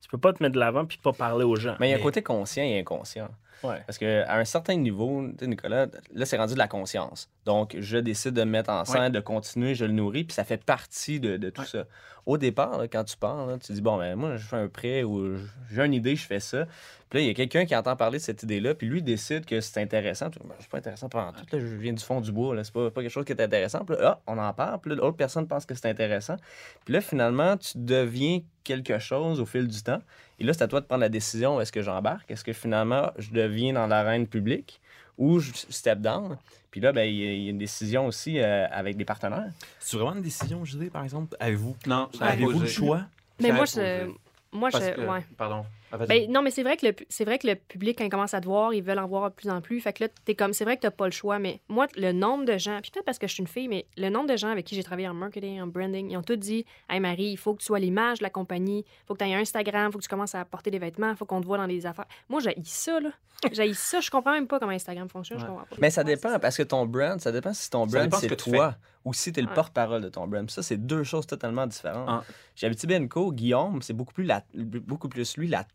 tu 0.00 0.08
peux 0.08 0.18
pas 0.18 0.32
te 0.32 0.42
mettre 0.42 0.54
de 0.54 0.58
l'avant 0.58 0.84
puis 0.84 0.98
pas 1.00 1.12
parler 1.12 1.44
aux 1.44 1.54
gens. 1.54 1.76
Mais 1.78 1.88
il 1.88 1.90
y 1.92 1.94
a 1.94 1.98
un 1.98 2.00
côté 2.00 2.22
conscient 2.24 2.64
et 2.64 2.80
inconscient. 2.80 3.28
Ouais. 3.62 3.82
Parce 3.86 3.98
qu'à 3.98 4.34
un 4.34 4.44
certain 4.44 4.74
niveau, 4.76 5.22
Nicolas, 5.42 5.86
là, 6.14 6.26
c'est 6.26 6.36
rendu 6.36 6.54
de 6.54 6.58
la 6.58 6.68
conscience. 6.68 7.30
Donc, 7.44 7.76
je 7.78 7.98
décide 7.98 8.34
de 8.34 8.44
me 8.44 8.50
mettre 8.50 8.70
en 8.70 8.84
scène, 8.84 9.12
de 9.12 9.20
continuer, 9.20 9.74
je 9.74 9.84
le 9.84 9.92
nourris, 9.92 10.24
puis 10.24 10.34
ça 10.34 10.44
fait 10.44 10.62
partie 10.62 11.20
de, 11.20 11.36
de 11.36 11.50
tout 11.50 11.62
Ouais. 11.62 11.66
ça. 11.68 11.84
Au 12.24 12.38
départ, 12.38 12.78
là, 12.78 12.86
quand 12.86 13.02
tu 13.02 13.16
pars, 13.16 13.46
là, 13.46 13.58
tu 13.58 13.72
dis, 13.72 13.80
bon, 13.80 13.98
ben, 13.98 14.14
moi, 14.14 14.36
je 14.36 14.44
fais 14.46 14.56
un 14.56 14.68
prêt 14.68 15.02
ou 15.02 15.36
j'ai 15.72 15.84
une 15.84 15.92
idée, 15.94 16.14
je 16.14 16.24
fais 16.24 16.38
ça. 16.38 16.66
Puis 17.10 17.18
là, 17.18 17.24
il 17.24 17.26
y 17.26 17.30
a 17.30 17.34
quelqu'un 17.34 17.64
qui 17.66 17.74
entend 17.74 17.96
parler 17.96 18.18
de 18.18 18.22
cette 18.22 18.44
idée-là, 18.44 18.74
puis 18.76 18.86
lui 18.86 19.02
décide 19.02 19.44
que 19.44 19.60
c'est 19.60 19.80
intéressant. 19.82 20.30
Tu 20.30 20.38
dis, 20.38 20.46
Ben, 20.48 20.54
c'est 20.60 20.68
pas 20.70 20.78
intéressant 20.78 21.08
pendant 21.08 21.32
tout. 21.32 21.44
Là, 21.50 21.58
je 21.58 21.66
viens 21.66 21.92
du 21.92 22.02
fond 22.02 22.20
du 22.20 22.30
bois, 22.30 22.54
là, 22.54 22.62
c'est 22.62 22.72
pas, 22.72 22.90
pas 22.92 23.02
quelque 23.02 23.10
chose 23.10 23.24
qui 23.24 23.32
est 23.32 23.42
intéressant. 23.42 23.84
Puis 23.84 23.96
là, 23.96 24.18
ah, 24.18 24.20
on 24.28 24.38
en 24.38 24.52
parle, 24.54 24.80
puis 24.80 24.90
là, 24.90 24.96
l'autre 24.96 25.16
personne 25.16 25.48
pense 25.48 25.66
que 25.66 25.74
c'est 25.74 25.86
intéressant. 25.88 26.36
Puis 26.84 26.94
là, 26.94 27.00
finalement, 27.00 27.56
tu 27.56 27.72
deviens 27.76 28.40
quelque 28.62 29.00
chose 29.00 29.40
au 29.40 29.46
fil 29.46 29.66
du 29.66 29.82
temps. 29.82 30.00
Et 30.38 30.44
là, 30.44 30.52
c'est 30.52 30.62
à 30.62 30.68
toi 30.68 30.80
de 30.80 30.86
prendre 30.86 31.00
la 31.02 31.08
décision 31.08 31.60
est-ce 31.60 31.72
que 31.72 31.82
j'embarque? 31.82 32.30
Est-ce 32.30 32.44
que 32.44 32.52
finalement, 32.52 33.10
je 33.18 33.30
deviens 33.30 33.72
dans 33.74 33.86
l'arène 33.86 34.26
publique 34.26 34.80
ou 35.18 35.38
je 35.38 35.52
step 35.68 36.00
down? 36.00 36.36
Puis 36.70 36.80
là, 36.80 36.90
ben, 36.92 37.02
il 37.04 37.14
y, 37.16 37.26
a- 37.28 37.32
il 37.32 37.42
y 37.42 37.46
a 37.48 37.50
une 37.50 37.58
décision 37.58 38.06
aussi 38.06 38.38
euh, 38.40 38.66
avec 38.70 38.96
des 38.96 39.04
partenaires. 39.04 39.44
C'est 39.78 39.96
vraiment 39.96 40.14
une 40.14 40.22
décision, 40.22 40.64
je 40.64 40.78
dis, 40.78 40.90
par 40.90 41.04
exemple? 41.04 41.36
Avez-vous 41.38 41.76
Non, 41.86 42.08
avez-vous 42.20 42.60
le 42.60 42.66
choix? 42.66 43.02
Mais 43.40 43.48
moi, 43.52 43.66
je. 43.66 44.06
Moi, 44.52 44.70
je. 44.70 44.76
que- 44.94 45.00
Ouais. 45.06 45.24
Pardon. 45.36 45.64
Ah. 45.92 46.06
Ben, 46.06 46.30
non, 46.30 46.42
mais 46.42 46.50
c'est 46.50 46.62
vrai 46.62 46.76
que 46.76 46.86
le 46.86 46.94
c'est 47.08 47.24
vrai 47.24 47.38
que 47.38 47.46
le 47.46 47.54
public, 47.54 47.98
quand 47.98 48.04
il 48.04 48.10
commence 48.10 48.34
à 48.34 48.40
te 48.40 48.46
voir, 48.46 48.72
ils 48.74 48.82
veulent 48.82 48.98
en 48.98 49.06
voir 49.06 49.30
de 49.30 49.34
plus 49.34 49.50
en 49.50 49.60
plus. 49.60 49.80
Fait 49.80 49.92
que 49.92 50.04
là, 50.04 50.08
t'es 50.24 50.34
comme, 50.34 50.52
c'est 50.52 50.64
vrai 50.64 50.76
que 50.76 50.82
t'as 50.82 50.90
pas 50.90 51.04
le 51.06 51.12
choix, 51.12 51.38
mais 51.38 51.60
moi, 51.68 51.86
le 51.96 52.12
nombre 52.12 52.44
de 52.44 52.56
gens, 52.58 52.78
puis 52.82 52.90
peut-être 52.90 53.04
parce 53.04 53.18
que 53.18 53.26
je 53.26 53.34
suis 53.34 53.42
une 53.42 53.46
fille, 53.48 53.68
mais 53.68 53.86
le 53.96 54.08
nombre 54.08 54.28
de 54.30 54.36
gens 54.36 54.48
avec 54.48 54.64
qui 54.64 54.74
j'ai 54.74 54.82
travaillé 54.82 55.08
en 55.08 55.14
marketing, 55.14 55.60
en 55.60 55.66
branding, 55.66 56.10
ils 56.10 56.16
ont 56.16 56.22
tous 56.22 56.36
dit, 56.36 56.64
hey 56.88 56.98
Marie, 57.00 57.30
il 57.30 57.36
faut 57.36 57.54
que 57.54 57.60
tu 57.60 57.66
sois 57.66 57.78
l'image 57.78 58.18
de 58.18 58.24
la 58.24 58.30
compagnie, 58.30 58.84
il 58.86 59.06
faut 59.06 59.14
que 59.14 59.22
tu 59.22 59.28
aies 59.30 59.34
un 59.34 59.40
Instagram, 59.40 59.88
il 59.88 59.92
faut 59.92 59.98
que 59.98 60.04
tu 60.04 60.08
commences 60.08 60.34
à 60.34 60.44
porter 60.44 60.70
des 60.70 60.78
vêtements, 60.78 61.10
il 61.10 61.16
faut 61.16 61.26
qu'on 61.26 61.40
te 61.40 61.46
voit 61.46 61.58
dans 61.58 61.66
les 61.66 61.84
affaires. 61.86 62.06
Moi, 62.28 62.40
j'ai 62.40 62.56
ça, 62.64 62.98
là. 63.00 63.10
J'ai 63.52 63.74
ça, 63.74 64.00
je 64.00 64.08
comprends 64.10 64.32
même 64.32 64.46
pas 64.46 64.58
comment 64.60 64.72
Instagram 64.72 65.08
fonctionne, 65.08 65.38
je 65.38 65.44
Ouais. 65.44 65.50
comprends 65.50 65.64
pas. 65.66 65.76
Mais 65.80 65.90
ça 65.90 66.04
dépend 66.04 66.38
parce 66.38 66.56
que 66.56 66.62
ton 66.62 66.86
brand, 66.86 67.20
ça 67.20 67.32
dépend 67.32 67.52
si 67.52 67.68
ton 67.68 67.86
brand 67.86 68.12
ce 68.14 68.20
c'est 68.28 68.36
toi 68.36 68.76
ou 69.04 69.12
si 69.12 69.32
tu 69.32 69.40
es 69.40 69.42
le 69.42 69.48
Ouais. 69.48 69.54
porte-parole 69.54 70.00
de 70.00 70.08
ton 70.08 70.28
brand. 70.28 70.48
Ça, 70.48 70.62
c'est 70.62 70.76
deux 70.76 71.02
choses 71.02 71.26
totalement 71.26 71.66
différentes. 71.66 72.06
Ah. 72.08 72.22
Chez 72.54 72.66
Abitibi 72.66 73.08
Co, 73.08 73.32
Guillaume, 73.32 73.82
c'est 73.82 73.94
beaucoup 73.94 74.12
plus, 74.12 74.22
la- 74.22 74.44
beaucoup 74.54 75.08
plus 75.08 75.36
lui 75.36 75.48
la 75.48 75.64
tête 75.64 75.74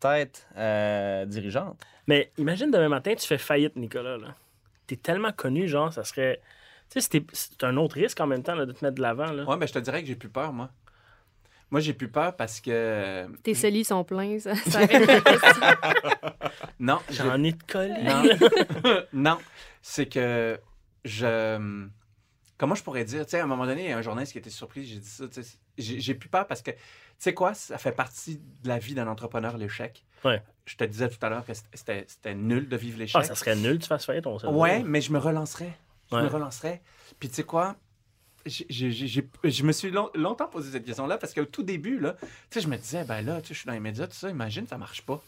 euh, 0.56 1.24
dirigeante. 1.26 1.80
Mais 2.06 2.30
imagine 2.38 2.70
demain 2.70 2.88
matin, 2.88 3.14
tu 3.14 3.26
fais 3.26 3.38
faillite, 3.38 3.76
Nicolas. 3.76 4.16
Là. 4.16 4.34
T'es 4.86 4.96
tellement 4.96 5.32
connu, 5.32 5.68
genre, 5.68 5.92
ça 5.92 6.04
serait. 6.04 6.40
Tu 6.90 6.94
sais, 6.94 7.00
c'était- 7.02 7.26
c'est 7.34 7.62
un 7.64 7.76
autre 7.76 7.96
risque 7.96 8.18
en 8.20 8.26
même 8.26 8.42
temps 8.42 8.54
là, 8.54 8.64
de 8.64 8.72
te 8.72 8.84
mettre 8.84 8.96
de 8.96 9.02
l'avant. 9.02 9.28
Ouais, 9.44 9.56
mais 9.58 9.66
je 9.66 9.74
te 9.74 9.78
dirais 9.78 10.00
que 10.00 10.08
j'ai 10.08 10.16
plus 10.16 10.30
peur, 10.30 10.52
moi. 10.52 10.70
Moi, 11.70 11.80
j'ai 11.80 11.92
plus 11.92 12.08
peur 12.08 12.34
parce 12.34 12.60
que. 12.62 13.26
Tes 13.42 13.52
cellies 13.54 13.84
sont 13.84 14.02
pleins, 14.04 14.38
ça. 14.38 14.54
ça. 14.54 14.80
Non, 16.80 16.98
J'en 17.10 17.42
ai 17.42 17.52
de 17.52 17.62
collé. 17.64 18.02
Non. 18.02 18.22
non. 19.12 19.38
C'est 19.82 20.06
que 20.06 20.58
je. 21.04 21.86
Comment 22.56 22.74
je 22.74 22.82
pourrais 22.82 23.04
dire? 23.04 23.24
Tu 23.24 23.30
sais, 23.32 23.40
à 23.40 23.44
un 23.44 23.46
moment 23.46 23.66
donné, 23.66 23.84
il 23.84 23.90
y 23.90 23.92
a 23.92 23.98
un 23.98 24.02
journaliste 24.02 24.32
qui 24.32 24.38
était 24.38 24.50
surpris, 24.50 24.84
j'ai 24.84 24.98
dit 24.98 25.06
ça. 25.08 25.28
tu 25.28 25.42
sais, 25.42 25.58
J'ai 25.76 26.14
plus 26.14 26.28
peur 26.28 26.46
parce 26.46 26.62
que, 26.62 26.70
tu 26.70 26.76
sais 27.18 27.34
quoi, 27.34 27.54
ça 27.54 27.78
fait 27.78 27.92
partie 27.92 28.36
de 28.62 28.68
la 28.68 28.78
vie 28.78 28.94
d'un 28.94 29.06
entrepreneur, 29.08 29.56
l'échec. 29.56 30.04
Ouais. 30.24 30.42
Je 30.66 30.76
te 30.76 30.84
disais 30.84 31.08
tout 31.08 31.18
à 31.24 31.28
l'heure 31.30 31.44
que 31.46 31.52
c'était 31.54 32.04
c'était 32.08 32.34
nul 32.34 32.68
de 32.68 32.76
vivre 32.76 32.98
l'échec. 32.98 33.20
Ah, 33.20 33.24
ça 33.24 33.34
serait 33.34 33.56
nul, 33.56 33.78
tu 33.78 33.86
fasses 33.86 34.04
faillite, 34.04 34.26
on 34.26 34.38
sait 34.38 34.46
Ouais, 34.46 34.82
mais 34.82 35.00
je 35.00 35.12
me 35.12 35.18
relancerais. 35.18 35.76
Je 36.10 36.16
Ouais. 36.16 36.22
me 36.22 36.28
relancerais. 36.28 36.82
Puis 37.18 37.28
tu 37.28 37.36
sais 37.36 37.44
quoi? 37.44 37.76
J'ai- 38.46 38.66
j'ai- 38.70 38.92
j'ai- 38.92 39.06
j'ai- 39.08 39.28
je 39.50 39.62
me 39.64 39.72
suis 39.72 39.90
long- 39.90 40.10
longtemps 40.14 40.48
posé 40.48 40.70
cette 40.70 40.84
question-là 40.84 41.18
parce 41.18 41.34
qu'au 41.34 41.44
tout 41.44 41.62
début, 41.62 41.98
là, 41.98 42.14
tu 42.20 42.26
sais, 42.50 42.60
je 42.60 42.68
me 42.68 42.76
disais, 42.76 43.04
ben 43.04 43.20
là, 43.22 43.40
tu 43.42 43.48
sais, 43.48 43.54
je 43.54 43.58
suis 43.60 43.66
dans 43.66 43.72
les 43.74 43.80
médias, 43.80 44.06
tout 44.06 44.14
ça, 44.16 44.30
imagine, 44.30 44.66
ça 44.66 44.78
marche 44.78 45.02
pas. 45.02 45.20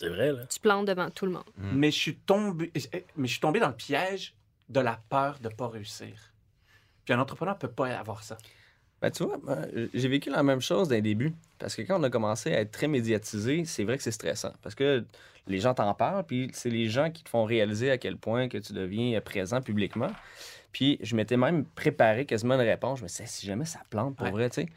C'est 0.00 0.08
vrai, 0.08 0.32
là. 0.32 0.46
tu 0.46 0.58
plantes 0.58 0.86
devant 0.86 1.08
tout 1.10 1.26
le 1.26 1.32
monde. 1.32 1.44
Mais 1.56 1.90
je 1.92 1.96
suis 1.98 2.16
tombé, 2.16 2.72
mais 3.16 3.28
je 3.28 3.32
suis 3.32 3.40
tombé 3.40 3.60
dans 3.60 3.68
le 3.68 3.76
piège 3.76 4.34
de 4.68 4.80
la 4.80 4.98
peur 5.08 5.38
de 5.38 5.48
pas 5.48 5.68
réussir. 5.68 6.32
Puis 7.04 7.14
un 7.14 7.20
entrepreneur 7.20 7.56
peut 7.56 7.68
pas 7.70 7.96
avoir 7.96 8.22
ça. 8.24 8.36
Ben, 9.04 9.10
tu 9.10 9.24
vois, 9.24 9.38
j'ai 9.92 10.08
vécu 10.08 10.30
la 10.30 10.42
même 10.42 10.60
chose 10.60 10.88
d'un 10.88 11.00
début. 11.00 11.32
Parce 11.58 11.74
que 11.76 11.82
quand 11.82 12.00
on 12.00 12.02
a 12.04 12.10
commencé 12.10 12.52
à 12.54 12.60
être 12.60 12.70
très 12.70 12.88
médiatisé, 12.88 13.64
c'est 13.64 13.84
vrai 13.84 13.96
que 13.96 14.02
c'est 14.02 14.10
stressant. 14.12 14.52
Parce 14.62 14.74
que 14.74 15.04
les 15.46 15.58
gens 15.58 15.74
t'en 15.74 15.92
parlent, 15.94 16.24
puis 16.24 16.50
c'est 16.54 16.70
les 16.70 16.86
gens 16.88 17.10
qui 17.10 17.22
te 17.22 17.28
font 17.28 17.44
réaliser 17.44 17.90
à 17.90 17.98
quel 17.98 18.16
point 18.16 18.48
que 18.48 18.56
tu 18.58 18.72
deviens 18.72 19.20
présent 19.20 19.60
publiquement. 19.60 20.10
Puis 20.72 20.98
je 21.02 21.14
m'étais 21.14 21.36
même 21.36 21.64
préparé 21.64 22.24
quasiment 22.24 22.54
une 22.54 22.62
réponse. 22.62 22.98
Je 22.98 23.04
me 23.04 23.08
disais, 23.08 23.26
si 23.26 23.46
jamais 23.46 23.64
ça 23.66 23.80
plante 23.90 24.16
pour 24.16 24.26
Ouais. 24.26 24.32
vrai, 24.32 24.50
tu 24.50 24.62
sais. 24.62 24.68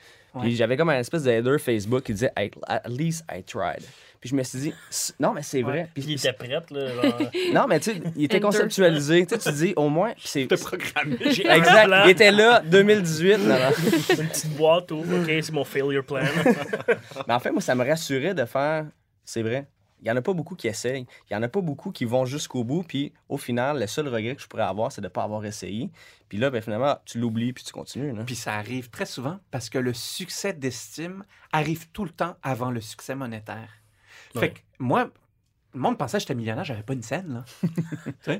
Puis 0.42 0.56
j'avais 0.56 0.78
comme 0.78 0.90
un 0.90 1.00
espèce 1.00 1.24
d'header 1.24 1.58
Facebook 1.60 2.04
qui 2.04 2.14
disait, 2.14 2.32
At 2.36 2.82
least 2.88 3.26
I 3.32 3.44
tried. 3.44 3.84
Puis 4.20 4.32
je 4.32 4.36
me 4.36 4.42
suis 4.44 4.60
dit, 4.60 4.74
non, 5.20 5.32
mais 5.32 5.44
c'est 5.44 5.62
vrai. 5.62 5.90
Puis 5.94 6.04
il 6.08 6.14
était 6.14 6.34
prête, 6.34 6.72
là. 6.72 6.88
Genre... 6.88 7.20
Non, 7.54 7.68
mais 7.68 7.80
tu 7.80 7.92
sais, 7.92 8.02
il 8.16 8.24
était 8.24 8.40
conceptualisé. 8.40 9.26
tu 9.28 9.36
sais, 9.36 9.52
tu 9.52 9.56
dis, 9.56 9.74
au 9.76 9.90
moins, 9.90 10.14
puis 10.14 10.24
c'est. 10.26 10.48
programmé. 10.48 11.18
Exact. 11.26 11.90
Il 12.06 12.10
était 12.10 12.32
là, 12.32 12.62
2018. 12.66 13.38
Non, 13.38 13.46
non. 13.48 13.56
une 14.18 14.28
petite 14.28 14.58
boîte, 14.58 14.92
où, 14.92 15.02
OK, 15.02 15.28
c'est 15.28 15.52
mon 15.52 15.64
failure 15.64 16.04
plan. 16.04 16.22
Mais 17.28 17.34
en 17.34 17.40
fait, 17.40 17.52
moi, 17.52 17.62
ça 17.62 17.76
me 17.76 17.86
rassurait 17.86 18.34
de 18.34 18.46
faire, 18.46 18.86
c'est 19.24 19.44
vrai. 19.44 19.68
Il 20.00 20.04
n'y 20.06 20.12
en 20.12 20.16
a 20.16 20.22
pas 20.22 20.34
beaucoup 20.34 20.56
qui 20.56 20.68
essayent. 20.68 21.08
Il 21.30 21.34
n'y 21.34 21.36
en 21.36 21.44
a 21.44 21.48
pas 21.48 21.62
beaucoup 21.62 21.92
qui 21.92 22.06
vont 22.06 22.26
jusqu'au 22.26 22.64
bout. 22.64 22.84
Puis 22.84 23.14
au 23.30 23.38
final, 23.38 23.80
le 23.80 23.88
seul 23.88 24.08
regret 24.08 24.36
que 24.36 24.42
je 24.42 24.48
pourrais 24.48 24.64
avoir, 24.64 24.92
c'est 24.92 25.02
de 25.02 25.08
ne 25.08 25.12
pas 25.12 25.24
avoir 25.24 25.44
essayé. 25.46 25.90
Puis 26.30 26.38
là, 26.38 26.50
ben, 26.50 26.62
finalement, 26.62 26.98
tu 27.06 27.20
l'oublies 27.20 27.54
puis 27.54 27.64
tu 27.64 27.74
continues. 27.74 28.14
là. 28.14 28.24
Puis 28.24 28.36
ça 28.36 28.54
arrive 28.54 28.90
très 28.90 29.06
souvent 29.06 29.40
parce 29.52 29.70
que 29.70 29.78
le 29.78 29.94
succès 29.94 30.54
d'estime 30.54 31.24
arrive 31.52 31.90
tout 31.92 32.04
le 32.04 32.12
temps 32.12 32.36
avant 32.44 32.72
le 32.72 32.82
succès 32.82 33.16
monétaire. 33.16 33.70
Fait 34.36 34.52
que 34.54 34.60
moi, 34.78 35.10
le 35.74 35.80
monde 35.80 35.98
pensait 35.98 36.18
que 36.18 36.22
j'étais 36.22 36.36
millionnaire, 36.36 36.64
j'avais 36.64 36.84
pas 36.84 36.94
une 36.94 37.02
scène, 37.02 37.44
là. 38.26 38.40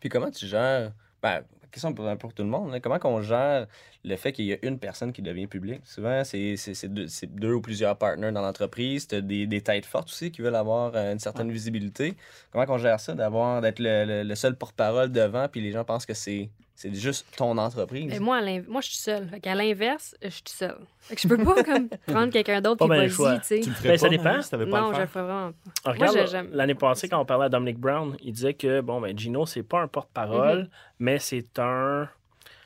Puis 0.00 0.08
comment 0.08 0.30
tu 0.30 0.46
gères. 0.46 0.92
Ben, 1.22 1.42
question 1.72 1.92
pour, 1.94 2.16
pour 2.18 2.32
tout 2.34 2.42
le 2.42 2.48
monde. 2.48 2.70
là. 2.70 2.80
Comment 2.80 2.98
qu'on 2.98 3.20
gère 3.22 3.66
le 4.04 4.16
fait 4.16 4.32
qu'il 4.32 4.44
y 4.44 4.52
a 4.52 4.56
une 4.62 4.78
personne 4.78 5.12
qui 5.12 5.22
devient 5.22 5.46
publique? 5.46 5.80
Souvent, 5.84 6.22
c'est 6.24 6.56
c'est- 6.56 6.74
c'est 6.74 6.88
deux, 6.88 7.06
deux 7.28 7.52
ou 7.54 7.60
plusieurs 7.60 7.96
partenaires 7.96 8.32
dans 8.32 8.42
l'entreprise. 8.42 9.06
Tu 9.08 9.16
as 9.16 9.20
des, 9.20 9.46
des 9.46 9.60
têtes 9.60 9.86
fortes 9.86 10.08
aussi 10.08 10.30
qui 10.30 10.42
veulent 10.42 10.54
avoir 10.54 10.92
euh, 10.94 11.12
une 11.12 11.18
certaine 11.18 11.50
visibilité. 11.50 12.14
Comment 12.52 12.66
qu'on 12.66 12.78
gère 12.78 13.00
ça, 13.00 13.14
d'avoir 13.14 13.60
d'être 13.60 13.78
le, 13.80 14.04
le- 14.04 14.22
le 14.22 14.34
seul 14.34 14.54
porte-parole 14.56 15.10
devant, 15.10 15.48
puis 15.48 15.60
les 15.60 15.72
gens 15.72 15.84
pensent 15.84 16.06
que 16.06 16.14
c'est 16.14 16.50
c'est 16.74 16.92
juste 16.94 17.26
ton 17.36 17.56
entreprise? 17.58 18.12
Et 18.12 18.18
moi, 18.18 18.38
à 18.38 18.40
l'in- 18.40 18.62
moi, 18.66 18.80
je 18.80 18.88
suis 18.88 18.96
seule. 18.96 19.28
Fait 19.28 19.40
qu'à 19.40 19.54
l'inverse, 19.54 20.16
je 20.22 20.28
suis 20.30 20.42
seule. 20.46 20.78
Fait 21.00 21.14
que 21.16 21.20
je 21.22 21.28
peux 21.28 21.36
pas 21.36 21.62
comme, 21.62 21.88
prendre 22.06 22.32
quelqu'un 22.32 22.60
d'autre 22.60 22.78
Pas 22.78 22.84
qui 22.86 22.98
va 23.00 23.02
le 23.04 23.08
choix. 23.10 23.38
tu 23.38 23.44
sais. 23.46 23.60
Tu 23.60 23.68
le 23.68 23.74
ferais 23.74 23.88
Ben, 23.90 23.94
pas, 23.94 23.98
ça 23.98 24.08
dépend. 24.08 24.42
Si 24.42 24.50
pas 24.50 24.56
à 24.78 24.80
Non, 24.80 24.88
le 24.90 24.94
je 24.96 25.00
le 25.00 25.06
ferais 25.06 25.22
vraiment 25.24 25.52
pas. 25.84 25.90
Alors, 25.90 26.12
regarde, 26.14 26.48
l'année 26.52 26.74
passée, 26.74 27.08
quand 27.08 27.20
on 27.20 27.24
parlait 27.24 27.46
à 27.46 27.48
Dominic 27.48 27.78
Brown, 27.78 28.16
il 28.22 28.32
disait 28.32 28.54
que 28.54 28.80
bon, 28.80 29.00
ben, 29.00 29.16
Gino, 29.18 29.46
c'est 29.46 29.62
pas 29.62 29.80
un 29.80 29.88
porte-parole, 29.88 30.58
Mhm. 30.60 30.68
mais 31.00 31.18
c'est 31.18 31.58
un, 31.58 32.08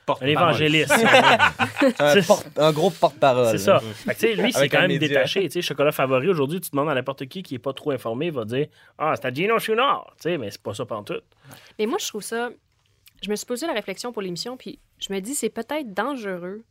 un 0.09 0.26
évangéliste. 0.26 0.92
un, 1.98 2.22
porte- 2.22 2.46
un 2.59 2.72
gros 2.72 2.90
porte-parole. 2.90 3.48
c'est 3.50 3.59
ça. 3.59 3.74
là. 3.74 3.80
Fait 3.80 4.14
que, 4.14 4.20
tu 4.20 4.26
sais, 4.28 4.34
lui, 4.34 4.52
c'est 4.52 4.68
quand 4.68 4.80
même 4.82 4.88
média. 4.88 5.09
détaché. 5.09 5.42
Tu 5.44 5.50
sais, 5.50 5.62
chocolat 5.62 5.92
favori, 5.92 6.28
aujourd'hui, 6.28 6.61
tu 6.61 6.70
demandes 6.70 6.88
à 6.90 6.94
n'importe 6.94 7.26
qui 7.26 7.42
qui 7.42 7.54
n'est 7.54 7.59
pas 7.59 7.72
trop 7.72 7.90
informé, 7.90 8.26
il 8.26 8.32
va 8.32 8.44
dire 8.44 8.66
Ah, 8.98 9.14
c'est 9.16 9.26
à 9.26 9.32
Gino 9.32 9.59
Chouinard. 9.59 10.07
Tu 10.16 10.30
sais, 10.30 10.38
mais 10.38 10.50
c'est 10.50 10.62
pas 10.62 10.74
ça 10.74 10.84
pantoute. 10.86 11.24
Mais 11.78 11.86
moi, 11.86 11.98
je 12.00 12.07
trouve 12.09 12.22
ça. 12.22 12.50
Je 13.22 13.30
me 13.30 13.36
suis 13.36 13.46
posé 13.46 13.66
la 13.66 13.72
réflexion 13.72 14.12
pour 14.12 14.22
l'émission, 14.22 14.56
puis 14.56 14.78
je 14.98 15.12
me 15.12 15.20
dis, 15.20 15.34
c'est 15.34 15.50
peut-être 15.50 15.92
dangereux. 15.94 16.64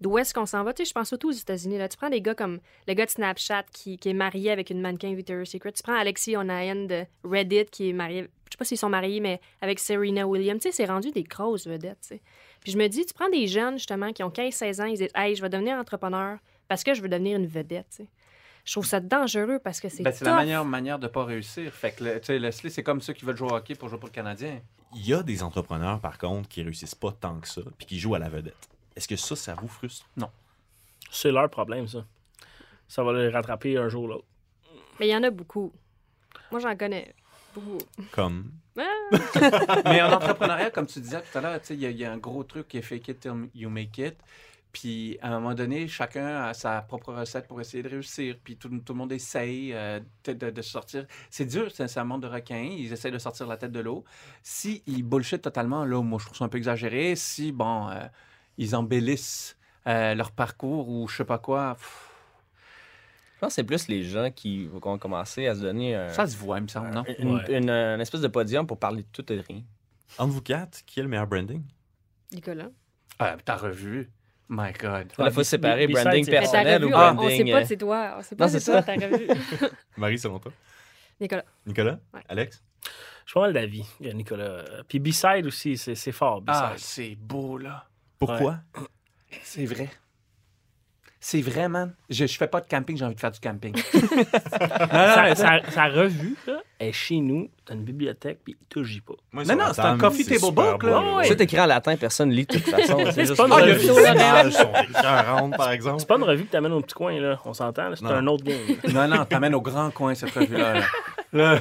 D'où 0.00 0.16
est-ce 0.16 0.32
qu'on 0.32 0.46
s'en 0.46 0.64
va? 0.64 0.72
Tu 0.72 0.84
je 0.86 0.92
pense 0.92 1.08
surtout 1.08 1.28
aux 1.28 1.32
États-Unis. 1.32 1.76
Là. 1.76 1.88
Tu 1.88 1.98
prends 1.98 2.08
des 2.08 2.22
gars 2.22 2.34
comme 2.34 2.60
le 2.88 2.94
gars 2.94 3.04
de 3.04 3.10
Snapchat 3.10 3.64
qui, 3.70 3.98
est 4.02 4.14
marié 4.14 4.50
avec 4.50 4.70
une 4.70 4.80
mannequin 4.80 5.12
Victoria's 5.14 5.50
Secret. 5.50 5.72
Tu 5.72 5.82
prends 5.82 5.94
Alexis 5.94 6.36
Onayen 6.36 6.86
de 6.86 7.04
Reddit 7.22 7.66
qui 7.66 7.90
est 7.90 7.92
marié. 7.92 8.22
Je 8.22 8.52
sais 8.52 8.58
pas 8.58 8.64
s'ils 8.64 8.78
sont 8.78 8.88
mariés, 8.88 9.20
mais 9.20 9.40
avec 9.60 9.78
Serena 9.78 10.26
Williams. 10.26 10.62
Tu 10.62 10.70
sais, 10.70 10.76
c'est 10.76 10.90
rendu 10.90 11.10
des 11.10 11.22
grosses 11.22 11.66
vedettes. 11.66 12.14
Puis 12.60 12.72
je 12.72 12.78
me 12.78 12.88
dis, 12.88 13.04
tu 13.04 13.12
prends 13.12 13.28
des 13.28 13.46
jeunes, 13.46 13.74
justement, 13.74 14.12
qui 14.12 14.22
ont 14.22 14.30
15-16 14.30 14.82
ans, 14.82 14.86
ils 14.86 14.96
disent, 14.96 15.08
hey, 15.14 15.36
je 15.36 15.42
vais 15.42 15.50
devenir 15.50 15.76
entrepreneur 15.76 16.38
parce 16.66 16.82
que 16.82 16.94
je 16.94 17.02
veux 17.02 17.08
devenir 17.08 17.36
une 17.36 17.46
vedette. 17.46 18.00
Je 18.70 18.74
trouve 18.76 18.86
ça 18.86 19.00
dangereux 19.00 19.58
parce 19.58 19.80
que 19.80 19.88
c'est. 19.88 20.04
Ben, 20.04 20.12
c'est 20.12 20.24
la 20.24 20.36
meilleure 20.36 20.64
manière 20.64 21.00
de 21.00 21.08
pas 21.08 21.24
réussir. 21.24 21.74
Fait 21.74 21.90
que, 21.90 22.04
le- 22.04 22.20
tu 22.20 22.26
sais, 22.26 22.38
Leslie, 22.38 22.70
c'est 22.70 22.84
comme 22.84 23.00
ceux 23.00 23.14
qui 23.14 23.24
veulent 23.24 23.36
jouer 23.36 23.50
au 23.50 23.56
hockey 23.56 23.74
pour 23.74 23.88
jouer 23.88 23.98
pour 23.98 24.08
le 24.10 24.12
Canadien. 24.14 24.60
Il 24.94 25.04
y 25.04 25.12
a 25.12 25.24
des 25.24 25.42
entrepreneurs, 25.42 25.98
par 25.98 26.18
contre, 26.18 26.48
qui 26.48 26.62
réussissent 26.62 26.94
pas 26.94 27.10
tant 27.10 27.40
que 27.40 27.48
ça, 27.48 27.62
puis 27.78 27.84
qui 27.88 27.98
jouent 27.98 28.14
à 28.14 28.20
la 28.20 28.28
vedette. 28.28 28.68
Est-ce 28.94 29.08
que 29.08 29.16
ça, 29.16 29.34
ça 29.34 29.54
vous 29.60 29.66
frustre? 29.66 30.06
C'est 31.10 31.32
leur 31.32 31.50
problème, 31.50 31.88
ça. 31.88 32.04
Ça 32.86 33.02
va 33.02 33.12
les 33.12 33.28
rattraper 33.28 33.76
un 33.76 33.88
jour 33.88 34.04
ou 34.04 34.06
l'autre. 34.06 34.26
Mais 35.00 35.08
il 35.08 35.10
y 35.10 35.16
en 35.16 35.22
a 35.24 35.30
beaucoup. 35.30 35.72
Moi, 36.52 36.60
j'en 36.60 36.76
connais 36.76 37.12
beaucoup. 37.52 37.78
Comme? 38.12 38.52
Mais 39.84 40.00
en 40.00 40.12
entrepreneuriat, 40.12 40.70
comme 40.70 40.86
tu 40.86 41.00
disais 41.00 41.20
tout 41.20 41.38
à 41.38 41.40
l'heure, 41.40 41.60
tu 41.60 41.66
sais, 41.66 41.74
il 41.74 41.82
y, 41.82 41.92
y 41.92 42.04
a 42.04 42.12
un 42.12 42.18
gros 42.18 42.44
truc 42.44 42.68
qui 42.68 42.78
est 42.78 42.82
fake 42.82 43.08
it 43.08 43.18
till 43.18 43.32
you 43.52 43.68
make 43.68 43.98
it. 43.98 44.14
Puis 44.72 45.18
à 45.20 45.28
un 45.28 45.40
moment 45.40 45.54
donné, 45.54 45.88
chacun 45.88 46.44
a 46.44 46.54
sa 46.54 46.80
propre 46.82 47.12
recette 47.12 47.46
pour 47.48 47.60
essayer 47.60 47.82
de 47.82 47.88
réussir. 47.88 48.36
Puis 48.42 48.56
tout, 48.56 48.68
tout 48.68 48.92
le 48.92 48.98
monde 48.98 49.12
essaye 49.12 49.72
euh, 49.72 50.00
de, 50.24 50.50
de- 50.50 50.62
sortir. 50.62 51.06
C'est 51.28 51.46
dur, 51.46 51.70
c'est 51.74 51.88
c'est 51.88 52.00
un 52.00 52.04
monde 52.04 52.22
de 52.22 52.28
requins. 52.28 52.68
Ils 52.78 52.92
essayent 52.92 53.10
de 53.12 53.18
sortir 53.18 53.46
la 53.46 53.56
tête 53.56 53.72
de 53.72 53.80
l'eau. 53.80 54.04
Si 54.42 54.82
ils 54.86 55.02
bullshit 55.02 55.42
totalement, 55.42 55.84
là, 55.84 56.00
moi, 56.02 56.18
je 56.20 56.26
trouve 56.26 56.38
ça 56.38 56.44
un 56.44 56.48
peu 56.48 56.58
exagéré. 56.58 57.16
Si, 57.16 57.50
bon, 57.52 57.88
euh, 57.88 58.00
ils 58.58 58.76
embellissent 58.76 59.56
euh, 59.86 60.14
leur 60.14 60.30
parcours 60.30 60.88
ou 60.88 61.08
je 61.08 61.16
sais 61.16 61.24
pas 61.24 61.38
quoi, 61.38 61.74
pff, 61.74 62.06
Je 63.36 63.40
pense 63.40 63.48
que 63.52 63.54
c'est 63.54 63.64
plus 63.64 63.88
les 63.88 64.02
gens 64.02 64.30
qui 64.30 64.66
vont 64.66 64.98
commencer 64.98 65.46
à 65.46 65.54
se 65.54 65.60
donner 65.62 65.94
un- 65.96 66.10
ça 66.10 66.26
se 66.26 66.36
voit, 66.36 66.58
il 66.58 66.64
me 66.64 66.68
semble, 66.68 66.90
non? 66.90 67.04
une, 67.18 67.34
Ouais. 67.36 67.56
une- 67.58 67.70
une 67.70 68.00
espèce 68.02 68.20
de 68.20 68.28
podium 68.28 68.66
pour 68.66 68.78
parler 68.78 69.02
de 69.02 69.08
tout 69.10 69.32
et 69.32 69.36
de 69.38 69.42
rien. 69.48 69.62
Entre 70.18 70.30
vous 70.32 70.42
quatre, 70.42 70.84
qui 70.84 71.00
a 71.00 71.02
le 71.04 71.08
meilleur 71.08 71.26
branding? 71.26 71.62
Nicolas. 72.32 72.68
Ah, 73.18 73.36
t'as 73.44 73.56
revu? 73.56 74.10
My 74.52 74.72
God. 74.72 75.12
Il 75.18 75.30
faut 75.30 75.44
séparer 75.44 75.86
B- 75.86 75.92
branding 75.92 76.24
c'est- 76.24 76.30
personnel 76.32 76.84
ou 76.84 76.88
revu, 76.88 76.94
on- 76.96 76.98
on, 77.10 77.14
branding. 77.14 77.46
sait 77.46 77.52
pas 77.52 77.60
euh, 77.60 77.64
c'est 77.66 77.76
toi. 77.76 78.14
On 78.18 78.22
sait 78.22 78.34
pas 78.36 78.44
Non, 78.46 78.50
c'est 78.50 78.58
c'est 78.60 78.72
toi, 78.72 78.82
ça. 78.82 78.96
t'as 78.98 79.06
revu. 79.08 79.28
Marie, 79.96 80.18
selon 80.18 80.38
toi? 80.40 80.52
Nicolas. 81.20 81.44
Nicolas? 81.66 81.98
Ouais. 82.12 82.20
Alex? 82.28 82.60
Je 82.84 82.88
suis 83.26 83.34
pas 83.34 83.40
mal 83.42 83.52
d'avis, 83.52 83.86
euh, 84.04 84.12
Nicolas. 84.12 84.44
Euh, 84.44 84.82
Puis 84.88 84.98
B-side 84.98 85.46
aussi, 85.46 85.76
c'est 85.78 85.94
c'est 85.94 86.10
fort, 86.12 86.40
B-side. 86.42 86.60
Ah, 86.62 86.72
c'est 86.76 87.14
beau, 87.14 87.58
là. 87.58 87.86
Pourquoi? 88.18 88.58
C'est 89.42 89.66
vrai. 89.66 89.88
C'est 91.20 91.42
vrai, 91.42 91.68
man. 91.68 91.94
Je, 92.08 92.26
je 92.26 92.36
fais 92.36 92.48
pas 92.48 92.60
de 92.60 92.66
camping, 92.66 92.96
j'ai 92.96 93.04
envie 93.04 93.14
de 93.14 93.20
faire 93.20 93.30
du 93.30 93.38
camping. 93.40 93.76
sa, 94.50 95.34
sa- 95.36 95.70
sa 95.70 95.84
revue, 95.88 96.36
là, 96.46 96.60
est 96.80 96.92
chez 96.92 97.18
nous, 97.20 97.48
t'as 97.64 97.74
une 97.74 97.84
bibliothèque, 97.84 98.40
puis 98.42 98.56
tu 98.68 98.84
gis 98.84 99.00
pas. 99.00 99.12
Moi, 99.32 99.44
Non, 99.44 99.66
c'est 99.72 99.80
un 99.82 99.98
coffee 99.98 100.24
table 100.24 100.52
book, 100.54 100.82
là. 100.82 101.16
Ouais. 101.16 101.24
C'est 101.26 101.40
écrit 101.40 101.60
en 101.60 101.66
latin, 101.66 101.96
personne 101.96 102.30
lit 102.30 102.46
de 102.46 102.54
toute 102.54 102.64
façon. 102.68 102.98
C'est 103.12 103.26
juste 103.26 103.36
pas 103.36 103.46
une 103.46 103.52
revue. 103.52 103.80
C'est 105.98 106.06
pas 106.08 106.16
une 106.16 106.22
revue 106.24 106.44
que 106.46 106.50
t'amènes 106.50 106.72
au 106.72 106.80
petit 106.80 106.94
coin, 106.94 107.18
là. 107.20 107.38
On 107.44 107.52
s'entend, 107.54 107.90
c'est 107.94 108.04
un 108.06 108.26
autre 108.26 108.44
game. 108.44 108.58
non, 108.92 109.08
non, 109.08 109.24
t'amènes 109.24 109.54
au 109.54 109.60
grand 109.60 109.90
coin 109.90 110.14
cette 110.14 110.30
revue-là. 110.32 110.80
là. 111.32 111.58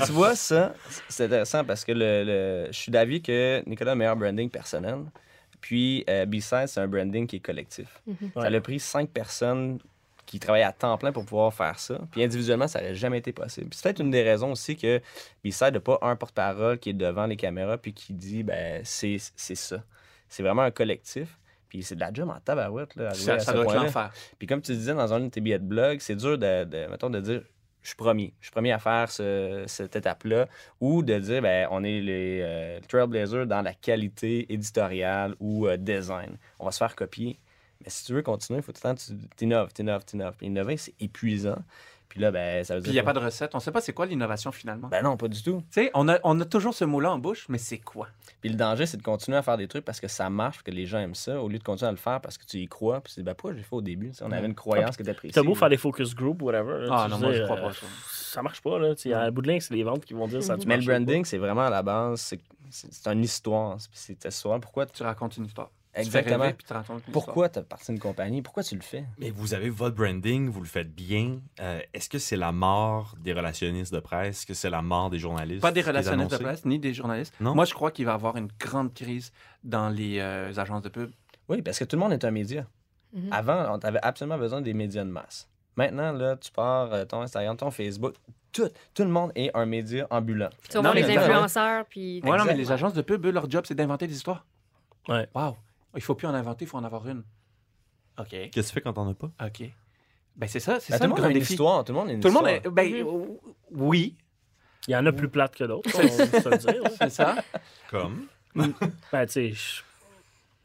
Tu 0.06 0.12
vois, 0.12 0.34
ça, 0.34 0.74
c'est 1.08 1.24
intéressant 1.26 1.64
parce 1.64 1.84
que 1.84 1.92
le, 1.92 2.24
le- 2.24 2.66
je 2.72 2.76
suis 2.78 2.90
d'avis 2.90 3.22
que 3.22 3.62
Nicolas 3.66 3.92
a 3.92 3.94
le 3.94 3.98
meilleur 3.98 4.16
branding 4.16 4.50
personnel. 4.50 4.96
Puis, 5.60 6.04
euh, 6.08 6.24
B-Side, 6.24 6.66
c'est 6.68 6.80
un 6.80 6.86
branding 6.88 7.26
qui 7.26 7.36
est 7.36 7.40
collectif. 7.40 8.00
Ça 8.34 8.40
Ouais. 8.40 8.54
a 8.56 8.60
pris 8.60 8.78
cinq 8.80 9.10
personnes 9.10 9.78
qui 10.28 10.38
travaillent 10.38 10.62
à 10.62 10.72
temps 10.72 10.96
plein 10.98 11.10
pour 11.10 11.24
pouvoir 11.24 11.52
faire 11.54 11.78
ça. 11.78 11.98
Puis, 12.10 12.22
individuellement, 12.22 12.68
ça 12.68 12.80
n'aurait 12.80 12.94
jamais 12.94 13.18
été 13.18 13.32
possible. 13.32 13.68
Puis, 13.70 13.78
c'est 13.78 13.82
peut-être 13.84 14.00
une 14.00 14.10
des 14.10 14.22
raisons 14.22 14.52
aussi 14.52 14.76
que 14.76 15.00
B-Side 15.44 15.72
n'a 15.72 15.80
pas 15.80 15.98
un 16.02 16.16
porte-parole 16.16 16.78
qui 16.78 16.90
est 16.90 16.92
devant 16.94 17.24
les 17.26 17.36
caméras 17.36 17.78
puis 17.78 17.94
qui 17.94 18.12
dit, 18.12 18.42
ben, 18.42 18.82
c'est 18.84 19.16
c'est 19.34 19.54
ça. 19.54 19.82
C'est 20.28 20.42
vraiment 20.42 20.62
un 20.62 20.70
collectif. 20.70 21.38
Puis, 21.70 21.82
c'est 21.82 21.94
de 21.94 22.00
la 22.00 22.12
job 22.12 22.28
en 22.28 22.38
tabarouette, 22.40 22.94
là, 22.96 23.14
Ça, 23.14 23.34
à 23.34 23.38
ça 23.38 23.52
ce 23.52 23.56
doit 23.56 23.74
l'enfer. 23.74 24.10
Puis 24.38 24.46
comme 24.46 24.60
tu 24.62 24.72
disais 24.72 24.94
dans 24.94 25.12
un 25.14 25.20
de 25.20 25.28
tes 25.28 25.40
billets 25.40 25.58
de 25.58 25.64
blog, 25.64 25.98
c'est 26.00 26.14
dur 26.16 26.36
de, 26.38 26.64
de, 26.64 26.86
mettons, 26.90 27.10
de 27.10 27.20
dire 27.20 27.42
je 27.82 27.88
suis 27.88 27.96
premier. 27.96 28.34
Je 28.40 28.46
suis 28.46 28.52
premier 28.52 28.72
à 28.72 28.78
faire 28.78 29.10
ce- 29.10 29.64
cette 29.66 29.96
étape-là. 29.96 30.46
Ou 30.80 31.02
de 31.02 31.18
dire 31.18 31.40
ben, 31.40 31.68
on 31.70 31.82
est 31.84 32.00
les 32.00 32.40
euh, 32.42 32.80
Trailblazers 32.88 33.46
dans 33.46 33.62
la 33.62 33.72
qualité 33.72 34.52
éditoriale 34.52 35.34
ou 35.40 35.66
euh, 35.66 35.76
design. 35.78 36.36
On 36.58 36.66
va 36.66 36.70
se 36.70 36.78
faire 36.78 36.94
copier. 36.94 37.38
Mais 37.84 37.90
si 37.90 38.04
tu 38.04 38.12
veux 38.12 38.22
continuer, 38.22 38.58
il 38.60 38.62
faut 38.62 38.72
tout 38.72 38.80
le 38.84 38.90
temps 38.90 38.94
que 38.94 39.00
tu 39.00 39.14
t'innoves, 39.36 39.72
t'innoves, 39.72 40.04
t'innoves. 40.04 40.34
Puis 40.36 40.46
innover, 40.46 40.76
c'est 40.76 40.94
épuisant. 41.00 41.58
Puis 42.08 42.20
là, 42.20 42.30
ben, 42.30 42.64
ça 42.64 42.74
veut 42.74 42.80
Puis 42.80 42.84
dire. 42.90 42.92
il 42.92 42.94
n'y 42.94 43.00
a 43.00 43.12
pas 43.12 43.12
de 43.12 43.22
recette. 43.24 43.54
On 43.54 43.60
sait 43.60 43.70
pas 43.70 43.82
c'est 43.82 43.92
quoi 43.92 44.06
l'innovation 44.06 44.50
finalement. 44.50 44.88
Ben 44.88 45.02
non, 45.04 45.18
pas 45.18 45.28
du 45.28 45.42
tout. 45.42 45.58
Tu 45.70 45.82
sais, 45.82 45.90
on 45.92 46.08
a, 46.08 46.18
on 46.24 46.40
a 46.40 46.44
toujours 46.46 46.72
ce 46.72 46.86
mot-là 46.86 47.12
en 47.12 47.18
bouche, 47.18 47.44
mais 47.50 47.58
c'est 47.58 47.76
quoi? 47.78 48.08
Puis 48.40 48.48
le 48.48 48.56
danger, 48.56 48.86
c'est 48.86 48.96
de 48.96 49.02
continuer 49.02 49.36
à 49.36 49.42
faire 49.42 49.58
des 49.58 49.68
trucs 49.68 49.84
parce 49.84 50.00
que 50.00 50.08
ça 50.08 50.30
marche, 50.30 50.62
que 50.62 50.70
les 50.70 50.86
gens 50.86 51.00
aiment 51.00 51.14
ça, 51.14 51.38
au 51.40 51.48
lieu 51.48 51.58
de 51.58 51.62
continuer 51.62 51.90
à 51.90 51.92
le 51.92 51.98
faire 51.98 52.18
parce 52.22 52.38
que 52.38 52.46
tu 52.46 52.56
y 52.60 52.66
crois. 52.66 53.02
Puis 53.02 53.12
tu 53.12 53.20
dis, 53.20 53.24
ben, 53.24 53.34
pourquoi 53.34 53.54
j'ai 53.54 53.62
fait 53.62 53.76
au 53.76 53.82
début? 53.82 54.10
Tu 54.12 54.22
on 54.24 54.32
avait 54.32 54.46
une 54.46 54.54
croyance 54.54 54.96
qui 54.96 55.02
était 55.02 55.12
précise. 55.12 55.34
T'as 55.34 55.42
beau 55.42 55.54
faire 55.54 55.68
des 55.68 55.76
focus 55.76 56.14
group, 56.14 56.40
whatever. 56.40 56.86
là, 56.86 56.88
Ah 56.90 57.04
tu 57.04 57.10
non, 57.12 57.18
moi, 57.18 57.32
je 57.32 57.36
dire, 57.36 57.44
crois 57.44 57.58
euh, 57.58 57.62
pas 57.68 57.72
ça. 57.74 57.86
Ça 58.10 58.42
marche 58.42 58.62
pas, 58.62 58.78
là. 58.78 58.94
Tu 58.94 59.02
sais, 59.02 59.12
À 59.12 59.30
bout 59.30 59.42
de 59.42 59.50
ligne, 59.50 59.60
c'est 59.60 59.74
les 59.74 59.82
ventes 59.84 60.06
qui 60.06 60.14
vont 60.14 60.26
dire 60.26 60.42
ça. 60.42 60.56
Mais 60.66 60.78
le 60.78 60.84
branding, 60.86 61.26
c'est 61.26 61.38
vraiment 61.38 61.66
à 61.66 61.70
la 61.70 61.82
base, 61.82 62.20
c'est- 62.22 62.40
c'est 62.70 62.90
c'est 62.92 63.12
une 63.12 63.22
histoire. 63.22 63.76
C'est 63.92 64.16
c'est 64.22 64.28
histoire. 64.28 64.58
Pourquoi 64.60 64.86
Tu 64.86 65.02
racontes 65.02 65.36
une 65.36 65.44
histoire. 65.44 65.70
Exactement. 66.00 66.34
Tu 66.34 66.38
fais 66.38 66.42
rêver, 66.42 66.54
puis 66.56 66.66
tu 66.66 66.72
racontes 66.72 66.88
une 66.90 66.96
histoire. 67.08 67.24
Pourquoi 67.24 67.48
tu 67.48 67.58
as 67.58 67.62
parti 67.62 67.92
d'une 67.92 68.00
compagnie? 68.00 68.42
Pourquoi 68.42 68.62
tu 68.62 68.74
le 68.74 68.80
fais? 68.82 69.04
Mais 69.18 69.30
vous 69.30 69.54
avez 69.54 69.70
votre 69.70 69.96
branding, 69.96 70.48
vous 70.48 70.60
le 70.60 70.66
faites 70.66 70.94
bien. 70.94 71.40
Euh, 71.60 71.80
Est-ce 71.94 72.08
que 72.08 72.18
c'est 72.18 72.36
la 72.36 72.52
mort 72.52 73.14
des 73.20 73.32
relationnistes 73.32 73.92
de 73.92 74.00
presse? 74.00 74.38
Est-ce 74.38 74.46
que 74.46 74.54
c'est 74.54 74.70
la 74.70 74.82
mort 74.82 75.10
des 75.10 75.18
journalistes? 75.18 75.62
Pas 75.62 75.72
des 75.72 75.82
relationnistes 75.82 76.32
de 76.32 76.36
presse, 76.38 76.64
ni 76.64 76.78
des 76.78 76.94
journalistes. 76.94 77.34
Non? 77.40 77.54
Moi, 77.54 77.64
je 77.64 77.74
crois 77.74 77.90
qu'il 77.90 78.04
va 78.06 78.12
y 78.12 78.14
avoir 78.14 78.36
une 78.36 78.48
grande 78.58 78.92
crise 78.94 79.32
dans 79.64 79.88
les 79.88 80.18
euh, 80.20 80.52
agences 80.56 80.82
de 80.82 80.88
pub. 80.88 81.10
Oui, 81.48 81.62
parce 81.62 81.78
que 81.78 81.84
tout 81.84 81.96
le 81.96 82.00
monde 82.00 82.12
est 82.12 82.24
un 82.24 82.30
média. 82.30 82.66
Mhm. 83.12 83.32
Avant, 83.32 83.74
on 83.74 83.78
avait 83.78 84.00
absolument 84.02 84.38
besoin 84.38 84.60
des 84.60 84.74
médias 84.74 85.04
de 85.04 85.10
masse. 85.10 85.48
Maintenant, 85.76 86.12
là, 86.12 86.36
tu 86.36 86.50
pars 86.50 86.92
euh, 86.92 87.04
ton 87.04 87.22
Instagram, 87.22 87.56
ton 87.56 87.70
Facebook, 87.70 88.14
tout, 88.52 88.68
tout 88.94 89.02
le 89.04 89.08
monde 89.10 89.30
est 89.34 89.50
un 89.54 89.64
média 89.64 90.06
ambulant. 90.10 90.48
Puis 90.60 90.68
tu 90.70 90.74
vas 90.76 90.82
Non, 90.82 90.92
voir 90.92 90.94
les 90.94 91.16
influenceurs, 91.16 91.84
puis... 91.86 92.20
Ouais, 92.24 92.36
non, 92.36 92.44
mais 92.44 92.54
les 92.56 92.72
agences 92.72 92.94
de 92.94 93.02
pub, 93.02 93.24
eux, 93.26 93.30
leur 93.30 93.48
job, 93.48 93.64
c'est 93.66 93.74
d'inventer 93.74 94.06
des 94.06 94.14
histoires. 94.16 94.44
Ouais. 95.08 95.28
Wow. 95.34 95.56
Il 95.98 96.02
faut 96.02 96.14
plus 96.14 96.26
en 96.28 96.34
inventer, 96.34 96.64
il 96.64 96.68
faut 96.68 96.78
en 96.78 96.84
avoir 96.84 97.06
une. 97.08 97.24
OK. 98.18 98.28
Qu'est-ce 98.30 98.50
que 98.50 98.60
tu 98.60 98.72
fais 98.74 98.80
quand 98.80 98.92
t'en 98.92 99.08
as 99.10 99.14
pas? 99.14 99.30
OK. 99.44 99.62
Ben, 100.36 100.46
c'est 100.48 100.60
ça, 100.60 100.78
c'est 100.80 100.92
Ben, 100.92 100.98
ça 100.98 101.04
tout 101.04 101.10
le 101.10 101.16
monde 101.16 101.24
a 101.24 101.28
une 101.28 101.34
défi. 101.38 101.52
histoire. 101.54 101.84
Tout 101.84 101.92
le 101.92 101.98
monde 101.98 102.08
a 102.08 102.12
une 102.12 102.20
Tout 102.20 102.28
le 102.28 102.34
monde 102.34 102.46
histoire. 102.48 102.66
est. 102.66 102.70
Ben, 102.70 102.94
euh, 102.94 103.26
oui, 103.72 104.16
Il 104.86 104.92
y 104.92 104.96
en 104.96 105.04
a 105.06 105.12
plus 105.12 105.28
plates 105.28 105.56
que 105.56 105.64
d'autres, 105.64 105.90
on 105.94 106.02
se 106.42 106.48
le 106.48 106.58
dire. 106.58 106.90
c'est 106.98 107.10
ça. 107.10 107.36
Comme? 107.90 108.26
Ben, 108.54 108.72
tu 108.72 109.32
sais, 109.32 109.52
je- 109.52 109.82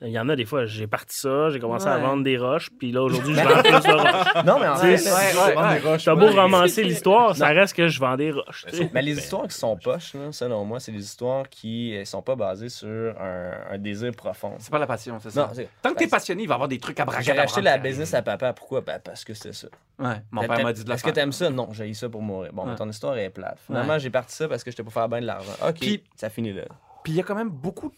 Il 0.03 0.09
y 0.09 0.19
en 0.19 0.27
a 0.27 0.35
des 0.35 0.43
fois, 0.45 0.65
j'ai 0.65 0.85
parti 0.85 1.17
ça, 1.17 1.49
j'ai 1.49 1.59
commencé 1.59 1.87
à 1.87 1.97
vendre 1.97 2.23
des 2.23 2.37
roches, 2.37 2.69
puis 2.77 2.91
là, 2.91 3.01
aujourd'hui, 3.03 3.33
je 3.35 3.39
vends 3.41 3.61
plus 3.61 3.71
de 3.71 3.93
roches. 3.93 4.43
Non, 4.45 4.59
mais 4.59 4.67
en 4.67 4.75
fait, 4.75 4.97
c'est- 4.97 5.09
ouais, 5.09 5.55
ouais, 5.55 5.91
ouais. 5.91 5.97
T'as 6.03 6.15
beau 6.15 6.27
romancer 6.29 6.83
l'histoire, 6.83 7.35
ça 7.35 7.47
reste 7.47 7.73
que 7.75 7.87
je 7.87 7.99
vends 7.99 8.17
des 8.17 8.31
roches. 8.31 8.65
sais. 8.69 8.89
Mais 8.93 9.01
les 9.01 9.17
histoires 9.17 9.47
qui 9.47 9.57
sont 9.57 9.77
poches, 9.77 10.13
là, 10.15 10.31
selon 10.31 10.65
moi, 10.65 10.79
c'est 10.81 10.91
des 10.91 11.01
histoires 11.03 11.47
qui 11.49 11.95
ne 11.97 12.03
sont 12.03 12.21
pas 12.21 12.35
basées 12.35 12.67
sur 12.69 12.87
un, 12.87 13.51
un 13.71 13.77
désir 13.77 14.11
profond. 14.11 14.55
C'est 14.59 14.71
pas 14.71 14.79
la 14.79 14.87
passion, 14.87 15.17
c'est 15.21 15.29
ça. 15.31 15.49
Non, 15.55 15.63
Tant 15.81 15.89
que 15.93 15.95
t'es 15.99 16.05
ben, 16.05 16.11
passionné, 16.11 16.43
il 16.43 16.47
va 16.47 16.53
y 16.53 16.55
avoir 16.55 16.67
des 16.67 16.79
trucs 16.79 16.99
à 16.99 17.05
braquer. 17.05 17.23
J'ai 17.23 17.31
racheté 17.33 17.61
la 17.61 17.77
business 17.77 18.13
à 18.13 18.21
papa. 18.21 18.51
Pourquoi? 18.53 18.81
Ben, 18.81 18.99
parce 19.03 19.23
que 19.23 19.33
c'est 19.33 19.53
ça. 19.53 19.67
Ouais, 19.99 20.15
mon 20.31 20.41
père 20.41 20.63
m'a 20.63 20.73
dit 20.73 20.83
de 20.83 20.89
la 20.89 20.95
Est-ce 20.95 21.03
que 21.03 21.11
t'aimes 21.11 21.31
ça? 21.31 21.49
Non, 21.49 21.69
j'ai 21.71 21.87
eu 21.87 21.93
ça 21.93 22.09
pour 22.09 22.21
mourir. 22.21 22.51
Bon, 22.51 22.63
Ouais. 22.63 22.71
mais 22.71 22.75
ton 22.75 22.89
histoire 22.89 23.17
est 23.17 23.29
plate. 23.29 23.59
Finalement, 23.65 23.93
Ouais. 23.93 23.99
j'ai 23.99 24.09
parti 24.09 24.35
ça 24.35 24.47
parce 24.49 24.63
que 24.65 24.71
j'étais 24.71 24.83
pour 24.83 24.91
faire 24.91 25.07
bien 25.07 25.21
de 25.21 25.25
l'argent. 25.27 25.53
OK, 25.65 25.75
Puis- 25.79 26.03
ça 26.17 26.29
finit 26.29 26.51
là. 26.51 26.63
Puis 27.03 27.13
il 27.13 27.15
y 27.15 27.19
a 27.19 27.23
quand 27.23 27.35
même 27.35 27.49
beaucoup. 27.49 27.91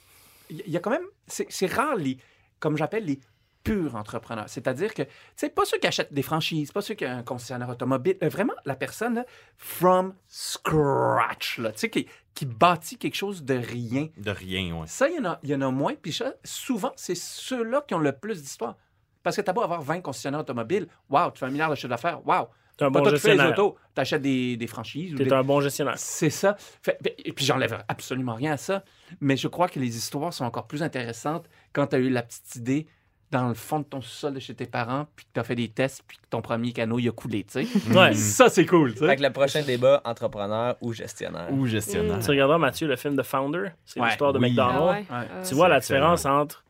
Il 0.49 0.69
y 0.69 0.77
a 0.77 0.79
quand 0.79 0.91
même. 0.91 1.05
C'est 1.27 1.71
rare, 1.71 1.95
les, 1.95 2.17
comme 2.59 2.77
j'appelle 2.77 3.05
les 3.05 3.19
purs 3.63 3.95
entrepreneurs. 3.95 4.47
C'est-à-dire 4.47 4.93
que, 4.93 5.01
c'est 5.35 5.49
pas 5.49 5.65
ceux 5.65 5.79
qui 5.79 5.87
achètent 5.87 6.13
des 6.13 6.21
franchises, 6.21 6.71
pas 6.71 6.81
ceux 6.81 6.93
qui 6.93 7.03
ont 7.05 7.09
un 7.09 7.23
concessionnaire 7.23 7.67
automobile. 7.69 8.15
euh, 8.21 8.29
Vraiment, 8.29 8.53
la 8.63 8.75
personne, 8.75 9.15
là, 9.15 9.25
from 9.57 10.13
scratch, 10.27 11.57
là, 11.57 11.71
tu 11.71 11.79
sais, 11.79 11.89
qui, 11.89 12.07
qui 12.35 12.45
bâtit 12.45 12.97
quelque 12.97 13.15
chose 13.15 13.43
de 13.43 13.55
rien. 13.55 14.09
De 14.17 14.31
rien, 14.31 14.75
ouais. 14.75 14.87
Ça, 14.87 15.09
il 15.09 15.15
y 15.15 15.19
en 15.19 15.25
a, 15.25 15.39
il 15.43 15.49
y 15.49 15.55
en 15.55 15.61
a 15.61 15.71
moins. 15.71 15.95
Puis 15.95 16.13
ça, 16.13 16.35
souvent, 16.43 16.91
c'est 16.95 17.15
ceux-là 17.15 17.83
qui 17.87 17.95
ont 17.95 17.99
le 17.99 18.11
plus 18.11 18.41
d'histoire. 18.41 18.75
Parce 19.23 19.35
que 19.35 19.41
t'as 19.41 19.53
beau 19.53 19.63
avoir 19.63 19.81
20 19.81 20.01
concessionnaires 20.01 20.41
automobiles, 20.41 20.87
wow, 21.09 21.31
tu 21.31 21.39
fais 21.39 21.47
un 21.47 21.49
milliard 21.49 21.71
de 21.71 21.75
chiffre 21.75 21.87
d'affaires, 21.87 22.25
wow. 22.27 22.47
Un 22.81 22.91
Pas 22.91 22.99
bon 22.99 23.03
toi 23.05 23.13
qui 23.13 23.19
fais 23.19 23.29
les 23.29 23.33
gestionnaire. 23.37 23.59
autos, 23.59 23.77
t'achètes 23.93 24.21
des, 24.21 24.57
des 24.57 24.67
franchises. 24.67 25.15
T'es 25.15 25.23
des- 25.25 25.31
un 25.33 25.43
bon 25.43 25.61
gestionnaire. 25.61 25.93
c'est 25.97 26.29
ça. 26.29 26.55
Fait- 26.81 26.97
et 27.23 27.31
puis 27.31 27.45
j'enlève 27.45 27.83
absolument 27.87 28.33
rien 28.33 28.53
à 28.53 28.57
ça. 28.57 28.83
Mais 29.21 29.37
je 29.37 29.47
crois 29.47 29.69
que 29.69 29.79
les 29.79 29.95
histoires 29.95 30.33
sont 30.33 30.43
encore 30.45 30.67
plus 30.67 30.83
intéressantes 30.83 31.45
quand 31.73 31.87
tu 31.87 31.95
as 31.95 31.99
eu 31.99 32.09
la 32.09 32.21
petite 32.23 32.55
idée 32.57 32.87
dans 33.31 33.47
le 33.47 33.53
fond 33.53 33.79
de 33.79 33.85
ton 33.85 34.01
sous-sol 34.01 34.33
de 34.35 34.39
chez 34.39 34.53
tes 34.53 34.65
parents, 34.67 35.07
puis 35.15 35.25
que 35.25 35.31
tu 35.33 35.39
as 35.39 35.43
fait 35.43 35.55
des 35.55 35.67
tests, 35.67 36.03
puis 36.07 36.17
que 36.17 36.21
ton 36.29 36.41
premier 36.41 36.71
canot 36.73 36.99
il 36.99 37.09
a 37.09 37.11
coulé, 37.11 37.43
tu 37.43 37.65
sais. 37.65 37.67
Ouais. 37.97 38.13
ça, 38.13 38.49
c'est 38.49 38.65
cool, 38.65 38.93
tu 38.93 38.99
sais. 38.99 39.07
Fait 39.07 39.15
que 39.15 39.23
le 39.23 39.31
prochain 39.31 39.61
débat, 39.63 40.01
entrepreneur 40.05 40.75
ou 40.81 40.93
gestionnaire. 40.93 41.47
Ou 41.51 41.65
gestionnaire. 41.65 42.19
Tu 42.19 42.29
regarderas, 42.29 42.59
Mathieu, 42.59 42.87
le 42.87 42.95
film 42.95 43.17
The 43.17 43.23
Founder, 43.23 43.69
c'est 43.83 43.99
Ouais. 43.99 44.07
l'histoire 44.09 44.31
de 44.31 44.39
Oui. 44.39 44.49
McDonald's. 44.49 44.79
Ah 44.79 44.85
ouais. 44.85 45.19
Ouais. 45.21 45.27
Euh, 45.31 45.43
Tu 45.43 45.55
vois 45.55 45.67
la 45.69 45.77
excellent. 45.77 46.13
différence 46.13 46.25
entre 46.25 46.63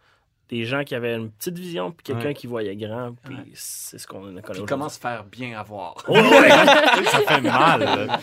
des 0.50 0.64
gens 0.66 0.84
qui 0.84 0.94
avaient 0.96 1.16
une 1.16 1.32
petite 1.32 1.58
vision 1.58 1.92
puis 1.92 2.04
quelqu'un 2.04 2.28
Ouais. 2.28 2.34
qui 2.34 2.48
voyait 2.48 2.76
grand, 2.76 3.16
puis 3.24 3.36
Ouais. 3.36 3.42
c'est 3.54 3.98
ce 3.98 4.06
qu'on 4.08 4.22
connaît 4.22 4.42
Puis 4.42 4.52
aujourd'hui. 4.52 4.70
commence 4.70 4.98
à 4.98 5.00
faire 5.00 5.24
bien 5.24 5.60
avoir. 5.60 5.96
Oh, 6.08 6.14
ouais. 6.14 6.50
ça 7.06 7.20
fait 7.28 7.42
mal. 7.42 8.20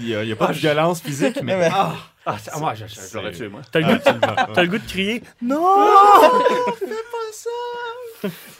Il 0.00 0.06
n'y 0.06 0.14
a, 0.14 0.24
y 0.24 0.32
a 0.32 0.36
pas 0.36 0.48
de 0.48 0.52
violence 0.58 1.00
physique, 1.00 1.40
mais. 1.42 1.68
Ah, 1.72 1.94
Ah, 2.26 2.38
moi, 2.58 2.72
je, 2.74 2.86
je, 2.86 2.94
je 2.94 3.14
l'aurais 3.18 3.32
tué, 3.32 3.48
moi. 3.48 3.60
T'as 3.70 3.80
le, 3.80 3.84
goût 3.84 3.90
de- 3.92 3.96
absolument. 3.98 4.52
t'as 4.54 4.62
le 4.62 4.68
goût 4.68 4.78
de 4.78 4.86
crier 4.86 5.22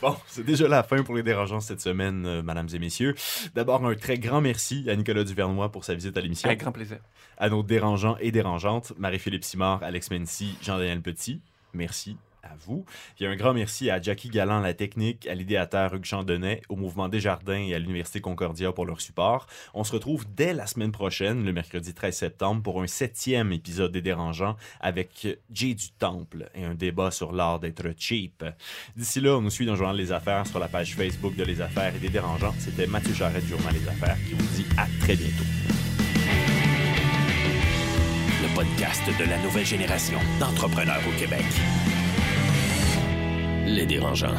Bon, 0.01 0.15
c'est 0.27 0.45
déjà 0.45 0.67
la 0.67 0.83
fin 0.83 1.01
pour 1.01 1.15
les 1.15 1.23
dérangeants 1.23 1.59
cette 1.61 1.81
semaine, 1.81 2.25
euh, 2.27 2.43
mesdames 2.43 2.67
et 2.71 2.77
messieurs. 2.77 3.15
D'abord, 3.55 3.83
un 3.83 3.95
très 3.95 4.19
grand 4.19 4.39
merci 4.39 4.85
à 4.87 4.95
Nicolas 4.95 5.23
Duvernois 5.23 5.71
pour 5.71 5.83
sa 5.83 5.95
visite 5.95 6.15
à 6.15 6.21
l'émission. 6.21 6.47
Avec 6.47 6.59
grand 6.59 6.71
plaisir. 6.71 6.97
À 7.39 7.49
nos 7.49 7.63
dérangeants 7.63 8.17
et 8.19 8.31
dérangeantes, 8.31 8.93
Marie-Philippe 8.99 9.43
Simard, 9.43 9.81
Alex 9.81 10.11
Mency, 10.11 10.55
Jean-Daniel 10.61 11.01
Petit. 11.01 11.41
Merci 11.73 12.17
à 12.45 12.55
vous. 12.65 12.85
Puis 13.15 13.25
un 13.25 13.35
grand 13.35 13.53
merci 13.53 13.89
à 13.89 14.01
Jackie 14.01 14.29
Galland, 14.29 14.61
la 14.61 14.73
technique, 14.73 15.27
à 15.27 15.35
l'idéateur 15.35 15.93
Hugues 15.93 16.05
Chandonnet, 16.05 16.61
au 16.69 16.75
mouvement 16.75 17.09
Desjardins 17.09 17.59
et 17.59 17.73
à 17.73 17.79
l'Université 17.79 18.21
Concordia 18.21 18.71
pour 18.71 18.85
leur 18.85 19.01
support. 19.01 19.47
On 19.73 19.83
se 19.83 19.91
retrouve 19.91 20.25
dès 20.35 20.53
la 20.53 20.67
semaine 20.67 20.91
prochaine, 20.91 21.43
le 21.43 21.51
mercredi 21.53 21.93
13 21.93 22.15
septembre, 22.15 22.61
pour 22.63 22.81
un 22.81 22.87
septième 22.87 23.51
épisode 23.51 23.91
des 23.91 24.01
Dérangeants 24.01 24.55
avec 24.79 25.27
Jay 25.51 25.73
du 25.73 25.89
Temple 25.91 26.49
et 26.55 26.63
un 26.63 26.75
débat 26.75 27.11
sur 27.11 27.31
l'art 27.31 27.59
d'être 27.59 27.93
cheap. 27.97 28.43
D'ici 28.95 29.21
là, 29.21 29.37
on 29.37 29.41
nous 29.41 29.49
suit 29.49 29.65
dans 29.65 29.73
le 29.73 29.77
Journal 29.77 29.95
Les 29.95 30.11
Affaires 30.11 30.47
sur 30.47 30.59
la 30.59 30.67
page 30.67 30.95
Facebook 30.95 31.35
de 31.35 31.43
Les 31.43 31.61
Affaires 31.61 31.95
et 31.95 31.99
des 31.99 32.09
Dérangeants. 32.09 32.53
C'était 32.59 32.87
Mathieu 32.87 33.13
Charret 33.13 33.41
du 33.41 33.47
Journal 33.47 33.73
Les 33.73 33.87
Affaires 33.87 34.17
qui 34.27 34.33
vous 34.33 34.55
dit 34.55 34.65
à 34.77 34.87
très 34.99 35.15
bientôt. 35.15 35.43
Le 38.41 38.55
podcast 38.55 39.03
de 39.19 39.29
la 39.29 39.37
nouvelle 39.39 39.65
génération 39.65 40.19
d'entrepreneurs 40.39 41.01
au 41.07 41.19
Québec. 41.19 41.45
Les 43.65 43.85
dérangeants. 43.85 44.35